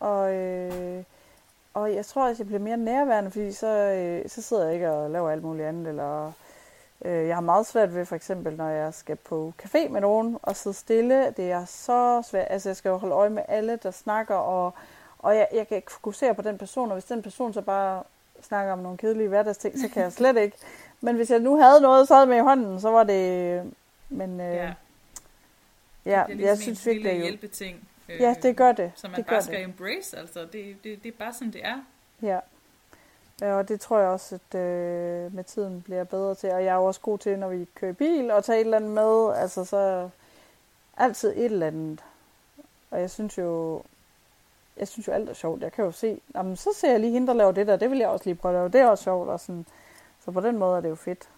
Og, 0.00 0.34
øh, 0.34 1.02
og 1.74 1.94
jeg 1.94 2.06
tror 2.06 2.28
også, 2.28 2.42
jeg 2.42 2.46
bliver 2.46 2.60
mere 2.60 2.76
nærværende, 2.76 3.30
fordi 3.30 3.52
så, 3.52 3.66
øh, 3.66 4.28
så 4.28 4.42
sidder 4.42 4.64
jeg 4.64 4.74
ikke 4.74 4.90
og 4.90 5.10
laver 5.10 5.30
alt 5.30 5.42
muligt 5.42 5.68
andet. 5.68 5.86
Eller, 5.86 6.32
øh, 7.04 7.26
jeg 7.26 7.36
har 7.36 7.40
meget 7.40 7.66
svært 7.66 7.94
ved, 7.94 8.06
for 8.06 8.16
eksempel, 8.16 8.56
når 8.56 8.68
jeg 8.68 8.94
skal 8.94 9.16
på 9.16 9.52
café 9.62 9.88
med 9.88 10.00
nogen 10.00 10.38
og 10.42 10.56
sidde 10.56 10.76
stille. 10.76 11.34
Det 11.36 11.50
er 11.50 11.64
så 11.64 12.22
svært. 12.30 12.46
Altså, 12.50 12.68
jeg 12.68 12.76
skal 12.76 12.88
jo 12.88 12.96
holde 12.96 13.14
øje 13.14 13.30
med 13.30 13.42
alle, 13.48 13.76
der 13.82 13.90
snakker, 13.90 14.34
og, 14.34 14.74
og 15.18 15.36
jeg, 15.36 15.48
jeg 15.52 15.68
kan 15.68 15.76
ikke 15.76 15.92
fokusere 15.92 16.34
på 16.34 16.42
den 16.42 16.58
person. 16.58 16.88
Og 16.88 16.94
hvis 16.94 17.04
den 17.04 17.22
person 17.22 17.52
så 17.52 17.62
bare 17.62 18.02
snakker 18.42 18.72
om 18.72 18.78
nogle 18.78 18.98
kedelige 18.98 19.28
hverdagsting, 19.28 19.78
så 19.78 19.88
kan 19.88 20.02
jeg 20.02 20.12
slet 20.12 20.36
ikke. 20.36 20.56
Men 21.00 21.16
hvis 21.16 21.30
jeg 21.30 21.38
nu 21.38 21.56
havde 21.60 21.80
noget, 21.80 22.08
havde 22.08 22.26
med 22.26 22.36
i 22.36 22.40
hånden, 22.40 22.80
så 22.80 22.90
var 22.90 23.04
det... 23.04 23.62
Men 24.08 24.40
øh, 24.40 24.46
Ja. 24.56 24.74
ja, 26.04 26.10
det 26.10 26.14
er 26.14 26.26
ligesom 26.26 26.46
jeg 26.48 26.58
synes 26.58 26.86
en 26.86 26.90
virkelig, 26.90 27.12
lille 27.12 27.18
er 27.26 27.28
hjælpeting. 27.30 27.88
Øh, 28.08 28.20
Ja, 28.20 28.34
det 28.42 28.56
gør 28.56 28.72
det. 28.72 28.92
Som 28.96 29.10
man 29.10 29.16
det 29.18 29.26
bare 29.26 29.42
skal 29.42 29.56
det. 29.58 29.64
embrace, 29.64 30.16
altså. 30.18 30.40
Det, 30.40 30.76
det, 30.84 31.02
det 31.02 31.08
er 31.14 31.18
bare 31.18 31.32
sådan, 31.32 31.52
det 31.52 31.60
er. 31.64 31.80
Ja. 32.22 32.38
Ja, 33.40 33.54
og 33.54 33.68
det 33.68 33.80
tror 33.80 33.98
jeg 33.98 34.08
også, 34.08 34.34
at 34.34 34.58
øh, 34.60 35.34
med 35.34 35.44
tiden 35.44 35.82
bliver 35.82 36.04
bedre 36.04 36.34
til. 36.34 36.50
Og 36.52 36.64
jeg 36.64 36.70
er 36.72 36.74
jo 36.76 36.84
også 36.84 37.00
god 37.00 37.18
til, 37.18 37.38
når 37.38 37.48
vi 37.48 37.66
kører 37.74 37.92
bil 37.92 38.30
og 38.30 38.44
tager 38.44 38.56
et 38.56 38.64
eller 38.64 38.76
andet 38.76 38.90
med. 38.90 39.32
Altså 39.36 39.64
så 39.64 40.08
altid 40.96 41.30
et 41.36 41.44
eller 41.44 41.66
andet. 41.66 42.00
Og 42.90 43.00
jeg 43.00 43.10
synes 43.10 43.38
jo, 43.38 43.82
jeg 44.76 44.88
synes 44.88 45.08
jo 45.08 45.12
alt 45.12 45.28
er 45.28 45.34
sjovt. 45.34 45.62
Jeg 45.62 45.72
kan 45.72 45.84
jo 45.84 45.90
se, 45.92 46.20
jamen, 46.34 46.56
så 46.56 46.70
ser 46.76 46.90
jeg 46.90 47.00
lige 47.00 47.12
hende, 47.12 47.26
der 47.26 47.32
laver 47.34 47.52
det 47.52 47.66
der. 47.66 47.76
Det 47.76 47.90
vil 47.90 47.98
jeg 47.98 48.08
også 48.08 48.24
lige 48.24 48.34
prøve 48.34 48.54
at 48.54 48.58
lave. 48.58 48.68
Det 48.68 48.80
er 48.80 48.86
også 48.90 49.04
sjovt. 49.04 49.28
Og 49.28 49.40
sådan. 49.40 49.66
Så 50.28 50.32
på 50.32 50.40
den 50.40 50.58
måde 50.58 50.76
er 50.76 50.80
det 50.80 50.88
jo 50.88 50.94
fedt. 50.94 51.28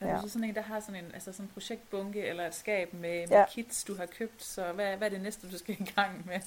Er 0.00 0.08
Ja. 0.08 0.16
du 0.16 0.20
så 0.22 0.28
sådan 0.28 0.44
en, 0.48 0.54
der 0.54 0.60
har 0.62 0.80
sådan 0.80 1.04
en, 1.04 1.10
altså 1.14 1.32
sådan 1.32 1.44
en 1.44 1.50
projektbunke 1.54 2.26
eller 2.26 2.46
et 2.46 2.54
skab 2.54 2.92
med, 2.94 3.00
med 3.20 3.28
Ja. 3.28 3.44
kits, 3.50 3.84
du 3.84 3.94
har 3.96 4.06
købt? 4.06 4.42
Så 4.44 4.72
hvad, 4.72 4.96
hvad 4.96 5.06
er 5.06 5.10
det 5.10 5.20
næste, 5.22 5.50
du 5.50 5.58
skal 5.58 5.76
i 5.80 5.92
gang 5.96 6.26
med? 6.26 6.40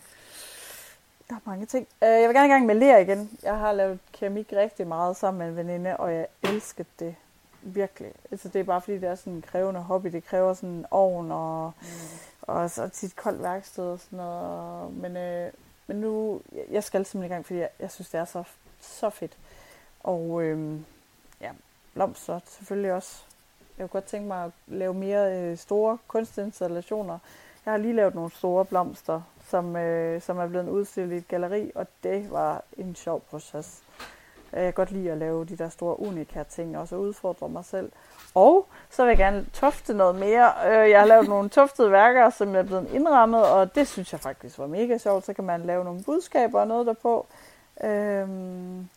Der 1.30 1.36
er 1.36 1.40
mange 1.46 1.66
ting. 1.66 1.88
Øh, 2.04 2.10
Jeg 2.10 2.30
vil 2.30 2.36
gerne 2.36 2.48
i 2.48 2.52
gang 2.52 2.66
med 2.66 2.76
ler 2.76 2.98
igen. 2.98 3.38
Jeg 3.44 3.58
har 3.58 3.72
lavet 3.72 4.00
keramik 4.14 4.48
rigtig 4.54 4.88
meget 4.88 5.18
sammen 5.18 5.40
med 5.40 5.48
en 5.48 5.56
veninde, 5.68 5.98
og 5.98 6.14
jeg 6.14 6.28
elsker 6.44 6.84
det 7.00 7.16
virkelig. 7.62 8.12
Altså, 8.32 8.50
det 8.50 8.60
er 8.60 8.64
bare 8.64 8.82
fordi, 8.82 8.98
det 8.98 9.10
er 9.10 9.16
sådan 9.16 9.34
en 9.34 9.42
krævende 9.42 9.80
hobby. 9.82 10.08
Det 10.08 10.24
kræver 10.26 10.54
sådan 10.54 10.70
en 10.70 10.86
ovn 10.92 11.32
og, 11.32 11.74
Mm. 11.82 11.88
og 12.42 12.70
så 12.72 12.88
tit 12.88 13.16
koldt 13.16 13.44
værksted 13.44 13.84
og 13.84 14.00
sådan 14.00 14.18
noget. 14.18 14.42
Og- 14.84 14.94
Men, 14.94 15.18
øh, 15.18 15.52
men 15.88 15.98
nu, 15.98 16.42
jeg- 16.56 16.66
jeg 16.72 16.84
skal 16.84 17.06
simpelthen 17.06 17.32
i 17.32 17.34
gang, 17.34 17.46
fordi 17.46 17.60
jeg, 17.60 17.70
jeg 17.80 17.92
synes, 17.92 18.10
det 18.10 18.20
er 18.20 18.26
så, 18.26 18.44
så 18.82 19.10
fedt. 19.10 19.38
Og 20.00 20.42
øh, 20.44 20.80
ja, 21.42 21.52
blomster 21.94 22.40
selvfølgelig 22.46 22.94
også. 22.94 23.22
Jeg 23.78 23.90
kunne 23.90 24.02
godt 24.02 24.10
tænke 24.10 24.28
mig 24.28 24.44
at 24.46 24.52
lave 24.68 24.94
mere 24.94 25.38
øh, 25.38 25.58
store 25.58 25.98
kunstinstallationer. 26.08 27.20
Jeg 27.66 27.74
har 27.74 27.78
lige 27.78 27.94
lavet 27.94 28.16
nogle 28.16 28.32
store 28.32 28.66
blomster, 28.66 29.22
som, 29.48 29.76
øh, 29.76 30.22
som 30.22 30.38
er 30.38 30.48
blevet 30.48 30.70
udstillet 30.70 31.16
i 31.16 31.18
et 31.18 31.28
galleri, 31.28 31.72
og 31.76 31.88
det 32.04 32.32
var 32.32 32.64
en 32.78 32.96
sjov 32.96 33.22
proces. 33.22 33.84
Jeg 34.54 34.64
kan 34.64 34.74
godt 34.74 34.92
lide 34.92 35.12
at 35.12 35.18
lave 35.18 35.46
de 35.46 35.56
der 35.58 35.70
store 35.70 36.00
unika 36.00 36.44
ting, 36.44 36.78
og 36.78 36.88
så 36.88 36.96
udfordre 36.96 37.50
mig 37.50 37.66
selv. 37.66 37.92
Og 38.36 38.68
så 38.90 39.04
vil 39.04 39.10
jeg 39.10 39.18
gerne 39.18 39.46
tofte 39.54 39.94
noget 39.94 40.16
mere. 40.16 40.54
Øh, 40.68 40.90
Jeg 40.90 41.00
har 41.00 41.08
lavet 41.08 41.28
nogle 41.36 41.50
toftede 41.50 41.92
værker, 41.92 42.30
som 42.30 42.56
er 42.56 42.64
blevet 42.64 42.90
indrammet, 42.94 43.46
og 43.46 43.76
det 43.76 43.88
synes 43.88 44.12
jeg 44.12 44.20
faktisk 44.20 44.58
var 44.60 44.68
mega 44.68 44.98
sjovt. 44.98 45.26
Så 45.26 45.34
kan 45.34 45.44
man 45.44 45.62
lave 45.62 45.84
nogle 45.84 46.04
budskaber 46.04 46.60
og 46.62 46.68
noget 46.68 46.88
derpå. 46.88 47.28
Øhm, 47.84 48.90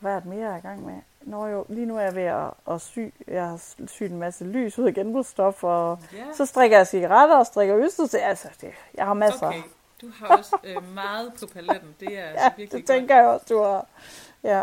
hvad 0.00 0.12
er 0.12 0.20
det 0.20 0.28
mere, 0.28 0.44
jeg 0.46 0.52
er 0.52 0.56
i 0.58 0.60
gang 0.60 0.86
med? 0.86 0.94
Nå 1.26 1.46
jo, 1.46 1.64
lige 1.68 1.86
nu 1.86 1.96
er 1.96 2.00
jeg 2.00 2.14
ved 2.14 2.22
at, 2.22 2.50
at 2.74 2.80
sy. 2.80 2.98
Jeg 3.26 3.46
har 3.48 3.60
syet 3.86 4.10
en 4.10 4.18
masse 4.18 4.44
lys 4.44 4.78
ud 4.78 4.86
af 4.86 4.94
genbrugsstof, 4.94 5.64
og 5.64 5.98
Ja, 6.12 6.24
så 6.34 6.46
strikker 6.46 6.76
jeg 6.76 6.86
cigaretter 6.86 7.36
og 7.36 7.46
strikker 7.46 7.76
østers. 7.76 8.14
Altså, 8.14 8.48
det, 8.60 8.70
jeg 8.94 9.06
har 9.06 9.14
masser. 9.14 9.46
okay. 9.46 9.62
Du 10.00 10.06
har 10.14 10.36
også 10.36 10.56
øh, 10.64 10.94
meget 10.94 11.32
på 11.40 11.46
paletten. 11.46 11.94
Det 12.00 12.18
er 12.18 12.22
altså 12.28 12.44
Ja, 12.44 12.50
virkelig 12.56 12.80
det 12.80 12.86
tænker 12.86 13.16
jeg 13.16 13.26
også, 13.26 13.46
du 13.48 13.62
har. 13.62 13.86
Ja, 14.42 14.62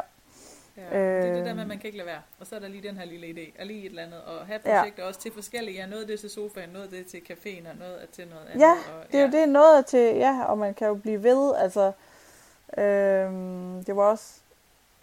Ja, 0.77 0.81
det 0.81 1.29
er 1.29 1.33
det 1.33 1.45
der 1.45 1.49
Øh. 1.49 1.55
med, 1.55 1.61
at 1.61 1.67
man 1.67 1.77
kan 1.77 1.85
ikke 1.85 1.97
lade 1.97 2.07
være. 2.07 2.21
Og 2.39 2.47
så 2.47 2.55
er 2.55 2.59
der 2.59 2.67
lige 2.67 2.87
den 2.87 2.97
her 2.97 3.05
lille 3.05 3.27
idé, 3.27 3.59
og 3.61 3.65
lige 3.65 3.79
et 3.79 3.85
eller 3.89 4.03
andet. 4.03 4.21
Og 4.21 4.45
have 4.45 4.59
Ja. 4.65 4.77
projekter 4.79 5.03
også 5.03 5.19
til 5.19 5.31
forskellige. 5.33 5.77
Ja, 5.77 5.85
noget 5.85 6.01
af 6.01 6.07
det 6.07 6.19
til 6.19 6.29
sofaen, 6.29 6.69
noget 6.69 6.85
af 6.85 6.89
det 6.91 7.05
til 7.07 7.21
caféen, 7.31 7.69
og 7.69 7.75
noget 7.79 7.93
af 7.95 8.07
til 8.11 8.27
noget 8.27 8.45
andet. 8.47 8.61
ja 8.61 8.71
og, 8.71 9.11
det 9.11 9.19
er 9.19 9.25
jo 9.25 9.31
det 9.31 9.49
noget 9.49 9.85
til, 9.85 10.15
ja, 10.15 10.43
og 10.45 10.57
man 10.57 10.73
kan 10.73 10.87
jo 10.87 10.93
blive 10.95 11.23
ved. 11.23 11.55
Altså, 11.55 11.91
øhm, 12.77 13.83
det 13.83 13.95
var 13.95 14.03
også, 14.03 14.33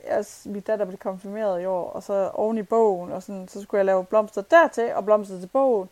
jeg, 0.09 0.25
min 0.45 0.61
datter 0.61 0.85
blev 0.85 0.99
konfirmeret 0.99 1.63
i 1.63 1.65
år, 1.65 1.91
og 1.91 2.03
så 2.03 2.31
oven 2.35 2.59
i 2.59 2.63
bogen, 2.63 3.13
og 3.13 3.23
sådan, 3.23 3.49
så 3.49 3.63
skulle 3.63 3.79
jeg 3.79 3.87
lave 3.87 4.05
blomster 4.05 4.43
dertil, 4.43 4.95
og 4.95 5.05
blomster 5.05 5.41
til 5.41 5.47
bogen. 5.47 5.89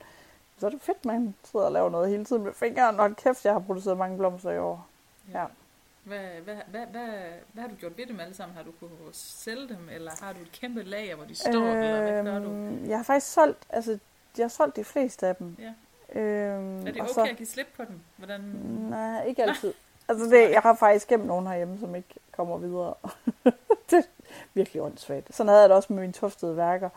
Så 0.58 0.66
er 0.66 0.70
det 0.70 0.80
fedt, 0.82 1.04
man 1.04 1.34
sidder 1.44 1.66
og 1.66 1.72
laver 1.72 1.90
noget 1.90 2.08
hele 2.10 2.24
tiden 2.24 2.42
med 2.44 2.52
fingeren. 2.52 2.96
Hold 2.96 3.14
kæft, 3.14 3.44
jeg 3.44 3.52
har 3.52 3.60
produceret 3.60 3.98
mange 3.98 4.18
blomster 4.18 4.50
i 4.50 4.58
år. 4.58 4.86
Ja. 5.32 5.44
Hvad, 6.04 6.18
hvad, 6.44 6.54
hvad, 6.70 6.80
hvad, 6.90 7.08
hvad 7.52 7.62
har 7.62 7.68
du 7.68 7.74
gjort 7.74 7.98
ved 7.98 8.06
dem 8.06 8.20
alle 8.20 8.34
sammen? 8.34 8.56
Har 8.56 8.62
du 8.64 8.70
kunne 8.80 8.90
sælge 9.12 9.68
dem, 9.68 9.88
eller 9.92 10.12
har 10.22 10.32
du 10.32 10.38
et 10.40 10.52
kæmpe 10.52 10.82
lager, 10.82 11.16
hvor 11.16 11.24
de 11.24 11.34
står, 11.34 11.50
eller 11.50 12.12
hvad 12.12 12.24
gør 12.24 12.38
du? 12.38 12.44
Øhm, 12.44 12.88
Jeg 12.88 12.96
har 12.98 13.04
faktisk 13.04 13.32
solgt, 13.32 13.58
altså, 13.70 13.98
jeg 14.38 14.44
har 14.44 14.48
solgt 14.48 14.76
de 14.76 14.84
fleste 14.84 15.26
af 15.26 15.36
dem. 15.36 15.56
Ja. 15.58 15.72
Øhm, 16.20 16.86
Er 16.86 16.92
det 16.92 17.00
og 17.00 17.02
okay 17.02 17.12
så- 17.14 17.30
at 17.30 17.36
give 17.36 17.46
slip 17.46 17.66
på 17.76 17.84
dem? 17.84 18.00
Hvordan? 18.16 18.40
Nej, 18.90 19.24
ikke 19.24 19.42
altid. 19.42 19.74
Altså 20.10 20.24
det, 20.24 20.50
jeg 20.50 20.60
har 20.60 20.74
faktisk 20.74 21.08
gemt 21.08 21.26
nogen 21.26 21.46
herhjemme, 21.46 21.78
som 21.78 21.94
ikke 21.94 22.08
kommer 22.32 22.56
videre. 22.58 22.94
virkelig 24.54 24.82
åndssvagt. 24.82 25.34
Sådan 25.34 25.48
havde 25.48 25.60
jeg 25.60 25.68
det 25.68 25.76
også 25.76 25.92
med 25.92 26.00
mine 26.00 26.12
toftede 26.12 26.56
værker. 26.56 26.88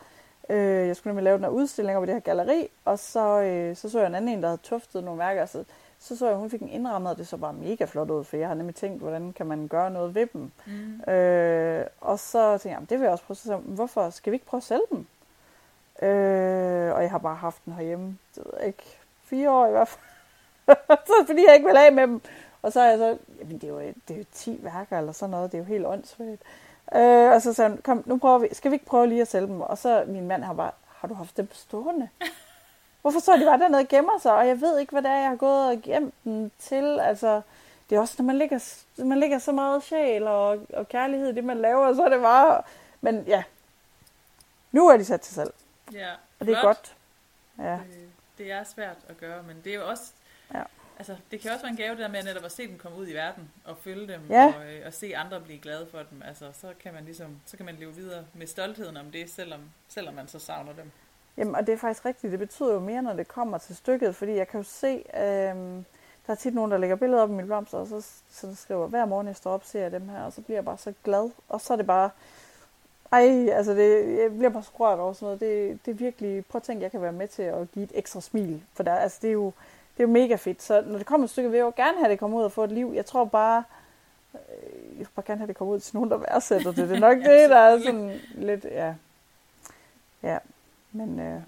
Øh, 0.48 0.86
jeg 0.88 0.96
skulle 0.96 1.10
nemlig 1.10 1.24
lave 1.24 1.36
den 1.36 1.44
her 1.44 1.50
udstilling 1.50 1.96
over 1.96 2.06
det 2.06 2.14
her 2.14 2.20
galleri, 2.20 2.68
og 2.84 2.98
så, 2.98 3.40
øh, 3.40 3.76
så 3.76 3.90
så 3.90 3.98
jeg 3.98 4.06
en 4.06 4.14
anden 4.14 4.28
en, 4.32 4.42
der 4.42 4.48
havde 4.48 4.60
tuftet 4.62 5.04
nogle 5.04 5.18
værker. 5.18 5.46
Så, 5.46 5.64
så 5.98 6.16
så 6.16 6.24
jeg, 6.26 6.32
at 6.34 6.38
hun 6.40 6.50
fik 6.50 6.62
en 6.62 6.68
indrammet, 6.68 7.10
og 7.12 7.18
det 7.18 7.28
så 7.28 7.36
bare 7.36 7.52
mega 7.52 7.84
flot 7.84 8.10
ud, 8.10 8.24
for 8.24 8.36
jeg 8.36 8.48
har 8.48 8.54
nemlig 8.54 8.74
tænkt, 8.74 9.00
hvordan 9.02 9.32
kan 9.32 9.46
man 9.46 9.68
gøre 9.68 9.90
noget 9.90 10.14
ved 10.14 10.26
dem. 10.32 10.52
Mm. 10.66 11.12
Øh, 11.12 11.86
og 12.00 12.18
så 12.18 12.50
tænkte 12.50 12.68
jeg, 12.68 12.74
"Jamen, 12.74 12.86
det 12.90 12.98
vil 12.98 13.04
jeg 13.04 13.12
også 13.12 13.24
prøve. 13.24 13.36
Så 13.36 13.42
sagde 13.42 13.60
hvorfor 13.60 14.10
skal 14.10 14.30
vi 14.30 14.34
ikke 14.34 14.46
prøve 14.46 14.58
at 14.58 14.64
sælge 14.64 14.82
dem? 14.90 15.06
Øh, 16.02 16.94
og 16.94 17.02
jeg 17.02 17.10
har 17.10 17.18
bare 17.18 17.34
haft 17.36 17.64
den 17.64 17.72
herhjemme, 17.72 18.18
det 18.34 18.44
ved 18.44 18.52
jeg 18.58 18.66
ikke, 18.66 18.98
fire 19.24 19.50
år 19.50 19.66
i 19.66 19.70
hvert 19.70 19.88
fald. 19.88 20.04
så 21.06 21.12
fordi 21.26 21.44
jeg 21.46 21.54
ikke 21.54 21.66
vil 21.66 21.76
af 21.76 21.92
med 21.92 22.02
dem. 22.02 22.20
Og 22.62 22.72
så 22.72 22.80
er 22.80 22.88
jeg 22.90 22.98
så, 22.98 23.18
jamen 23.40 23.58
det 23.58 23.64
er 23.64 23.68
jo, 23.68 23.78
det 23.80 24.14
er 24.14 24.18
jo 24.18 24.24
10 24.32 24.60
værker 24.62 24.98
eller 24.98 25.12
sådan 25.12 25.30
noget, 25.30 25.52
det 25.52 25.58
er 25.58 25.62
jo 25.62 25.68
helt 25.68 25.86
åndssvagt. 25.86 26.30
Øh, 26.30 26.38
og 27.34 27.42
så 27.42 27.52
sagde 27.52 27.70
han, 27.70 27.78
kom, 27.82 28.02
nu 28.06 28.18
prøver 28.18 28.38
vi, 28.38 28.48
skal 28.52 28.70
vi 28.70 28.74
ikke 28.74 28.86
prøve 28.86 29.06
lige 29.06 29.20
at 29.20 29.28
sælge 29.28 29.46
dem? 29.46 29.60
Og 29.60 29.78
så 29.78 30.04
min 30.06 30.28
mand 30.28 30.44
har 30.44 30.52
bare, 30.54 30.70
har 30.96 31.08
du 31.08 31.14
haft 31.14 31.36
dem 31.36 31.48
stående? 31.52 32.08
Hvorfor 33.02 33.20
så 33.20 33.36
de 33.36 33.44
bare 33.44 33.58
dernede 33.58 33.80
og 33.80 33.88
gemmer 33.88 34.18
sig? 34.22 34.32
Og 34.32 34.48
jeg 34.48 34.60
ved 34.60 34.78
ikke, 34.78 34.92
hvad 34.92 35.02
det 35.02 35.10
er, 35.10 35.16
jeg 35.18 35.28
har 35.28 35.36
gået 35.36 35.66
og 35.68 35.82
gemt 35.82 36.14
dem 36.24 36.50
til. 36.58 37.00
Altså, 37.00 37.40
det 37.90 37.96
er 37.96 38.00
også, 38.00 38.14
når 38.18 38.24
man 38.24 38.36
lægger, 38.38 38.74
man 39.04 39.18
lægger 39.18 39.38
så 39.38 39.52
meget 39.52 39.82
sjæl 39.82 40.26
og, 40.26 40.58
og 40.72 40.88
kærlighed 40.88 41.28
i 41.28 41.34
det, 41.34 41.44
man 41.44 41.58
laver, 41.60 41.94
så 41.94 42.04
er 42.04 42.08
det 42.08 42.20
bare... 42.20 42.62
Men 43.00 43.24
ja, 43.26 43.42
nu 44.72 44.88
er 44.88 44.96
de 44.96 45.04
sat 45.04 45.20
til 45.20 45.34
salg, 45.34 45.54
Ja, 45.92 46.10
og 46.40 46.46
det 46.46 46.52
er 46.54 46.60
flot. 46.60 46.64
godt. 46.64 46.96
Ja, 47.58 47.74
Øh, 47.74 47.80
det 48.38 48.52
er 48.52 48.64
svært 48.64 48.96
at 49.08 49.18
gøre, 49.20 49.42
men 49.42 49.56
det 49.64 49.74
er 49.74 49.76
jo 49.76 49.88
også... 49.88 50.12
Ja. 50.54 50.62
Altså, 51.02 51.16
det 51.30 51.40
kan 51.40 51.50
også 51.50 51.62
være 51.62 51.70
en 51.70 51.76
gave, 51.76 51.90
det 51.90 51.98
der 51.98 52.08
med 52.08 52.22
netop 52.22 52.44
at 52.44 52.52
se 52.52 52.68
dem 52.68 52.78
komme 52.78 52.98
ud 52.98 53.08
i 53.08 53.12
verden, 53.14 53.50
og 53.64 53.76
følge 53.80 54.06
dem, 54.12 54.20
Ja. 54.30 54.46
og, 54.58 54.72
øh, 54.74 54.86
og 54.86 54.92
se 54.92 55.16
andre 55.16 55.40
blive 55.40 55.58
glade 55.58 55.86
for 55.90 55.98
dem. 55.98 56.22
Altså, 56.26 56.44
så 56.60 56.66
kan 56.82 56.94
man 56.94 57.04
ligesom, 57.04 57.40
så 57.46 57.56
kan 57.56 57.66
man 57.66 57.74
leve 57.74 57.94
videre 57.94 58.24
med 58.34 58.46
stoltheden 58.46 58.96
om 58.96 59.10
det, 59.10 59.30
selvom, 59.30 59.60
selvom 59.88 60.14
man 60.14 60.28
så 60.28 60.38
savner 60.38 60.72
dem. 60.72 60.90
Jamen, 61.36 61.54
og 61.54 61.66
det 61.66 61.72
er 61.72 61.76
faktisk 61.78 62.04
rigtigt. 62.04 62.30
Det 62.30 62.38
betyder 62.38 62.72
jo 62.72 62.80
mere, 62.80 63.02
når 63.02 63.12
det 63.12 63.28
kommer 63.28 63.58
til 63.58 63.76
stykket, 63.76 64.16
fordi 64.16 64.32
jeg 64.32 64.48
kan 64.48 64.60
jo 64.60 64.64
se, 64.64 64.88
øhm, 65.20 65.84
der 66.26 66.32
er 66.32 66.34
tit 66.34 66.54
nogen, 66.54 66.70
der 66.70 66.78
lægger 66.78 66.96
billeder 66.96 67.22
op 67.22 67.28
i 67.30 67.32
mine 67.32 67.46
blomster, 67.46 67.78
og 67.78 67.86
så, 67.86 68.06
så 68.30 68.54
skriver, 68.54 68.86
hver 68.86 69.04
morgen 69.04 69.26
jeg 69.26 69.36
står 69.36 69.50
op, 69.52 69.64
ser 69.64 69.80
jeg 69.80 69.92
dem 69.92 70.08
her, 70.08 70.22
og 70.22 70.32
så 70.32 70.40
bliver 70.40 70.56
jeg 70.56 70.64
bare 70.64 70.78
så 70.78 70.92
glad. 71.04 71.30
Og 71.48 71.60
så 71.60 71.72
er 71.72 71.76
det 71.76 71.86
bare, 71.86 72.10
ej, 73.12 73.48
altså 73.52 73.72
det, 73.74 74.18
jeg 74.18 74.30
bliver 74.30 74.50
bare 74.50 74.62
så 74.62 74.70
rørt 74.80 74.98
over 74.98 75.12
sådan 75.12 75.26
noget. 75.26 75.40
Det, 75.40 75.78
det 75.86 75.90
er 75.90 75.94
virkelig, 75.94 76.46
prøv 76.46 76.58
at 76.58 76.62
tænke, 76.62 76.82
jeg 76.82 76.90
kan 76.90 77.02
være 77.02 77.12
med 77.12 77.28
til 77.28 77.42
at 77.42 77.70
give 77.72 77.84
et 77.84 77.92
ekstra 77.94 78.20
smil. 78.20 78.62
For 78.74 78.82
der, 78.82 78.94
altså 78.94 79.18
det 79.22 79.28
er 79.28 79.32
jo, 79.32 79.52
det 79.96 80.02
er 80.02 80.06
jo 80.06 80.12
mega 80.12 80.34
fedt. 80.34 80.62
Så 80.62 80.80
når 80.86 80.98
det 80.98 81.06
kommer 81.06 81.24
et 81.24 81.30
stykke, 81.30 81.50
vil 81.50 81.56
jeg 81.56 81.64
jo 81.64 81.72
gerne 81.76 81.98
have, 81.98 82.10
det 82.10 82.18
kommer 82.18 82.38
ud 82.38 82.44
og 82.44 82.52
få 82.52 82.64
et 82.64 82.72
liv. 82.72 82.92
Jeg 82.94 83.06
tror 83.06 83.24
bare, 83.24 83.64
øh, 84.34 84.40
jeg 84.90 84.98
vil 84.98 85.08
bare 85.14 85.26
gerne 85.26 85.38
have, 85.38 85.48
det 85.48 85.56
kommer 85.56 85.74
ud 85.74 85.80
til 85.80 85.96
nogen, 85.96 86.10
der 86.10 86.16
værdsætter 86.16 86.72
det. 86.72 86.88
Det 86.88 86.96
er 86.96 87.00
nok 87.00 87.16
det, 87.30 87.50
der 87.50 87.56
er 87.56 87.78
sådan 87.82 88.20
lidt, 88.34 88.64
ja. 88.64 88.94
Ja, 90.22 90.38
men, 90.92 91.20
øh, 91.20 91.40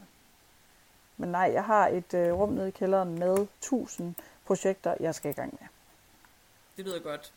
men 1.17 1.29
nej, 1.29 1.51
jeg 1.53 1.65
har 1.65 1.89
et 1.89 2.15
øh, 2.15 2.33
rum 2.33 2.49
nede 2.53 2.69
i 2.69 2.71
kælderen 2.71 3.19
med 3.19 3.47
1000 3.59 4.15
projekter, 4.47 4.95
jeg 5.01 5.15
skal 5.15 5.31
i 5.31 5.35
gang 5.35 5.59
med. 5.61 5.69
Det 6.77 6.85
lyder 6.85 6.99
godt. 7.01 7.33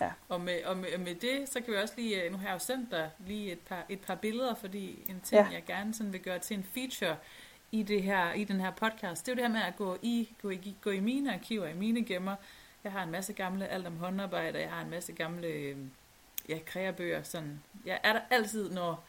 Ja. 0.00 0.10
Og 0.28 0.40
med, 0.40 0.64
og 0.64 0.76
med, 0.76 0.98
med 0.98 1.14
det, 1.14 1.48
så 1.48 1.60
kan 1.60 1.72
vi 1.72 1.78
også 1.78 1.94
lige, 1.96 2.22
øh, 2.22 2.32
nu 2.32 2.38
har 2.38 2.46
jeg 2.46 2.54
jo 2.54 2.58
sendt 2.58 2.90
dig 2.90 3.10
lige 3.26 3.52
et 3.52 3.58
par, 3.68 3.82
et 3.88 4.00
par 4.00 4.14
billeder, 4.14 4.54
fordi 4.54 5.04
en 5.08 5.20
ting, 5.24 5.42
Ja. 5.42 5.46
jeg 5.52 5.64
gerne 5.66 5.94
sådan 5.94 6.12
vil 6.12 6.20
gøre 6.22 6.38
til 6.38 6.56
en 6.56 6.64
feature 6.74 7.16
i, 7.72 7.82
det 7.82 8.02
her, 8.02 8.32
i 8.32 8.44
den 8.44 8.60
her 8.60 8.70
podcast, 8.70 9.26
det 9.26 9.32
er 9.32 9.36
jo 9.36 9.36
det 9.36 9.46
her 9.46 9.52
med 9.52 9.62
at 9.62 9.76
gå 9.76 9.98
i, 10.02 10.28
gå 10.42 10.50
i, 10.50 10.76
gå 10.80 10.90
i 10.90 11.00
mine 11.00 11.34
arkiver, 11.34 11.66
i 11.66 11.74
mine 11.74 12.04
gemmer. 12.04 12.36
Jeg 12.84 12.92
har 12.92 13.02
en 13.02 13.10
masse 13.10 13.32
gamle 13.32 13.66
alt 13.68 13.86
om 13.86 13.96
håndarbejde, 13.96 14.60
jeg 14.60 14.70
har 14.70 14.82
en 14.82 14.90
masse 14.90 15.12
gamle 15.12 15.46
øh, 15.46 15.76
ja, 16.48 16.58
kreabøger. 16.66 17.22
Sådan. 17.22 17.62
Jeg 17.84 18.00
er 18.02 18.12
der 18.12 18.20
altid, 18.30 18.70
når 18.70 19.04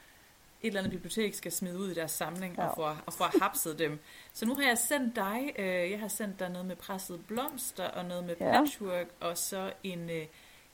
et 0.62 0.68
eller 0.68 0.80
andet 0.80 0.92
bibliotek 0.94 1.34
skal 1.34 1.52
smide 1.52 1.80
ud 1.80 1.90
i 1.92 1.94
deres 1.94 2.12
samling 2.12 2.56
ja. 2.58 2.68
Og, 2.68 2.76
få, 2.76 3.02
og 3.06 3.14
få 3.14 3.24
hapset 3.24 3.80
dem. 3.80 4.00
Så 4.34 4.46
nu 4.46 4.56
har 4.56 4.64
jeg 4.64 4.78
sendt 4.78 5.16
dig, 5.16 5.52
øh, 5.60 5.92
jeg 5.92 6.00
har 6.00 6.08
sendt 6.08 6.40
dig 6.40 6.50
noget 6.50 6.66
med 6.68 6.76
pressede 6.76 7.18
blomster 7.18 7.86
og 7.88 8.06
noget 8.06 8.24
med 8.24 8.36
Ja. 8.40 8.60
patchwork, 8.60 9.08
og 9.20 9.38
så 9.38 9.74
en, 9.84 10.10
øh, 10.10 10.26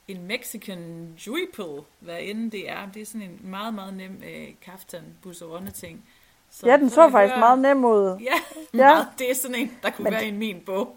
en 0.08 0.28
Mexican 0.28 1.14
juipel, 1.28 1.84
hvad 2.00 2.20
end 2.22 2.52
det 2.52 2.70
er. 2.70 2.92
Det 2.92 3.02
er 3.02 3.06
sådan 3.06 3.22
en 3.22 3.40
meget, 3.44 3.74
meget 3.74 3.94
nem 3.94 4.24
øh, 4.26 4.48
kaftan 4.62 5.04
busserunde 5.22 5.72
ting. 5.72 6.06
Så 6.60 6.68
Ja, 6.68 6.78
den 6.78 6.90
så 6.90 7.06
vi 7.08 7.12
faktisk 7.12 7.32
høre- 7.34 7.40
meget 7.40 7.60
nem 7.60 7.86
ud. 7.86 8.18
Ja, 8.20 8.26
Ja. 8.74 8.94
Meget, 8.94 9.08
det 9.20 9.32
er 9.32 9.36
sådan 9.36 9.56
en, 9.56 9.78
der 9.84 9.90
kunne 9.90 10.04
Men 10.04 10.14
være 10.14 10.26
i 10.26 10.32
min 10.32 10.64
bog. 10.66 10.96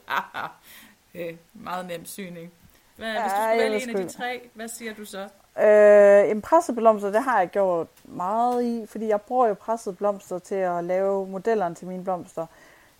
øh, 1.15 1.35
meget 1.55 1.87
nem 1.87 2.05
syning. 2.05 2.53
Hvad, 2.97 3.13
Ja, 3.13 3.23
hvis 3.23 3.33
du 3.33 3.39
skulle 3.39 3.63
vælge 3.63 3.75
en 3.75 3.81
sgu 3.91 3.99
af 3.99 4.07
de 4.07 4.13
tre, 4.13 4.49
hvad 4.55 4.69
siger 4.69 4.95
du 4.95 5.05
så? 5.05 5.29
Øh, 5.63 6.31
en 6.31 6.43
presset 6.43 6.75
blomster, 6.77 7.11
det 7.11 7.23
har 7.23 7.39
jeg 7.39 7.49
gjort 7.49 7.87
meget 8.05 8.63
i, 8.65 8.87
fordi 8.87 9.07
jeg 9.09 9.21
bruger 9.21 9.47
jo 9.49 9.55
presset 9.55 9.99
blomster 9.99 10.39
til 10.39 10.55
at 10.55 10.85
lave 10.85 11.27
modellerne 11.29 11.75
til 11.75 11.87
mine 11.87 12.05
blomster. 12.05 12.47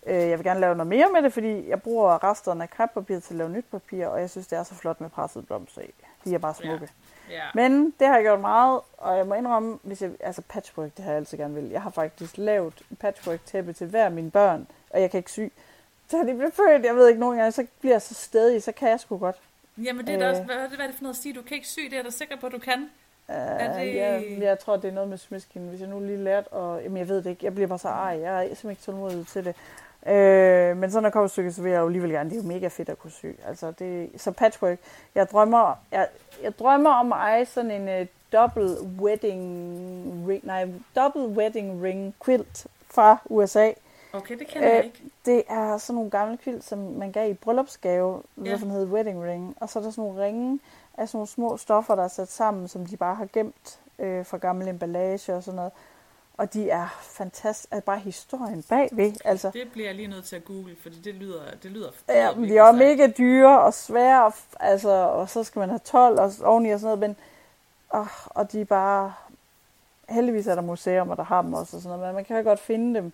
Øh, 0.07 0.15
jeg 0.15 0.37
vil 0.39 0.43
gerne 0.45 0.59
lave 0.59 0.75
noget 0.75 0.87
mere 0.87 1.07
med 1.13 1.21
det, 1.21 1.33
fordi 1.33 1.69
jeg 1.69 1.81
bruger 1.81 2.23
resterne 2.23 2.63
af 2.63 2.69
kreppapir 2.69 3.19
til 3.19 3.33
at 3.33 3.37
lave 3.37 3.49
nyt 3.49 3.65
papir, 3.71 4.07
og 4.07 4.19
jeg 4.21 4.29
synes, 4.29 4.47
det 4.47 4.57
er 4.59 4.63
så 4.63 4.75
flot 4.75 5.01
med 5.01 5.09
presset 5.09 5.47
blomster 5.47 5.81
i. 5.81 5.91
De 6.25 6.33
er 6.33 6.37
bare 6.39 6.53
smukke. 6.53 6.85
Ja. 6.85 6.87
Men 7.55 7.93
det 7.99 8.07
har 8.07 8.15
jeg 8.15 8.23
gjort 8.23 8.39
meget, 8.39 8.81
og 8.97 9.17
jeg 9.17 9.27
må 9.27 9.33
indrømme, 9.33 9.79
hvis 9.83 10.01
jeg, 10.01 10.11
altså 10.19 10.41
patchwork, 10.49 10.89
det 10.97 11.03
har 11.05 11.11
jeg 11.11 11.17
altid 11.17 11.37
gerne 11.37 11.53
vil. 11.53 11.69
Jeg 11.69 11.81
har 11.81 11.89
faktisk 11.89 12.37
lavet 12.37 12.73
patchwork-tæppe 12.99 13.73
til 13.73 13.87
hver 13.87 14.05
af 14.05 14.11
mine 14.11 14.31
børn, 14.31 14.67
og 14.89 15.01
jeg 15.01 15.11
kan 15.11 15.17
ikke 15.17 15.31
sy. 15.31 15.39
Så 16.09 16.17
de 16.17 16.23
bliver 16.33 16.51
født, 16.53 16.85
jeg 16.85 16.95
ved 16.95 17.07
ikke, 17.07 17.19
nogle 17.19 17.37
gange, 17.37 17.51
så 17.51 17.65
bliver 17.79 17.93
jeg 17.93 18.01
så 18.01 18.13
stedig, 18.13 18.63
så 18.63 18.71
kan 18.71 18.89
jeg 18.89 18.99
sgu 18.99 19.17
godt. 19.17 19.35
Jamen 19.83 20.07
det 20.07 20.15
er 20.15 20.19
da 20.19 20.29
også, 20.29 20.41
Øh. 20.41 20.45
hvad, 20.45 20.55
hvad 20.55 20.79
er 20.79 20.87
det 20.87 20.95
for 20.95 21.03
noget 21.03 21.15
at 21.15 21.21
sige? 21.21 21.33
Du 21.33 21.41
kan 21.41 21.55
ikke 21.55 21.67
sy, 21.67 21.79
det 21.79 21.93
er 21.93 21.97
jeg 21.97 22.05
da 22.05 22.09
sikker 22.09 22.37
på, 22.37 22.45
at 22.47 22.51
du 22.51 22.59
kan. 22.59 22.81
Uh, 23.27 23.35
Er 23.35 23.79
det- 23.79 23.95
jeg, 23.95 24.37
jeg 24.39 24.59
tror, 24.59 24.75
det 24.77 24.87
er 24.87 24.91
noget 24.91 25.09
med 25.09 25.17
smiskinen. 25.17 25.69
Hvis 25.69 25.79
jeg 25.81 25.89
nu 25.89 25.99
lige 25.99 26.17
lærte, 26.17 26.47
og 26.47 26.81
jamen, 26.83 26.97
jeg 26.97 27.07
ved 27.07 27.17
det 27.17 27.29
ikke, 27.29 27.45
jeg 27.45 27.53
bliver 27.55 27.67
bare 27.67 27.79
så 27.79 27.87
ej, 27.87 28.19
jeg 28.21 28.35
er 28.35 28.41
simpelthen 28.43 28.69
ikke 28.71 28.81
tålmodig 28.81 29.27
til 29.27 29.45
det. 29.45 29.55
Øh, 30.07 30.77
men 30.77 30.91
så 30.91 30.99
når 30.99 31.07
jeg 31.07 31.13
kommer 31.13 31.27
til 31.27 31.31
stykket, 31.31 31.55
så 31.55 31.61
vil 31.61 31.71
jeg 31.71 31.79
jo 31.79 31.85
alligevel 31.85 32.11
gerne. 32.11 32.29
Det 32.29 32.37
er 32.37 32.41
jo 32.41 32.47
mega 32.47 32.67
fedt 32.67 32.89
at 32.89 32.99
kunne 32.99 33.11
sy. 33.11 33.25
Altså, 33.47 33.71
det, 33.71 34.09
så 34.17 34.31
patchwork. 34.31 34.77
Jeg 35.15 35.29
drømmer, 35.29 35.75
jeg, 35.91 36.07
jeg 36.43 36.59
drømmer 36.59 36.89
om 36.89 37.13
at 37.13 37.19
eje 37.19 37.45
sådan 37.45 37.71
en 37.71 38.01
uh, 38.01 38.07
double 38.33 38.81
wedding 38.99 40.25
ring, 40.27 40.45
nej, 40.45 40.67
double 40.95 41.27
wedding 41.27 41.83
ring 41.83 42.15
quilt 42.25 42.67
fra 42.89 43.17
USA. 43.25 43.71
Okay, 44.13 44.39
det 44.39 44.47
kender 44.47 44.67
jeg 44.67 44.79
Øh, 44.79 44.85
ikke. 44.85 45.03
Det 45.25 45.43
er 45.49 45.77
sådan 45.77 45.95
nogle 45.95 46.09
gamle 46.09 46.37
kvilt, 46.37 46.63
som 46.63 46.77
man 46.79 47.11
gav 47.11 47.31
i 47.31 47.33
bryllupsgave, 47.33 48.21
ja. 48.45 48.57
som 48.57 48.69
hedder 48.69 48.93
wedding 48.93 49.23
ring. 49.23 49.55
Og 49.59 49.69
så 49.69 49.79
er 49.79 49.83
der 49.83 49.91
sådan 49.91 50.03
nogle 50.03 50.23
ringe 50.25 50.59
af 50.97 51.09
sådan 51.09 51.17
nogle 51.17 51.27
små 51.27 51.57
stoffer, 51.57 51.95
der 51.95 52.03
er 52.03 52.07
sat 52.07 52.31
sammen, 52.31 52.67
som 52.67 52.85
de 52.85 52.97
bare 52.97 53.15
har 53.15 53.27
gemt 53.33 53.79
øh, 53.99 54.25
fra 54.25 54.37
gammel 54.37 54.67
emballage 54.67 55.35
og 55.35 55.43
sådan 55.43 55.55
noget. 55.55 55.71
Og 56.39 56.53
de 56.53 56.69
er 56.69 56.87
fantastisk. 57.01 57.71
Altså 57.71 57.85
bare 57.85 57.99
historien 57.99 58.63
bagved. 58.69 59.13
Altså, 59.25 59.51
Det 59.53 59.71
bliver 59.71 59.87
jeg 59.87 59.95
lige 59.95 60.07
nødt 60.07 60.25
til 60.25 60.35
at 60.35 60.45
google, 60.45 60.75
fordi 60.81 60.95
det 60.99 61.15
lyder, 61.15 61.41
det 61.63 61.71
lyder, 61.71 61.89
ja, 62.09 62.35
men 62.35 62.49
de 62.49 62.57
er 62.57 62.71
mega 62.71 63.07
dyre 63.17 63.61
og 63.61 63.73
svære, 63.73 64.25
og, 64.25 64.33
altså, 64.59 64.89
og 64.89 65.29
så 65.29 65.43
skal 65.43 65.59
man 65.59 65.69
have 65.69 65.79
12 65.79 66.19
og 66.19 66.31
oveni 66.43 66.69
og 66.69 66.79
sådan 66.79 66.97
noget. 66.97 66.99
Men, 66.99 67.15
og, 67.89 68.07
og 68.25 68.51
de 68.51 68.61
er 68.61 68.65
bare... 68.65 69.13
Heldigvis 70.09 70.47
er 70.47 70.55
der 70.55 70.61
museer, 70.61 71.03
der 71.03 71.23
har 71.23 71.41
dem 71.41 71.53
også 71.53 71.77
og 71.77 71.83
sådan 71.83 71.97
noget, 71.97 72.07
men 72.09 72.15
man 72.15 72.25
kan 72.25 72.37
jo 72.37 72.43
godt 72.43 72.59
finde 72.59 72.99
dem. 72.99 73.11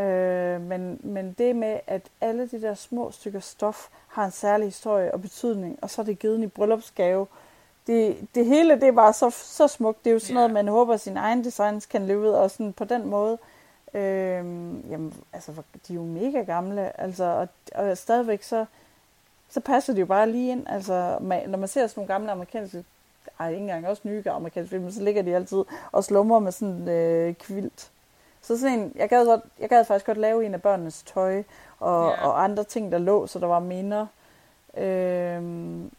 Øh, 0.00 0.60
men, 0.60 1.00
men 1.02 1.32
det 1.38 1.56
med, 1.56 1.80
at 1.86 2.02
alle 2.20 2.48
de 2.48 2.62
der 2.62 2.74
små 2.74 3.10
stykker 3.10 3.40
stof 3.40 3.88
har 4.08 4.24
en 4.24 4.30
særlig 4.30 4.66
historie 4.66 5.14
og 5.14 5.22
betydning, 5.22 5.78
og 5.82 5.90
så 5.90 6.02
er 6.02 6.04
det 6.04 6.18
givet 6.18 6.42
i 6.42 6.46
bryllupsgave. 6.46 7.26
Det, 7.88 8.26
det 8.34 8.46
hele, 8.46 8.80
det 8.80 8.94
bare 8.94 9.12
så, 9.12 9.30
så 9.30 9.68
smukt. 9.68 10.04
Det 10.04 10.10
er 10.10 10.14
jo 10.14 10.18
sådan 10.18 10.34
noget, 10.34 10.50
man 10.50 10.68
håber, 10.68 10.94
at 10.94 11.00
sin 11.00 11.16
egen 11.16 11.44
designs 11.44 11.86
kan 11.86 12.06
leve 12.06 12.20
ud, 12.20 12.28
og 12.28 12.50
sådan 12.50 12.72
på 12.72 12.84
den 12.84 13.06
måde. 13.06 13.38
Øh, 13.94 14.44
jamen, 14.90 15.14
altså, 15.32 15.52
de 15.88 15.92
er 15.92 15.94
jo 15.94 16.02
mega 16.04 16.42
gamle, 16.42 17.00
altså, 17.00 17.24
og, 17.24 17.48
og 17.74 17.98
stadigvæk 17.98 18.42
så, 18.42 18.64
så 19.48 19.60
passer 19.60 19.92
de 19.92 20.00
jo 20.00 20.06
bare 20.06 20.30
lige 20.30 20.52
ind. 20.52 20.66
Altså, 20.68 21.18
man, 21.20 21.48
når 21.50 21.58
man 21.58 21.68
ser 21.68 21.86
sådan 21.86 22.00
nogle 22.00 22.14
gamle 22.14 22.32
amerikanske, 22.32 22.84
ej, 23.40 23.48
ikke 23.48 23.60
engang 23.60 23.88
også 23.88 24.02
nye 24.04 24.22
amerikanske 24.30 24.70
film, 24.70 24.90
så 24.90 25.02
ligger 25.02 25.22
de 25.22 25.34
altid 25.34 25.64
og 25.92 26.04
slumrer 26.04 26.38
med 26.38 26.52
sådan 26.52 26.88
øh, 26.88 27.34
kvilt. 27.34 27.90
Så 28.42 28.58
sådan 28.60 28.78
en, 28.78 28.92
jeg 28.96 29.08
gad, 29.08 29.26
godt, 29.26 29.40
jeg 29.60 29.68
gad 29.68 29.84
faktisk 29.84 30.06
godt 30.06 30.18
lave 30.18 30.46
en 30.46 30.54
af 30.54 30.62
børnenes 30.62 31.02
tøj 31.02 31.42
og, 31.80 32.10
Ja. 32.10 32.26
og 32.26 32.44
andre 32.44 32.64
ting, 32.64 32.92
der 32.92 32.98
lå, 32.98 33.26
så 33.26 33.38
der 33.38 33.46
var 33.46 33.60
minder. 33.60 34.06
Øhm, 34.76 35.90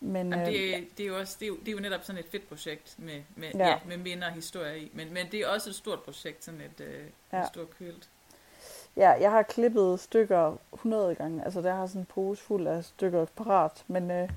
men 0.00 0.30
Jamen, 0.32 0.46
det, 0.46 0.74
er- 0.76 0.80
det, 0.96 1.02
er 1.04 1.08
jo 1.08 1.18
også, 1.18 1.36
det, 1.40 1.44
er 1.44 1.48
jo, 1.48 1.56
det 1.56 1.68
er 1.68 1.72
jo 1.72 1.78
netop 1.80 2.04
sådan 2.04 2.18
et 2.18 2.26
fedt 2.30 2.48
projekt 2.48 2.94
med, 2.98 3.22
med, 3.36 3.48
ja. 3.54 3.68
Ja. 3.68 3.76
Med 3.86 3.96
minder 3.96 4.26
og 4.26 4.32
historie 4.32 4.78
i. 4.80 4.90
Men, 4.94 5.12
men 5.14 5.26
det 5.32 5.40
er 5.40 5.48
også 5.48 5.70
et 5.70 5.74
stort 5.76 6.02
projekt, 6.02 6.44
sådan 6.44 6.60
et, 6.60 6.84
øh, 6.84 7.04
ja. 7.32 7.42
Et 7.42 7.48
stort 7.48 7.76
quilt. 7.78 8.08
ja, 8.96 9.10
jeg 9.10 9.30
har 9.30 9.42
klippet 9.42 10.00
stykker 10.00 10.56
100 10.74 11.14
gange. 11.14 11.44
Altså, 11.44 11.62
der 11.62 11.74
har 11.74 11.86
sådan 11.86 12.02
en 12.02 12.06
pose 12.06 12.42
fuld 12.42 12.66
af 12.66 12.84
stykker 12.84 13.24
parat. 13.24 13.84
Men 13.88 14.10
øh, 14.10 14.28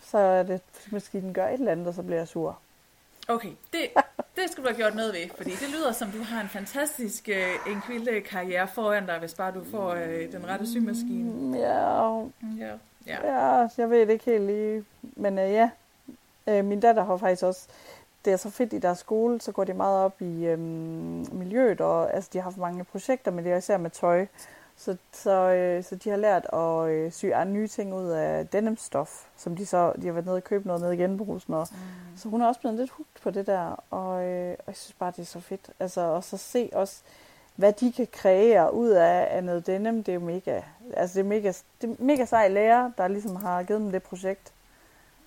så 0.00 0.18
er 0.18 0.42
det, 0.42 0.60
måske 0.90 1.20
den 1.20 1.34
gør 1.34 1.48
et 1.48 1.52
eller 1.54 1.72
andet, 1.72 1.86
og 1.86 1.94
så 1.94 2.02
bliver 2.02 2.18
jeg 2.18 2.28
sur. 2.28 2.58
Okay, 3.28 3.50
det, 3.72 3.80
det 4.36 4.50
skal 4.50 4.64
du 4.64 4.68
have 4.68 4.76
gjort 4.76 4.94
noget 4.94 5.14
ved, 5.14 5.28
fordi 5.36 5.50
det 5.50 5.68
lyder 5.72 5.92
som, 5.92 6.10
du 6.10 6.22
har 6.22 6.40
en 6.40 6.48
fantastisk 6.48 7.28
øh, 7.28 7.54
en 7.66 7.82
karriere 8.22 8.68
foran 8.68 9.06
dig, 9.06 9.18
hvis 9.18 9.34
bare 9.34 9.52
du 9.54 9.64
får 9.70 9.90
øh, 9.90 10.32
den 10.32 10.46
rette 10.48 10.70
symaskine. 10.70 11.30
Mm, 11.32 11.54
Ja, 11.54 12.18
Ja. 12.58 12.72
Ja. 13.08 13.58
Ja, 13.58 13.68
jeg 13.78 13.90
ved 13.90 14.00
det 14.00 14.10
ikke 14.10 14.24
helt 14.24 14.42
lige. 14.44 14.84
Men 15.02 15.38
øh, 15.38 15.52
ja, 15.52 15.70
øh, 16.46 16.64
min 16.64 16.80
datter 16.80 17.04
har 17.04 17.16
faktisk 17.16 17.42
også, 17.42 17.68
det 18.24 18.32
er 18.32 18.36
så 18.36 18.50
fedt 18.50 18.72
i 18.72 18.78
deres 18.78 18.98
skole, 18.98 19.40
så 19.40 19.52
går 19.52 19.64
de 19.64 19.74
meget 19.74 20.04
op 20.04 20.22
i 20.22 20.44
øh, 20.46 20.58
miljøet, 21.34 21.80
og 21.80 22.14
altså, 22.14 22.30
de 22.32 22.38
har 22.38 22.42
haft 22.42 22.56
mange 22.56 22.84
projekter, 22.84 23.30
men 23.30 23.44
det 23.44 23.52
er 23.52 23.56
især 23.56 23.76
med 23.76 23.90
tøj. 23.90 24.26
Så, 24.76 24.96
så, 25.12 25.30
øh, 25.30 25.84
så 25.84 25.96
de 25.96 26.10
har 26.10 26.16
lært 26.16 26.46
at 26.52 26.88
øh, 26.90 27.12
sy 27.12 27.24
nye 27.46 27.68
ting 27.68 27.94
ud 27.94 28.08
af 28.08 28.48
denimstof, 28.48 29.24
som 29.36 29.56
de 29.56 29.66
så, 29.66 29.92
de 30.02 30.06
har 30.06 30.12
været 30.12 30.26
nede 30.26 30.36
og 30.36 30.44
købe 30.44 30.66
noget 30.66 30.82
nede 30.82 30.94
i 30.94 30.98
genbrugen. 30.98 31.40
Og, 31.54 31.68
Mm. 31.70 31.76
så 32.18 32.28
hun 32.28 32.42
er 32.42 32.46
også 32.46 32.60
blevet 32.60 32.78
lidt 32.78 32.90
hugt 32.90 33.20
på 33.22 33.30
det 33.30 33.46
der, 33.46 33.84
og, 33.90 34.24
øh, 34.24 34.50
og 34.58 34.64
jeg 34.66 34.76
synes 34.76 34.94
bare, 34.98 35.10
det 35.16 35.18
er 35.22 35.26
så 35.26 35.40
fedt. 35.40 35.70
Altså, 35.80 36.00
og 36.00 36.24
så 36.24 36.36
se 36.36 36.70
også, 36.72 37.00
hvad 37.58 37.72
de 37.72 37.92
kan 37.92 38.08
kreere 38.12 38.74
ud 38.74 38.88
af, 38.90 39.28
af 39.30 39.44
noget 39.44 39.66
denim, 39.66 40.04
det 40.04 40.12
er 40.12 40.14
jo 40.14 40.20
mega, 40.20 40.62
altså 40.96 41.18
det 41.18 41.24
er 41.24 41.28
mega, 41.28 41.52
det 41.82 41.90
er 41.90 41.94
mega 42.02 42.24
sej 42.24 42.48
lærer, 42.48 42.90
der 42.98 43.08
ligesom 43.08 43.36
har 43.36 43.62
givet 43.62 43.80
dem 43.80 43.90
det 43.92 44.02
projekt. 44.02 44.52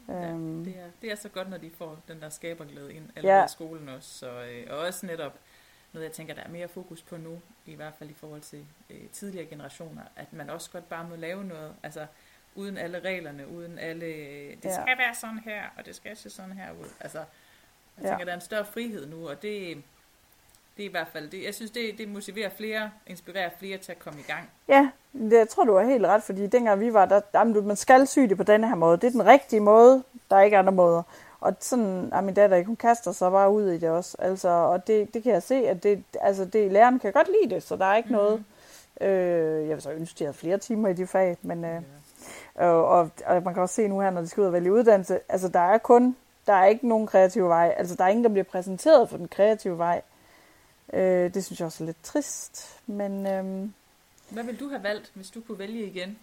Ja, 0.07 0.13
Øhm, 0.29 0.63
det, 0.65 0.73
er, 0.77 0.85
det 1.01 1.11
er 1.11 1.15
så 1.15 1.29
godt, 1.29 1.49
når 1.49 1.57
de 1.57 1.71
får 1.77 1.97
den 2.07 2.21
der 2.21 2.29
skaberglæde 2.29 2.93
ind 2.93 3.09
allerede 3.15 3.39
Ja. 3.39 3.45
i 3.45 3.49
skolen 3.49 3.89
også. 3.89 4.09
Så, 4.17 4.29
øh, 4.29 4.67
og 4.69 4.77
også 4.77 5.05
netop 5.05 5.33
noget, 5.93 6.05
jeg 6.05 6.11
tænker, 6.13 6.33
der 6.33 6.41
er 6.43 6.49
mere 6.49 6.67
fokus 6.67 7.01
på 7.01 7.17
nu, 7.17 7.39
i 7.65 7.75
hvert 7.75 7.93
fald 7.99 8.09
i 8.09 8.13
forhold 8.13 8.41
til 8.41 8.65
øh, 8.89 8.97
tidligere 9.13 9.45
generationer, 9.45 10.01
at 10.15 10.33
man 10.33 10.49
også 10.49 10.71
godt 10.71 10.89
bare 10.89 11.07
må 11.09 11.15
lave 11.15 11.43
noget, 11.43 11.73
altså 11.83 12.05
uden 12.55 12.77
alle 12.77 12.99
reglerne, 12.99 13.47
uden 13.47 13.79
alle, 13.79 14.05
det 14.05 14.65
Ja. 14.65 14.81
skal 14.81 14.97
være 14.97 15.15
sådan 15.15 15.39
her, 15.39 15.61
og 15.77 15.85
det 15.85 15.95
skal 15.95 16.17
se 16.17 16.29
sådan 16.29 16.51
her 16.51 16.71
ud. 16.71 16.87
Altså, 16.99 17.17
jeg 17.17 17.25
Ja. 18.03 18.09
tænker, 18.09 18.25
der 18.25 18.31
er 18.31 18.35
en 18.35 18.41
større 18.41 18.65
frihed 18.65 19.07
nu, 19.07 19.29
og 19.29 19.41
det, 19.41 19.83
det 20.77 20.85
er 20.85 20.89
i 20.89 20.91
hvert 20.91 21.07
fald, 21.13 21.29
det, 21.29 21.43
jeg 21.45 21.53
synes, 21.53 21.71
det, 21.71 21.97
det 21.97 22.09
motiverer 22.09 22.49
flere, 22.49 22.91
inspirerer 23.07 23.49
flere 23.59 23.77
til 23.77 23.91
at 23.91 23.99
komme 23.99 24.19
i 24.19 24.31
gang. 24.31 24.49
Ja, 24.67 24.89
det, 25.13 25.33
jeg 25.33 25.49
tror, 25.49 25.63
du 25.63 25.75
har 25.75 25.83
helt 25.83 26.05
ret, 26.05 26.23
fordi 26.23 26.47
dengang 26.47 26.79
vi 26.79 26.93
var 26.93 27.05
der, 27.05 27.21
jamen, 27.33 27.67
man 27.67 27.75
skal 27.75 28.07
sy 28.07 28.19
det 28.19 28.37
på 28.37 28.43
denne 28.43 28.67
her 28.67 28.75
måde. 28.75 28.97
Det 28.97 29.07
er 29.07 29.11
den 29.11 29.25
rigtige 29.25 29.59
måde, 29.59 30.03
der 30.29 30.35
er 30.35 30.41
ikke 30.41 30.57
andre 30.57 30.71
måder. 30.71 31.03
Og 31.41 31.55
sådan, 31.59 32.09
ja, 32.13 32.21
min 32.21 32.33
datter, 32.33 32.57
ikke, 32.57 32.67
hun 32.67 32.75
kaster 32.75 33.11
sig 33.11 33.31
bare 33.31 33.51
ud 33.51 33.71
i 33.71 33.77
det 33.77 33.89
også. 33.89 34.17
Altså, 34.19 34.49
og 34.49 34.87
det, 34.87 35.13
det 35.13 35.23
kan 35.23 35.33
jeg 35.33 35.43
se, 35.43 35.55
at 35.55 35.83
det, 35.83 36.03
altså, 36.21 36.45
det, 36.45 36.71
læreren 36.71 36.99
kan 36.99 37.13
godt 37.13 37.29
lide 37.41 37.55
det, 37.55 37.63
så 37.63 37.75
der 37.75 37.85
er 37.85 37.95
ikke 37.95 38.09
mm. 38.09 38.15
noget. 38.15 38.43
Øh, 39.01 39.67
jeg 39.67 39.75
vil 39.75 39.81
så 39.81 39.91
ønske, 39.91 40.13
at 40.13 40.19
de 40.19 40.23
havde 40.23 40.37
flere 40.37 40.57
timer 40.57 40.89
i 40.89 40.93
de 40.93 41.07
fag, 41.07 41.37
men, 41.41 41.65
øh, 41.65 41.81
og, 42.55 42.85
og, 42.85 43.09
og 43.25 43.43
man 43.43 43.53
kan 43.53 43.63
også 43.63 43.75
se 43.75 43.87
nu 43.87 43.99
her, 43.99 44.09
når 44.09 44.21
de 44.21 44.27
skal 44.27 44.41
ud 44.41 44.47
og 44.47 44.53
vælge 44.53 44.73
uddannelse, 44.73 45.19
altså 45.29 45.47
der 45.47 45.59
er 45.59 45.77
kun, 45.77 46.15
der 46.47 46.53
er 46.53 46.65
ikke 46.65 46.87
nogen 46.87 47.07
kreativ 47.07 47.47
vej. 47.47 47.73
Altså 47.77 47.95
der 47.95 48.03
er 48.03 48.07
ingen, 48.07 48.23
der 48.23 48.29
bliver 48.29 48.43
præsenteret 48.43 49.09
for 49.09 49.17
den 49.17 49.27
kreative 49.27 49.77
vej. 49.77 50.01
Øh, 50.93 51.33
det 51.33 51.45
synes 51.45 51.59
jeg 51.59 51.65
også 51.65 51.83
er 51.83 51.85
lidt 51.85 52.03
trist, 52.03 52.81
men... 52.87 53.27
Øh, 53.27 53.69
Hvad 54.29 54.43
vil 54.43 54.59
du 54.59 54.69
have 54.69 54.83
valgt, 54.83 55.11
hvis 55.13 55.29
du 55.29 55.41
kunne 55.41 55.59
vælge 55.59 55.85
igen? 55.85 56.19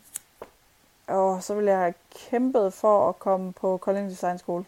Og 1.07 1.43
så 1.43 1.55
ville 1.55 1.71
jeg 1.71 1.79
have 1.79 1.95
kæmpet 2.31 2.73
for 2.73 3.09
at 3.09 3.19
komme 3.19 3.53
på 3.53 3.77
Kolding 3.77 4.11
Design 4.11 4.39
School. 4.39 4.65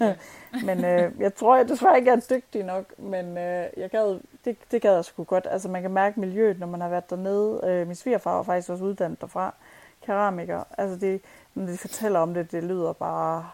Ja. 0.00 0.16
men 0.66 0.84
øh, 0.84 1.12
jeg 1.18 1.34
tror 1.34 1.56
jeg 1.56 1.68
desværre 1.68 1.96
ikke, 1.96 2.10
jeg 2.10 2.16
er 2.16 2.36
dygtig 2.36 2.62
nok, 2.62 2.98
men 2.98 3.38
øh, 3.38 3.66
jeg 3.76 3.90
gad, 3.90 4.20
det, 4.44 4.56
det 4.70 4.82
gad 4.82 4.94
jeg 4.94 5.04
sgu 5.04 5.24
godt. 5.24 5.46
Altså 5.50 5.68
man 5.68 5.82
kan 5.82 5.90
mærke 5.90 6.20
miljøet, 6.20 6.58
når 6.58 6.66
man 6.66 6.80
har 6.80 6.88
været 6.88 7.10
dernede. 7.10 7.60
Øh, 7.64 7.86
min 7.86 7.96
svigerfar 7.96 8.36
var 8.36 8.42
faktisk 8.42 8.70
også 8.70 8.84
uddannet 8.84 9.20
derfra, 9.20 9.54
keramiker. 10.02 10.64
Altså 10.78 10.96
det, 10.96 11.20
når 11.54 11.66
de 11.66 11.78
fortæller 11.78 12.20
om 12.20 12.34
det, 12.34 12.52
det 12.52 12.64
lyder 12.64 12.92
bare 12.92 13.50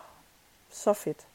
så 0.70 0.92
fedt. 0.92 1.26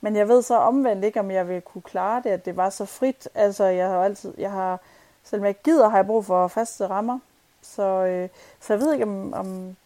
Men 0.00 0.16
jeg 0.16 0.28
ved 0.28 0.42
så 0.42 0.56
omvendt 0.56 1.04
ikke, 1.04 1.20
om 1.20 1.30
jeg 1.30 1.48
vil 1.48 1.62
kunne 1.62 1.82
klare 1.82 2.22
det, 2.22 2.30
at 2.30 2.44
det 2.44 2.56
var 2.56 2.70
så 2.70 2.84
frit. 2.84 3.28
Altså 3.34 3.64
jeg 3.64 3.88
har 3.88 4.04
altid, 4.04 4.34
jeg 4.38 4.50
har, 4.50 4.80
selvom 5.24 5.46
jeg 5.46 5.56
gider, 5.62 5.88
har 5.88 5.98
jeg 5.98 6.06
brug 6.06 6.24
for 6.24 6.48
faste 6.48 6.86
rammer. 6.86 7.18
Så, 7.62 7.82
øh, 7.82 8.28
så 8.60 8.72
jeg 8.72 8.80
ved 8.80 8.92
ikke, 8.92 9.04
om, 9.04 9.32
om 9.32 9.76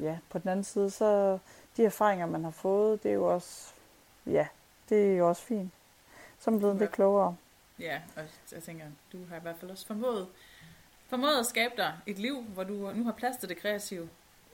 ja, 0.00 0.18
på 0.30 0.38
den 0.38 0.48
anden 0.50 0.64
side, 0.64 0.90
så 0.90 1.38
de 1.76 1.84
erfaringer, 1.84 2.26
man 2.26 2.44
har 2.44 2.50
fået, 2.50 3.02
det 3.02 3.08
er 3.10 3.14
jo 3.14 3.34
også, 3.34 3.72
ja, 4.26 4.46
det 4.88 5.12
er 5.12 5.16
jo 5.16 5.28
også 5.28 5.42
fint. 5.42 5.72
Så 6.40 6.50
er 6.50 6.52
man 6.52 6.58
blevet 6.58 6.76
lidt 6.76 6.92
klogere. 6.92 7.36
Ja, 7.80 8.00
og 8.16 8.22
jeg 8.52 8.62
tænker, 8.62 8.84
du 9.12 9.18
har 9.30 9.36
i 9.36 9.40
hvert 9.40 9.56
fald 9.60 9.70
også 9.70 9.86
formået, 9.86 10.26
formået 11.08 11.38
at 11.38 11.46
skabe 11.46 11.74
dig 11.76 11.92
et 12.06 12.18
liv, 12.18 12.42
hvor 12.42 12.64
du 12.64 12.72
nu 12.72 13.04
har 13.04 13.12
plads 13.12 13.36
til 13.36 13.48
det 13.48 13.56
kreative. 13.56 14.08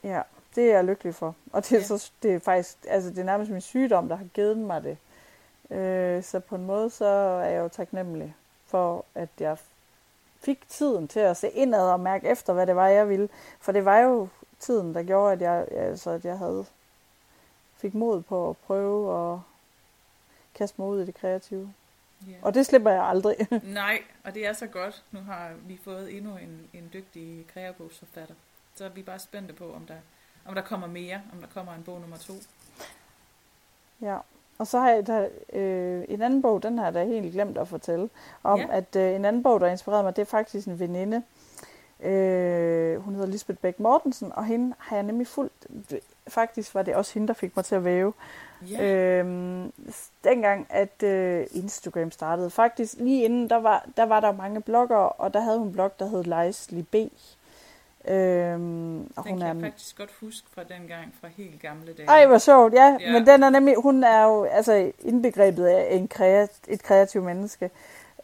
Ja, 0.05 0.23
det 0.55 0.71
er 0.71 0.75
jeg 0.75 0.85
lykkelig 0.85 1.15
for. 1.15 1.35
Og 1.53 1.65
det 1.65 1.73
er, 1.73 1.77
ja. 1.79 1.85
så, 1.85 2.11
det 2.23 2.35
er 2.35 2.39
faktisk, 2.39 2.77
altså 2.89 3.11
det 3.11 3.19
er 3.19 3.25
nærmest 3.25 3.51
min 3.51 3.61
sygdom, 3.61 4.09
der 4.09 4.17
har 4.17 4.25
givet 4.35 4.57
mig 4.57 4.83
det. 4.83 4.99
Øh, 5.71 6.23
så 6.23 6.41
på 6.41 6.55
en 6.55 6.65
måde, 6.65 6.91
så 6.91 7.05
er 7.05 7.49
jeg 7.49 7.61
jo 7.61 7.69
taknemmelig 7.69 8.35
for, 8.67 9.05
at 9.15 9.29
jeg 9.41 9.59
fik 10.41 10.69
tiden 10.69 11.09
til 11.09 11.21
at 11.21 11.37
se 11.37 11.51
indad 11.51 11.91
og 11.91 12.01
mærke 12.01 12.29
efter, 12.29 12.53
hvad 12.53 12.67
det 12.67 12.77
var, 12.77 12.89
jeg 12.89 13.09
ville. 13.09 13.29
For 13.61 13.73
det 13.73 13.85
var 13.85 13.99
jo 13.99 14.29
tiden, 14.59 14.95
der 14.95 15.03
gjorde, 15.03 15.33
at 15.33 15.41
jeg, 15.41 15.67
altså, 15.71 16.11
at 16.11 16.25
jeg 16.25 16.39
havde 16.39 16.67
fik 17.77 17.95
mod 17.95 18.23
på 18.23 18.51
at 18.51 18.57
prøve 18.57 19.33
at 19.35 19.41
kaste 20.55 20.81
mig 20.81 20.89
ud 20.89 21.03
i 21.03 21.07
det 21.07 21.15
kreative. 21.15 21.75
Yeah. 22.29 22.39
Og 22.43 22.55
det 22.55 22.67
slipper 22.67 22.91
jeg 22.91 23.03
aldrig. 23.03 23.37
Nej, 23.63 24.03
og 24.25 24.35
det 24.35 24.47
er 24.47 24.53
så 24.53 24.67
godt. 24.67 25.05
Nu 25.11 25.21
har 25.21 25.53
vi 25.67 25.81
fået 25.85 26.17
endnu 26.17 26.37
en, 26.37 26.69
en 26.73 26.91
dygtig 26.93 27.47
kreabogsforfatter. 27.53 28.35
Så 28.75 28.85
er 28.85 28.89
vi 28.89 29.03
bare 29.03 29.19
spændte 29.19 29.55
på, 29.55 29.73
om 29.73 29.87
der, 29.87 29.97
om 30.45 30.55
der 30.55 30.63
kommer 30.63 30.87
mere, 30.87 31.21
om 31.33 31.41
der 31.41 31.49
kommer 31.55 31.75
en 31.75 31.83
bog 31.83 32.01
nummer 32.01 32.17
to. 32.17 32.33
Ja, 34.01 34.19
og 34.59 34.67
så 34.67 34.79
har 34.79 34.91
jeg 34.91 35.07
der, 35.07 35.29
øh, 35.53 36.05
en 36.09 36.23
anden 36.23 36.43
bog, 36.43 36.63
den 36.63 36.79
har 36.79 36.85
jeg 36.85 36.95
da 36.95 37.05
helt 37.05 37.33
glemt 37.33 37.59
at 37.59 37.69
fortælle, 37.69 38.09
om 38.43 38.59
ja. 38.59 38.67
at 38.71 38.97
øh, 38.97 39.15
en 39.15 39.25
anden 39.25 39.43
bog, 39.43 39.61
der 39.61 39.67
inspirerede 39.67 40.03
mig, 40.03 40.17
det 40.17 40.23
er 40.23 40.27
faktisk 40.27 40.67
en 40.69 40.81
veninde. 40.81 41.23
Øh, 42.01 43.01
hun 43.01 43.15
hedder 43.15 43.29
Lisbeth 43.29 43.59
Bæk 43.59 43.81
Mortensen, 43.81 44.33
og 44.35 44.45
hende 44.45 44.75
har 44.79 44.97
jeg 44.97 45.03
nemlig 45.03 45.27
fuldt. 45.27 45.67
Faktisk 46.29 46.75
var 46.75 46.83
det 46.83 46.95
også 46.95 47.15
hende, 47.15 47.29
der 47.29 47.35
fik 47.35 47.57
mig 47.57 47.65
til 47.65 47.75
at 47.75 47.85
væve. 47.85 48.13
Ja. 48.71 48.85
Øhm, 48.85 49.73
dengang, 50.25 50.67
at 50.71 51.03
øh, 51.03 51.47
Instagram 51.51 52.11
startede. 52.11 52.51
Faktisk 52.51 52.95
lige 52.99 53.25
inden, 53.25 53.51
der 53.51 53.57
var, 53.57 53.87
der 53.97 54.05
var 54.05 54.21
der 54.21 54.33
mange 54.33 54.61
blogger, 54.61 54.97
og 54.97 55.35
der 55.35 55.41
havde 55.41 55.59
hun 55.59 55.67
en 55.67 55.73
blog, 55.73 55.99
der 55.99 56.07
hed 56.07 56.25
Leisli 56.25 56.83
B. 56.83 56.95
Øhm, 58.09 59.01
og 59.17 59.25
den 59.25 59.33
hun 59.33 59.39
kan 59.39 59.49
er, 59.49 59.55
jeg 59.55 59.63
faktisk 59.63 59.99
godt 59.99 60.11
huske 60.21 60.47
fra 60.55 60.63
den 60.63 60.89
gang, 60.89 61.15
fra 61.21 61.29
helt 61.37 61.61
gamle 61.63 61.93
dage. 61.93 62.09
Ej, 62.09 62.27
hvor 62.27 62.39
sjovt, 62.39 62.75
ja. 62.75 62.97
ja. 63.01 63.13
Men 63.13 63.27
den 63.27 63.43
er 63.43 63.51
nemlig, 63.51 63.75
hun 63.77 64.05
er 64.05 64.23
jo 64.23 64.45
altså 64.45 64.93
indbegrebet 65.01 65.67
af 65.67 65.95
en 65.95 66.09
kreat, 66.09 66.51
et 66.69 66.83
kreativt 66.83 67.25
menneske. 67.25 67.71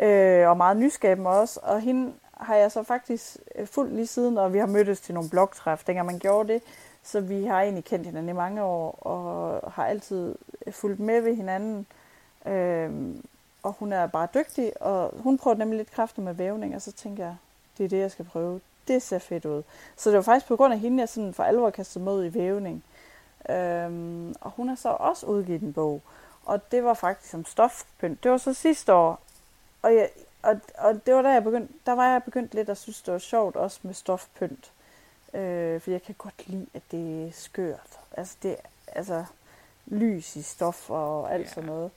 Øh, 0.01 0.49
og 0.49 0.57
meget 0.57 0.77
nyskabende 0.77 1.31
også. 1.31 1.61
Og 1.63 1.81
hende 1.81 2.13
har 2.35 2.55
jeg 2.55 2.73
så 2.73 2.83
faktisk 2.83 3.37
øh, 3.55 3.67
fuldt 3.67 3.95
lige 3.95 4.07
siden, 4.07 4.39
og 4.39 4.53
vi 4.53 4.59
har 4.59 4.67
mødtes 4.67 5.01
til 5.01 5.15
nogle 5.15 5.31
blogtræf, 5.31 5.85
dengang 5.87 6.07
man 6.07 6.19
gjorde 6.19 6.53
det. 6.53 6.63
Så 7.03 7.21
vi 7.21 7.45
har 7.45 7.63
egentlig 7.63 7.85
kendt 7.85 8.07
hinanden 8.07 8.29
i 8.29 8.33
mange 8.33 8.63
år, 8.63 8.91
og 8.91 9.73
har 9.73 9.87
altid 9.87 10.35
fulgt 10.71 11.01
med 11.01 11.21
ved 11.21 11.35
hinanden. 11.35 11.87
Øhm, 12.47 13.25
og 13.63 13.73
hun 13.79 13.93
er 13.93 14.07
bare 14.07 14.29
dygtig, 14.35 14.83
og 14.83 15.15
hun 15.19 15.39
prøver 15.39 15.57
nemlig 15.57 15.77
lidt 15.77 15.91
kræfter 15.91 16.23
med 16.23 16.35
vævning, 16.35 16.75
og 16.75 16.83
så 16.83 16.93
tænker 16.93 17.25
jeg, 17.25 17.37
det 17.79 17.85
er 17.85 17.89
det, 17.89 17.99
jeg 17.99 18.11
skal 18.11 18.25
prøve 18.25 18.61
det 18.89 19.03
ser 19.03 19.19
fedt 19.19 19.45
ud. 19.45 19.63
Så 19.97 20.11
det 20.11 20.17
var 20.17 20.23
faktisk 20.23 20.47
på 20.47 20.57
grund 20.57 20.73
af 20.73 20.79
hende, 20.79 21.01
jeg 21.01 21.09
sådan 21.09 21.35
for 21.35 21.43
alvor 21.43 21.71
kastede 21.71 22.05
mod 22.05 22.25
i 22.25 22.35
vævning. 22.35 22.85
Øhm, 23.51 24.35
og 24.41 24.51
hun 24.51 24.69
har 24.69 24.77
så 24.77 24.89
også 24.89 25.27
udgivet 25.27 25.63
en 25.63 25.73
bog. 25.73 26.03
Og 26.45 26.71
det 26.71 26.85
var 26.85 26.95
faktisk 26.95 27.35
om 27.35 27.45
stofpynt. 27.45 28.23
Det 28.23 28.31
var 28.31 28.39
så 28.39 28.55
sidste 28.55 28.93
år. 28.93 29.21
Og, 29.83 29.95
jeg, 29.95 30.09
og, 30.43 30.61
og 30.79 31.07
det 31.07 31.15
var 31.15 31.23
der, 31.23 31.33
jeg 31.33 31.45
begyndte, 31.45 31.75
der 31.87 31.93
var 31.93 32.13
jeg 32.13 32.23
begyndt 32.23 32.55
lidt 32.55 32.69
at 32.69 32.79
synes, 32.79 33.03
det 33.03 33.13
var 33.13 33.19
sjovt 33.19 33.57
også 33.57 33.79
med 33.83 33.95
stofpynt. 33.95 34.73
Øh, 35.35 35.81
for 35.81 35.91
jeg 35.91 36.03
kan 36.03 36.15
godt 36.19 36.49
lide, 36.49 36.67
at 36.75 36.83
det 36.91 37.29
er 37.29 37.33
skørt. 37.33 37.99
Altså, 38.17 38.37
det, 38.43 38.57
altså 38.87 39.25
lys 39.87 40.37
i 40.37 40.43
stof 40.43 40.91
og 40.91 41.35
alt 41.35 41.45
ja. 41.45 41.49
sådan 41.49 41.65
noget. 41.65 41.91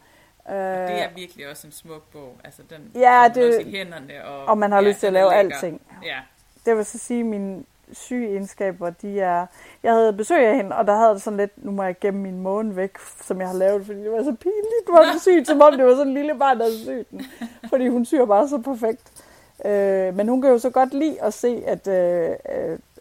Og 0.46 0.54
det 0.54 1.02
er 1.02 1.10
virkelig 1.16 1.50
også 1.50 1.68
en 1.68 1.74
smuk 1.74 2.04
bog. 2.12 2.38
Altså, 2.44 2.62
den 2.70 2.92
ja, 2.96 3.32
det, 3.36 3.48
også 3.48 3.70
i 3.70 3.72
hænderne. 3.72 4.26
Og, 4.26 4.46
og 4.46 4.58
man 4.58 4.72
har 4.72 4.82
ja, 4.82 4.88
lyst 4.88 5.00
til 5.00 5.08
at 5.08 5.14
lave 5.14 5.34
alting. 5.34 5.82
Ja, 6.04 6.20
det 6.66 6.78
vil 6.78 6.86
så 6.86 6.97
sige, 6.97 7.20
at 7.20 7.26
mine 7.26 7.63
syge 7.93 8.30
egenskaber, 8.30 8.89
de 8.89 9.20
er... 9.20 9.45
Jeg 9.84 9.93
havde 9.93 10.13
besøg 10.13 10.45
af 10.47 10.55
hende, 10.55 10.76
og 10.76 10.88
der 10.88 10.95
havde 10.95 11.13
det 11.13 11.22
sådan 11.22 11.38
lidt, 11.38 11.66
nu 11.66 11.72
må 11.72 11.84
jeg 11.84 11.99
gemme 11.99 12.20
min 12.20 12.39
måne 12.39 12.76
væk, 12.76 12.97
som 13.24 13.39
jeg 13.39 13.47
har 13.47 13.55
lavet, 13.55 13.86
fordi 13.86 13.99
det 13.99 14.11
var 14.11 14.24
så 14.24 14.36
pinligt, 14.36 14.89
hvor 14.89 15.03
det 15.13 15.22
sygt, 15.22 15.47
som 15.47 15.61
om 15.61 15.78
det 15.78 15.86
var 15.86 15.95
sådan 15.95 16.07
en 16.07 16.13
lille 16.13 16.36
barn, 16.36 16.59
der 16.59 16.70
syg 16.70 17.07
den. 17.11 17.22
Fordi 17.70 17.88
hun 17.88 18.05
syr 18.05 18.26
bare 18.26 18.47
så 18.47 18.57
perfekt. 18.57 19.24
Øh, 19.66 20.16
men 20.16 20.28
hun 20.28 20.41
kan 20.41 20.51
jo 20.51 20.59
så 20.59 20.70
godt 20.70 20.93
lide 20.93 21.22
at 21.22 21.34
se, 21.34 21.63
at, 21.66 21.88
øh, 21.88 22.36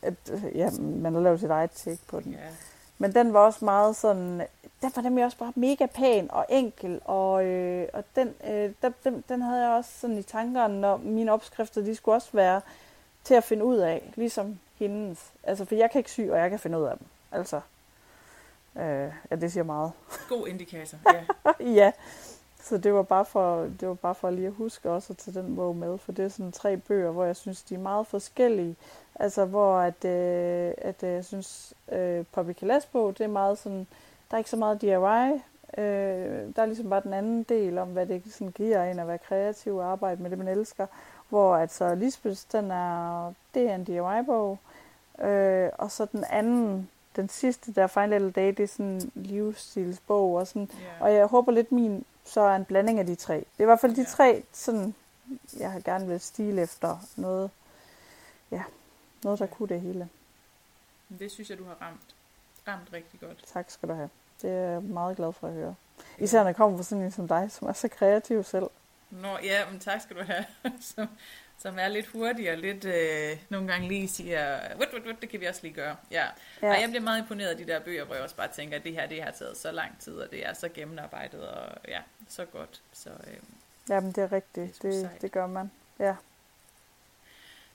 at 0.03 0.15
ja, 0.55 0.71
man 0.81 1.15
har 1.15 1.21
lavet 1.21 1.41
sit 1.41 1.51
eget 1.51 1.71
take 1.71 2.01
på 2.07 2.21
den. 2.21 2.33
Yeah. 2.33 2.53
Men 2.99 3.15
den 3.15 3.33
var 3.33 3.41
også 3.41 3.65
meget 3.65 3.97
sådan, 3.97 4.43
den 4.83 4.93
var 4.97 5.03
nemlig 5.03 5.25
også 5.25 5.39
bare 5.39 5.53
mega 5.55 5.87
pæn 5.87 6.29
og 6.31 6.47
enkel, 6.49 7.01
og, 7.05 7.45
øh, 7.45 7.89
og 7.93 8.05
den, 8.17 8.35
øh, 8.51 8.71
den, 8.83 8.95
den, 9.05 9.25
den 9.29 9.43
havde 9.43 9.63
jeg 9.63 9.71
også 9.71 9.91
sådan 10.01 10.19
i 10.19 10.23
tankerne, 10.23 10.81
når 10.81 10.97
mine 10.97 11.33
opskrifter, 11.33 11.83
de 11.83 11.95
skulle 11.95 12.17
også 12.17 12.29
være 12.33 12.61
til 13.25 13.35
at 13.35 13.45
finde 13.45 13.65
ud 13.65 13.77
af, 13.77 14.13
ligesom 14.17 14.59
hendes. 14.79 15.33
Altså, 15.43 15.65
for 15.65 15.75
jeg 15.75 15.91
kan 15.91 15.99
ikke 15.99 16.11
sy, 16.11 16.21
og 16.21 16.39
jeg 16.39 16.51
kan 16.51 16.59
finde 16.59 16.79
ud 16.79 16.85
af 16.85 16.99
dem. 16.99 17.07
Altså, 17.33 17.61
øh, 18.77 19.13
ja, 19.31 19.37
det 19.37 19.53
siger 19.53 19.65
meget. 19.65 19.93
God 20.29 20.47
indikator, 20.49 20.99
ja. 21.13 21.25
ja, 21.81 21.93
så 22.63 22.79
det 22.79 22.95
var, 22.95 23.03
bare 23.03 23.25
for, 23.25 23.63
det 23.81 23.89
var 23.89 23.95
bare 23.95 24.15
for 24.15 24.31
lige 24.31 24.47
at 24.47 24.53
huske 24.53 24.91
også 24.91 25.13
at 25.13 25.17
tage 25.17 25.43
den 25.43 25.57
bog 25.57 25.77
med, 25.77 25.99
for 25.99 26.13
det 26.13 26.25
er 26.25 26.29
sådan 26.29 26.53
tre 26.53 26.77
bøger, 26.77 27.11
hvor 27.11 27.25
jeg 27.25 27.37
synes, 27.37 27.63
de 27.63 27.75
er 27.75 27.79
meget 27.79 28.07
forskellige. 28.07 28.77
Altså, 29.15 29.45
hvor 29.45 29.79
at, 29.79 30.05
øh, 30.05 30.75
at 30.79 31.03
øh, 31.03 31.11
jeg 31.11 31.25
synes, 31.25 31.75
øh, 31.93 32.25
Poppy 32.33 32.53
bog, 32.93 33.19
det 33.19 33.25
er 33.25 33.29
meget 33.29 33.59
sådan, 33.59 33.87
der 34.31 34.35
er 34.35 34.39
ikke 34.39 34.51
så 34.51 34.57
meget 34.57 34.83
DIY, 34.83 35.41
Øh, 35.79 36.57
der 36.57 36.63
er 36.63 36.67
ligesom 36.67 36.91
bare 36.91 37.01
den 37.01 37.15
anden 37.15 37.43
del 37.43 37.79
om, 37.79 37.89
hvad 37.89 38.07
det 38.07 38.23
sådan 38.31 38.53
giver 38.53 38.85
en 38.85 38.99
at 38.99 39.09
være 39.09 39.19
kreativ 39.19 39.77
og 39.77 39.93
arbejde 39.93 40.23
med 40.23 40.31
det, 40.31 40.39
man 40.39 40.49
elsker. 40.49 40.87
Hvor 41.29 41.57
altså 41.57 41.95
Lisbeth, 41.95 42.41
den 42.53 42.71
er, 42.71 43.33
det 43.55 43.71
er 43.71 43.75
en 43.75 43.85
DIY-bog. 43.85 44.59
Øh, 45.21 45.71
og 45.79 45.91
så 45.91 46.07
den 46.13 46.25
anden, 46.25 46.91
den 47.17 47.29
sidste 47.29 47.73
der, 47.73 47.87
Find 47.87 48.11
Little 48.11 48.31
Day, 48.31 48.49
det 48.49 48.61
er 48.61 48.67
sådan 48.67 48.87
en 48.87 49.13
livsstilsbog. 49.15 50.35
Og, 50.35 50.47
sådan, 50.47 50.71
yeah. 50.83 51.03
og 51.03 51.15
jeg 51.15 51.27
håber 51.27 51.53
lidt, 51.53 51.73
min 51.73 52.05
så 52.25 52.41
er 52.41 52.57
en 52.57 52.65
blanding 52.65 52.99
af 52.99 53.07
de 53.07 53.15
tre. 53.15 53.35
Det 53.35 53.59
er 53.59 53.63
i 53.63 53.65
hvert 53.65 53.81
fald 53.81 53.95
de 53.95 54.01
yeah. 54.01 54.11
tre, 54.11 54.45
sådan, 54.53 54.95
jeg 55.59 55.73
har 55.73 55.81
gerne 55.81 56.07
vil 56.07 56.21
stile 56.21 56.63
efter 56.63 56.99
noget, 57.17 57.51
ja, 58.51 58.63
noget, 59.23 59.39
der 59.39 59.47
kunne 59.47 59.69
det 59.69 59.81
hele. 59.81 60.09
Det 61.19 61.31
synes 61.31 61.51
jeg, 61.51 61.59
du 61.59 61.65
har 61.65 61.77
ramt. 61.81 62.15
Ramt 62.69 62.93
rigtig 62.93 63.21
godt. 63.21 63.45
Tak 63.53 63.71
skal 63.71 63.89
du 63.89 63.95
have. 63.95 64.09
Det 64.43 64.51
er 64.51 64.55
jeg 64.55 64.83
meget 64.83 65.17
glad 65.17 65.33
for 65.33 65.47
at 65.47 65.53
høre. 65.53 65.75
Især 66.19 66.39
når 66.39 66.47
jeg 66.47 66.57
kommer 66.57 66.79
fra 66.79 66.85
sådan 66.85 67.05
en 67.05 67.11
som 67.11 67.29
dig, 67.29 67.51
som 67.51 67.69
er 67.69 67.73
så 67.73 67.89
kreativ 67.89 68.43
selv. 68.45 68.67
Nå, 69.11 69.39
ja, 69.43 69.71
men 69.71 69.81
tak 69.81 70.01
skal 70.01 70.17
du 70.17 70.23
have. 70.23 70.45
som, 70.95 71.09
som 71.59 71.79
er 71.79 71.89
lidt 71.89 72.07
hurtig 72.07 72.51
og 72.51 72.59
lidt 72.59 72.85
øh, 72.85 73.39
nogle 73.49 73.69
gange 73.69 73.89
lige 73.89 74.09
siger, 74.09 74.59
wut, 74.77 74.89
wut, 74.93 75.07
wut, 75.07 75.21
det 75.21 75.29
kan 75.29 75.41
vi 75.41 75.47
også 75.47 75.61
lige 75.63 75.75
gøre. 75.75 75.97
Ja. 76.11 76.27
ja. 76.63 76.75
Og 76.75 76.81
jeg 76.81 76.89
bliver 76.89 77.03
meget 77.03 77.21
imponeret 77.21 77.49
af 77.49 77.57
de 77.57 77.67
der 77.67 77.81
bøger, 77.81 78.05
hvor 78.05 78.15
jeg 78.15 78.25
også 78.25 78.37
bare 78.37 78.49
tænker, 78.49 78.77
at 78.77 78.85
det 78.85 78.93
her 78.93 79.07
det 79.07 79.23
har 79.23 79.31
taget 79.31 79.57
så 79.57 79.73
lang 79.73 79.99
tid, 80.01 80.15
og 80.15 80.31
det 80.31 80.47
er 80.47 80.53
så 80.53 80.69
gennemarbejdet, 80.69 81.49
og 81.49 81.77
ja, 81.89 82.01
så 82.29 82.45
godt. 82.45 82.81
Så, 82.93 83.11
øh, 83.11 83.37
Jamen, 83.89 84.13
det 84.13 84.25
er 84.25 84.33
rigtigt. 84.33 84.83
Det, 84.83 84.93
det, 84.93 85.11
det 85.23 85.33
gør 85.33 85.47
man. 85.47 85.71
Ja. 85.99 86.15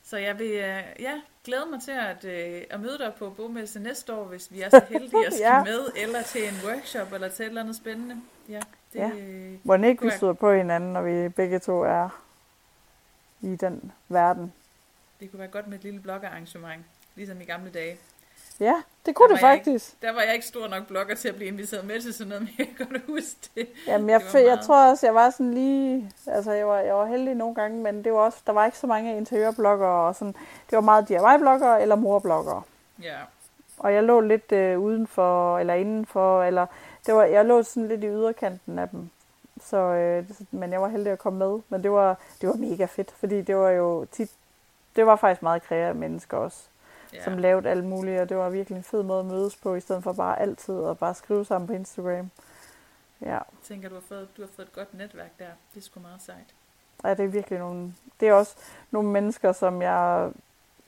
Så 0.04 0.16
jeg 0.16 0.38
vil 0.38 0.50
øh, 0.50 0.84
ja, 1.00 1.20
glæde 1.44 1.66
mig 1.70 1.82
til 1.82 1.90
at, 1.90 2.24
øh, 2.24 2.62
at 2.70 2.80
møde 2.80 2.98
dig 2.98 3.12
på 3.18 3.30
bogmesse 3.30 3.80
næste 3.80 4.14
år, 4.14 4.24
hvis 4.24 4.52
vi 4.52 4.60
er 4.60 4.68
så 4.68 4.84
heldige 4.90 5.26
at 5.26 5.32
skal 5.32 5.44
ja. 5.44 5.64
med, 5.64 5.80
eller 5.96 6.22
til 6.22 6.48
en 6.48 6.54
workshop, 6.64 7.12
eller 7.12 7.28
til 7.28 7.42
et 7.42 7.48
eller 7.48 7.60
andet 7.60 7.76
spændende. 7.76 8.16
Ja, 8.48 8.60
det, 8.92 8.98
ja. 8.98 9.10
Hvor 9.62 9.76
ikke 9.76 10.04
vi 10.04 10.10
stod 10.10 10.34
på 10.34 10.52
hinanden, 10.52 10.92
når 10.92 11.02
vi 11.02 11.28
begge 11.28 11.58
to 11.58 11.82
er 11.82 12.22
i 13.40 13.56
den 13.56 13.92
verden. 14.08 14.52
Det 15.20 15.30
kunne 15.30 15.40
være 15.40 15.48
godt 15.48 15.66
med 15.66 15.78
et 15.78 15.84
lille 15.84 16.00
bloggerarrangement, 16.00 16.84
ligesom 17.16 17.40
i 17.40 17.44
gamle 17.44 17.70
dage. 17.70 17.98
Ja, 18.60 18.82
det 19.06 19.14
kunne 19.14 19.32
det 19.32 19.40
faktisk. 19.40 19.92
Ikke, 19.92 20.06
der 20.06 20.12
var 20.12 20.20
jeg 20.20 20.34
ikke 20.34 20.46
stor 20.46 20.68
nok 20.68 20.86
blogger 20.86 21.14
til 21.14 21.28
at 21.28 21.36
blive 21.36 21.48
inviteret 21.48 21.84
med 21.86 22.00
til 22.00 22.14
sådan 22.14 22.28
noget, 22.28 22.42
men 22.46 22.54
jeg 22.58 22.66
kan 22.76 22.86
godt 22.86 23.02
huske 23.06 23.50
det. 23.54 23.68
Jamen, 23.86 24.10
jeg, 24.10 24.20
det 24.32 24.46
jeg 24.46 24.58
tror 24.66 24.90
også, 24.90 25.06
jeg 25.06 25.14
var 25.14 25.30
sådan 25.30 25.54
lige... 25.54 26.12
Altså, 26.26 26.52
jeg 26.52 26.66
var, 26.68 26.78
jeg 26.78 26.94
var 26.94 27.06
heldig 27.06 27.34
nogle 27.34 27.54
gange, 27.54 27.82
men 27.82 28.04
det 28.04 28.12
var 28.12 28.18
også, 28.18 28.38
der 28.46 28.52
var 28.52 28.66
ikke 28.66 28.78
så 28.78 28.86
mange 28.86 29.16
interiørbloggere 29.16 30.08
og 30.08 30.14
sådan. 30.14 30.34
Det 30.70 30.76
var 30.76 30.80
meget 30.80 31.08
DIY-bloggere 31.08 31.82
eller 31.82 31.96
morbloggere. 31.96 32.62
Ja. 33.02 33.18
og 33.78 33.94
jeg 33.94 34.02
lå 34.02 34.20
lidt 34.20 34.52
øh, 34.52 34.80
udenfor, 34.80 35.58
eller 35.58 35.74
indenfor, 35.74 36.42
eller 36.42 36.66
det 37.06 37.14
var, 37.14 37.24
jeg 37.24 37.44
lå 37.44 37.62
sådan 37.62 37.88
lidt 37.88 38.04
i 38.04 38.06
yderkanten 38.06 38.78
af 38.78 38.88
dem. 38.88 39.10
Så, 39.64 39.76
øh, 39.76 40.24
men 40.50 40.72
jeg 40.72 40.82
var 40.82 40.88
heldig 40.88 41.12
at 41.12 41.18
komme 41.18 41.38
med. 41.38 41.60
Men 41.68 41.82
det 41.82 41.90
var, 41.90 42.16
det 42.40 42.48
var 42.48 42.54
mega 42.54 42.84
fedt, 42.84 43.10
fordi 43.10 43.42
det 43.42 43.56
var 43.56 43.70
jo 43.70 44.06
tit, 44.12 44.30
det 44.96 45.06
var 45.06 45.16
faktisk 45.16 45.42
meget 45.42 45.62
kreative 45.62 45.94
mennesker 45.94 46.36
også, 46.36 46.58
som 47.24 47.38
lavede 47.38 47.70
alt 47.70 47.84
muligt, 47.84 48.20
og 48.20 48.28
det 48.28 48.36
var 48.36 48.50
virkelig 48.50 48.76
en 48.76 48.82
fed 48.82 49.02
måde 49.02 49.20
at 49.20 49.26
mødes 49.26 49.56
på, 49.56 49.74
i 49.74 49.80
stedet 49.80 50.02
for 50.02 50.12
bare 50.12 50.40
altid 50.40 50.84
at 50.84 50.98
bare 50.98 51.14
skrive 51.14 51.44
sammen 51.44 51.66
på 51.66 51.72
Instagram. 51.72 52.30
Ja. 53.20 53.28
Jeg 53.30 53.42
tænker, 53.64 53.88
du 53.88 53.94
har, 53.94 54.02
fået, 54.08 54.28
du 54.36 54.42
har 54.42 54.48
fået 54.56 54.66
et 54.66 54.72
godt 54.72 54.94
netværk 54.94 55.38
der. 55.38 55.46
Det 55.74 55.80
er 55.80 55.84
sgu 55.84 56.00
meget 56.00 56.22
sejt. 56.22 56.54
Ja, 57.04 57.10
det 57.10 57.24
er 57.24 57.28
virkelig 57.28 57.58
nogle... 57.58 57.94
Det 58.20 58.28
er 58.28 58.32
også 58.32 58.56
nogle 58.90 59.08
mennesker, 59.08 59.52
som 59.52 59.82
jeg... 59.82 60.32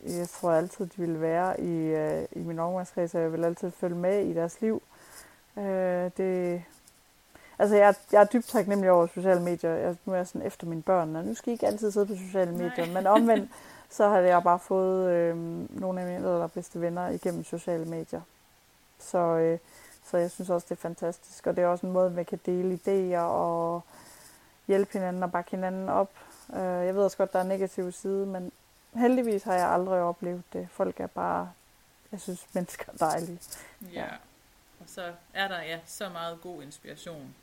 Jeg 0.07 0.29
tror 0.29 0.53
altid, 0.53 0.87
de 0.87 1.01
vil 1.01 1.21
være 1.21 1.61
i, 1.61 1.77
øh, 1.77 2.25
i 2.33 2.39
min 2.39 2.59
omgangskreds, 2.59 3.15
og 3.15 3.21
jeg 3.21 3.33
vil 3.33 3.45
altid 3.45 3.71
følge 3.71 3.97
med 3.97 4.27
i 4.27 4.35
deres 4.35 4.61
liv. 4.61 4.83
Øh, 5.59 6.11
det, 6.17 6.63
altså, 7.59 7.77
jeg, 7.77 7.95
jeg 8.13 8.21
er 8.21 8.25
dybt 8.25 8.47
taknemmelig 8.47 8.91
over 8.91 9.07
sociale 9.07 9.43
medier. 9.43 9.71
Jeg, 9.71 9.97
nu 10.05 10.13
er 10.13 10.17
jeg 10.17 10.27
sådan 10.27 10.47
efter 10.47 10.67
mine 10.67 10.83
børn, 10.83 11.17
og 11.17 11.25
nu 11.25 11.35
skal 11.35 11.51
I 11.51 11.53
ikke 11.53 11.67
altid 11.67 11.91
sidde 11.91 12.07
på 12.07 12.15
sociale 12.15 12.53
medier. 12.53 12.87
Nej. 12.87 12.95
Men 12.95 13.07
omvendt, 13.07 13.51
så 13.93 14.09
har 14.09 14.19
jeg 14.19 14.43
bare 14.43 14.59
fået 14.59 15.11
øh, 15.11 15.37
nogle 15.81 16.01
af 16.01 16.07
mine 16.07 16.19
allerbedste 16.19 16.81
venner 16.81 17.09
igennem 17.09 17.45
sociale 17.45 17.85
medier. 17.85 18.21
Så, 18.99 19.19
øh, 19.19 19.59
så 20.05 20.17
jeg 20.17 20.31
synes 20.31 20.51
også, 20.51 20.67
det 20.69 20.77
er 20.77 20.81
fantastisk. 20.81 21.47
Og 21.47 21.57
det 21.57 21.65
er 21.65 21.69
også 21.69 21.87
en 21.87 21.93
måde, 21.93 22.11
man 22.11 22.25
kan 22.25 22.41
dele 22.47 22.81
idéer 22.87 23.21
og 23.21 23.83
hjælpe 24.67 24.93
hinanden 24.93 25.23
og 25.23 25.33
bakke 25.33 25.51
hinanden 25.51 25.89
op. 25.89 26.11
Øh, 26.53 26.59
jeg 26.61 26.95
ved 26.95 27.05
også 27.05 27.17
godt, 27.17 27.33
der 27.33 27.39
er 27.39 27.43
negative 27.43 27.93
side, 27.93 28.27
men 28.27 28.53
heldigvis 28.95 29.43
har 29.43 29.55
jeg 29.55 29.69
aldrig 29.69 30.01
oplevet 30.01 30.43
det. 30.53 30.69
Folk 30.71 31.01
er 31.01 31.07
bare, 31.07 31.51
jeg 32.13 32.21
synes, 32.21 32.47
mennesker 32.55 32.93
er 32.93 32.97
dejlige. 32.97 33.41
Ja, 33.83 34.01
ja. 34.01 34.09
og 34.81 34.87
så 34.87 35.13
er 35.35 35.49
der 35.49 35.63
ja 35.63 35.79
så 35.87 36.09
meget 36.09 36.41
god 36.41 36.63
inspiration. 36.63 37.35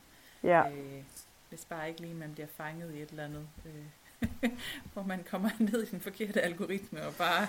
Ja. 0.44 0.70
Øh, 0.70 1.04
hvis 1.50 1.66
bare 1.66 1.90
ikke 1.90 2.02
lige 2.02 2.14
man 2.14 2.34
bliver 2.34 2.48
fanget 2.58 2.94
i 2.94 3.02
et 3.02 3.10
eller 3.10 3.26
andet, 3.26 3.48
øh, 3.66 3.86
hvor 4.94 5.04
man 5.04 5.24
kommer 5.32 5.50
ned 5.72 5.84
i 5.84 5.86
den 5.86 6.00
forkerte 6.00 6.42
algoritme 6.42 7.06
og 7.06 7.14
bare 7.16 7.48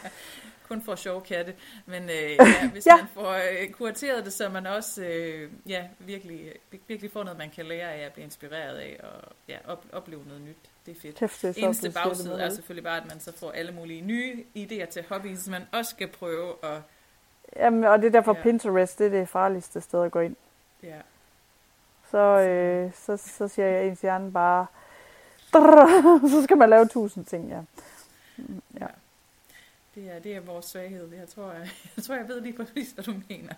kun 0.69 0.83
får 0.83 0.95
sjove 0.95 1.21
katte. 1.21 1.55
Men 1.87 2.03
øh, 2.03 2.31
ja, 2.31 2.69
hvis 2.73 2.87
ja. 2.87 2.97
man 2.97 3.07
får 3.15 3.33
øh, 3.33 3.71
kurateret 3.71 4.25
det, 4.25 4.33
så 4.33 4.49
man 4.49 4.67
også 4.67 5.03
øh, 5.03 5.51
ja, 5.67 5.85
virkelig, 5.99 6.53
virkelig 6.89 7.13
får 7.13 7.23
noget, 7.23 7.39
man 7.39 7.51
kan 7.51 7.67
lære 7.67 7.93
af 7.93 8.07
at 8.07 8.13
blive 8.13 8.25
inspireret 8.25 8.77
af 8.77 9.01
og 9.03 9.33
ja, 9.49 9.57
op, 9.67 9.85
opleve 9.93 10.23
noget 10.27 10.43
nyt. 10.43 10.57
Det 10.87 10.97
er 10.97 11.01
fedt. 11.01 11.17
Kæft, 11.17 11.43
det 11.43 11.59
er 11.59 11.65
Eneste 11.65 11.91
bagside 11.91 12.43
er 12.43 12.51
selvfølgelig 12.51 12.85
bare, 12.85 12.97
at 12.97 13.09
man 13.09 13.21
så 13.21 13.33
får 13.37 13.51
alle 13.51 13.73
mulige 13.73 14.01
nye 14.01 14.45
idéer 14.57 14.87
til 14.87 15.05
hobbies, 15.09 15.49
man 15.49 15.63
også 15.73 15.91
skal 15.91 16.09
prøve 16.09 16.55
at... 16.63 16.83
Jamen, 17.57 17.85
og 17.85 17.99
det 17.99 18.07
er 18.07 18.11
derfor 18.11 18.37
ja. 18.37 18.43
Pinterest, 18.43 18.99
det 18.99 19.07
er 19.07 19.11
det 19.11 19.29
farligste 19.29 19.81
sted 19.81 20.05
at 20.05 20.11
gå 20.11 20.21
ind. 20.21 20.37
Ja. 20.83 21.01
Så, 22.11 22.19
øh, 22.19 22.93
så, 22.95 23.17
så 23.17 23.49
siger 23.49 23.69
jeg 23.69 23.87
ens 23.87 24.01
hjerne 24.01 24.33
bare, 24.33 24.67
drrr, 25.53 26.29
så 26.33 26.43
skal 26.43 26.57
man 26.57 26.71
lave 26.71 26.87
tusind 26.87 27.25
ting, 27.25 27.49
ja. 27.49 27.61
ja. 28.81 28.87
Det 29.95 30.11
er, 30.17 30.19
det 30.19 30.37
er 30.37 30.41
vores 30.41 30.67
svaghed. 30.67 31.09
Jeg 31.19 31.29
tror, 31.29 31.53
jeg, 31.53 31.71
jeg 31.97 32.05
tror, 32.05 32.15
jeg 32.15 32.29
ved 32.29 32.41
lige 32.41 32.57
præcis, 32.57 32.91
hvad 32.91 33.05
du 33.05 33.15
mener. 33.29 33.55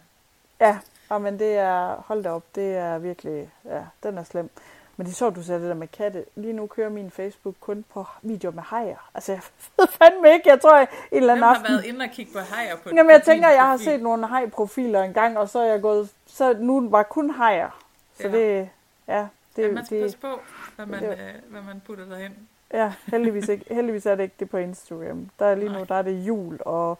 Ja, 0.61 0.79
men 1.19 1.39
det 1.39 1.55
er, 1.55 2.05
hold 2.07 2.23
da 2.23 2.31
op, 2.31 2.45
det 2.55 2.77
er 2.77 2.99
virkelig, 2.99 3.51
ja, 3.65 3.83
den 4.03 4.19
er 4.19 4.25
slem. 4.25 4.51
Men 4.97 5.07
det 5.07 5.13
er 5.13 5.17
sjovt, 5.17 5.37
du 5.37 5.43
siger 5.43 5.59
det 5.59 5.69
der 5.69 5.75
med 5.75 5.89
katte. 5.89 6.25
Lige 6.37 6.53
nu 6.53 6.67
kører 6.67 6.89
min 6.89 7.11
Facebook 7.11 7.55
kun 7.61 7.85
på 7.95 8.07
videoer 8.23 8.55
med 8.55 8.63
hajer. 8.63 9.11
Altså, 9.15 9.33
jeg 9.33 9.41
ved 9.79 9.87
fandme 9.89 10.33
ikke. 10.33 10.49
Jeg 10.49 10.61
tror, 10.61 10.77
jeg, 10.77 10.89
en 11.13 11.19
eller 11.19 11.33
anden 11.33 11.45
aften... 11.45 11.67
har 11.67 11.73
været 11.73 11.85
inde 11.85 12.03
og 12.05 12.11
kigge 12.11 12.33
på 12.33 12.39
hajer 12.39 12.77
på 12.77 12.89
Jamen, 12.89 13.11
jeg 13.11 13.23
tænker, 13.23 13.49
jeg 13.49 13.63
har 13.63 13.77
set 13.77 14.03
nogle 14.03 14.27
hajprofiler 14.27 15.03
engang, 15.03 15.39
og 15.39 15.49
så 15.49 15.59
er 15.59 15.65
jeg 15.65 15.83
gået... 15.83 16.11
Så 16.27 16.57
nu 16.59 16.89
var 16.89 17.03
kun 17.03 17.31
hajer. 17.31 17.83
Så 18.21 18.29
ja. 18.29 18.37
det... 18.37 18.69
Ja, 19.09 19.27
det, 19.57 19.63
ja, 19.63 19.73
man 19.73 19.87
skal 19.87 19.97
det, 19.97 20.05
passe 20.05 20.19
på, 20.19 20.41
hvad 20.77 20.87
man, 20.87 21.05
øh, 21.05 21.35
hvad 21.49 21.63
man 21.63 21.81
putter 21.81 22.05
derhen. 22.05 22.49
Ja, 22.73 22.93
heldigvis, 23.07 23.49
ikke, 23.49 23.75
heldigvis 23.75 24.07
er 24.07 24.15
det 24.15 24.23
ikke 24.23 24.35
det 24.41 24.51
på 24.51 24.57
Instagram. 24.57 25.31
Der 25.39 25.47
er 25.47 25.55
lige 25.55 25.69
Nej. 25.69 25.79
nu, 25.79 25.85
der 25.89 25.95
er 25.95 26.03
det 26.03 26.27
jul 26.27 26.59
og 26.61 26.99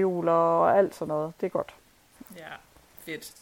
jul 0.00 0.28
og 0.28 0.78
alt 0.78 0.94
sådan 0.94 1.08
noget. 1.08 1.32
Det 1.40 1.46
er 1.46 1.50
godt. 1.50 1.74
Ja, 2.36 2.48
fedt. 2.98 3.34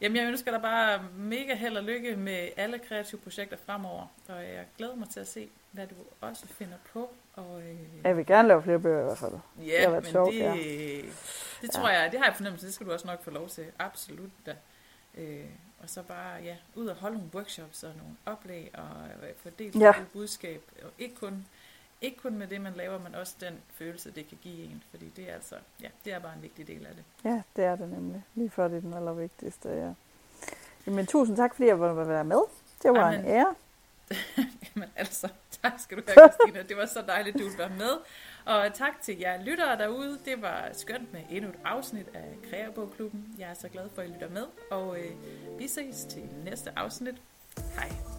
Jamen, 0.00 0.16
jeg 0.16 0.26
ønsker 0.26 0.50
dig 0.50 0.62
bare 0.62 1.02
mega 1.16 1.54
held 1.54 1.76
og 1.76 1.82
lykke 1.82 2.16
med 2.16 2.48
alle 2.56 2.78
kreative 2.78 3.20
projekter 3.20 3.56
fremover. 3.66 4.06
Og 4.28 4.42
jeg 4.42 4.64
glæder 4.78 4.94
mig 4.94 5.08
til 5.08 5.20
at 5.20 5.28
se, 5.28 5.48
hvad 5.70 5.86
du 5.86 5.94
også 6.20 6.46
finder 6.46 6.76
på. 6.92 7.10
Og, 7.34 7.62
øh... 7.62 8.04
Jeg 8.04 8.16
vil 8.16 8.26
gerne 8.26 8.48
lave 8.48 8.62
flere 8.62 8.78
bøger 8.78 9.00
i 9.00 9.04
hvert 9.04 9.18
fald. 9.18 9.32
Ja, 9.58 9.82
det 9.82 9.92
men 9.92 10.04
sjovt, 10.04 10.32
det, 10.32 10.38
ja. 10.38 10.54
det 11.62 11.70
tror 11.70 11.88
ja. 11.88 12.00
jeg, 12.00 12.12
det 12.12 12.20
har 12.20 12.26
jeg 12.26 12.36
fornemmelse, 12.36 12.66
det 12.66 12.74
skal 12.74 12.86
du 12.86 12.92
også 12.92 13.06
nok 13.06 13.24
få 13.24 13.30
lov 13.30 13.48
til. 13.48 13.66
Absolut 13.78 14.30
da. 14.46 14.54
Øh, 15.14 15.44
og 15.82 15.90
så 15.90 16.02
bare, 16.02 16.42
ja, 16.42 16.56
ud 16.74 16.86
og 16.86 16.96
holde 16.96 17.16
nogle 17.16 17.30
workshops 17.34 17.82
og 17.82 17.92
nogle 17.96 18.16
oplæg 18.26 18.70
og 18.74 19.28
øh, 19.28 19.34
fordele 19.36 19.80
ja. 19.80 19.90
et 19.90 20.08
budskab. 20.12 20.62
Og 20.82 20.90
ikke 20.98 21.14
kun, 21.14 21.46
ikke 22.00 22.16
kun 22.16 22.38
med 22.38 22.46
det, 22.46 22.60
man 22.60 22.72
laver, 22.72 22.98
men 22.98 23.14
også 23.14 23.34
den 23.40 23.58
følelse, 23.74 24.10
det 24.10 24.28
kan 24.28 24.38
give 24.42 24.64
en. 24.64 24.82
Fordi 24.90 25.12
det 25.16 25.30
er 25.30 25.34
altså, 25.34 25.54
ja, 25.82 25.88
det 26.04 26.12
er 26.12 26.18
bare 26.18 26.34
en 26.36 26.42
vigtig 26.42 26.66
del 26.66 26.86
af 26.86 26.94
det. 26.94 27.04
Ja, 27.24 27.42
det 27.56 27.64
er 27.64 27.76
det 27.76 27.88
nemlig. 27.88 28.24
Lige 28.34 28.50
før 28.50 28.68
det 28.68 28.76
er 28.76 28.80
den 28.80 28.94
allervigtigste, 28.94 29.68
ja. 29.68 29.92
Jamen, 30.86 31.06
tusind 31.06 31.36
tak, 31.36 31.54
fordi 31.54 31.68
jeg 31.68 31.80
var 31.80 32.04
være 32.04 32.24
med. 32.24 32.40
Det 32.82 32.90
var 32.90 33.06
Amen. 33.06 33.20
en 33.20 33.26
ære. 33.26 33.54
Jamen 34.76 34.88
altså, 34.96 35.28
tak 35.62 35.72
skal 35.78 35.96
du 35.98 36.02
have, 36.08 36.28
Christina. 36.28 36.62
Det 36.62 36.76
var 36.76 36.86
så 36.86 37.02
dejligt, 37.06 37.38
du 37.38 37.42
ville 37.42 37.58
være 37.58 37.70
med. 37.70 37.92
Og 38.50 38.74
tak 38.74 39.00
til 39.02 39.18
jer 39.18 39.42
lyttere 39.44 39.78
derude. 39.78 40.18
Det 40.24 40.42
var 40.42 40.68
skønt 40.72 41.12
med 41.12 41.20
endnu 41.30 41.50
et 41.50 41.58
afsnit 41.64 42.06
af 42.14 42.38
Kreabogklubben. 42.50 43.34
Jeg 43.38 43.50
er 43.50 43.54
så 43.54 43.68
glad 43.68 43.88
for, 43.94 44.02
at 44.02 44.08
I 44.08 44.12
lytter 44.12 44.30
med. 44.30 44.44
Og 44.70 44.98
øh, 44.98 45.10
vi 45.58 45.68
ses 45.68 46.04
til 46.04 46.22
næste 46.44 46.78
afsnit. 46.78 47.14
Hej. 47.74 48.09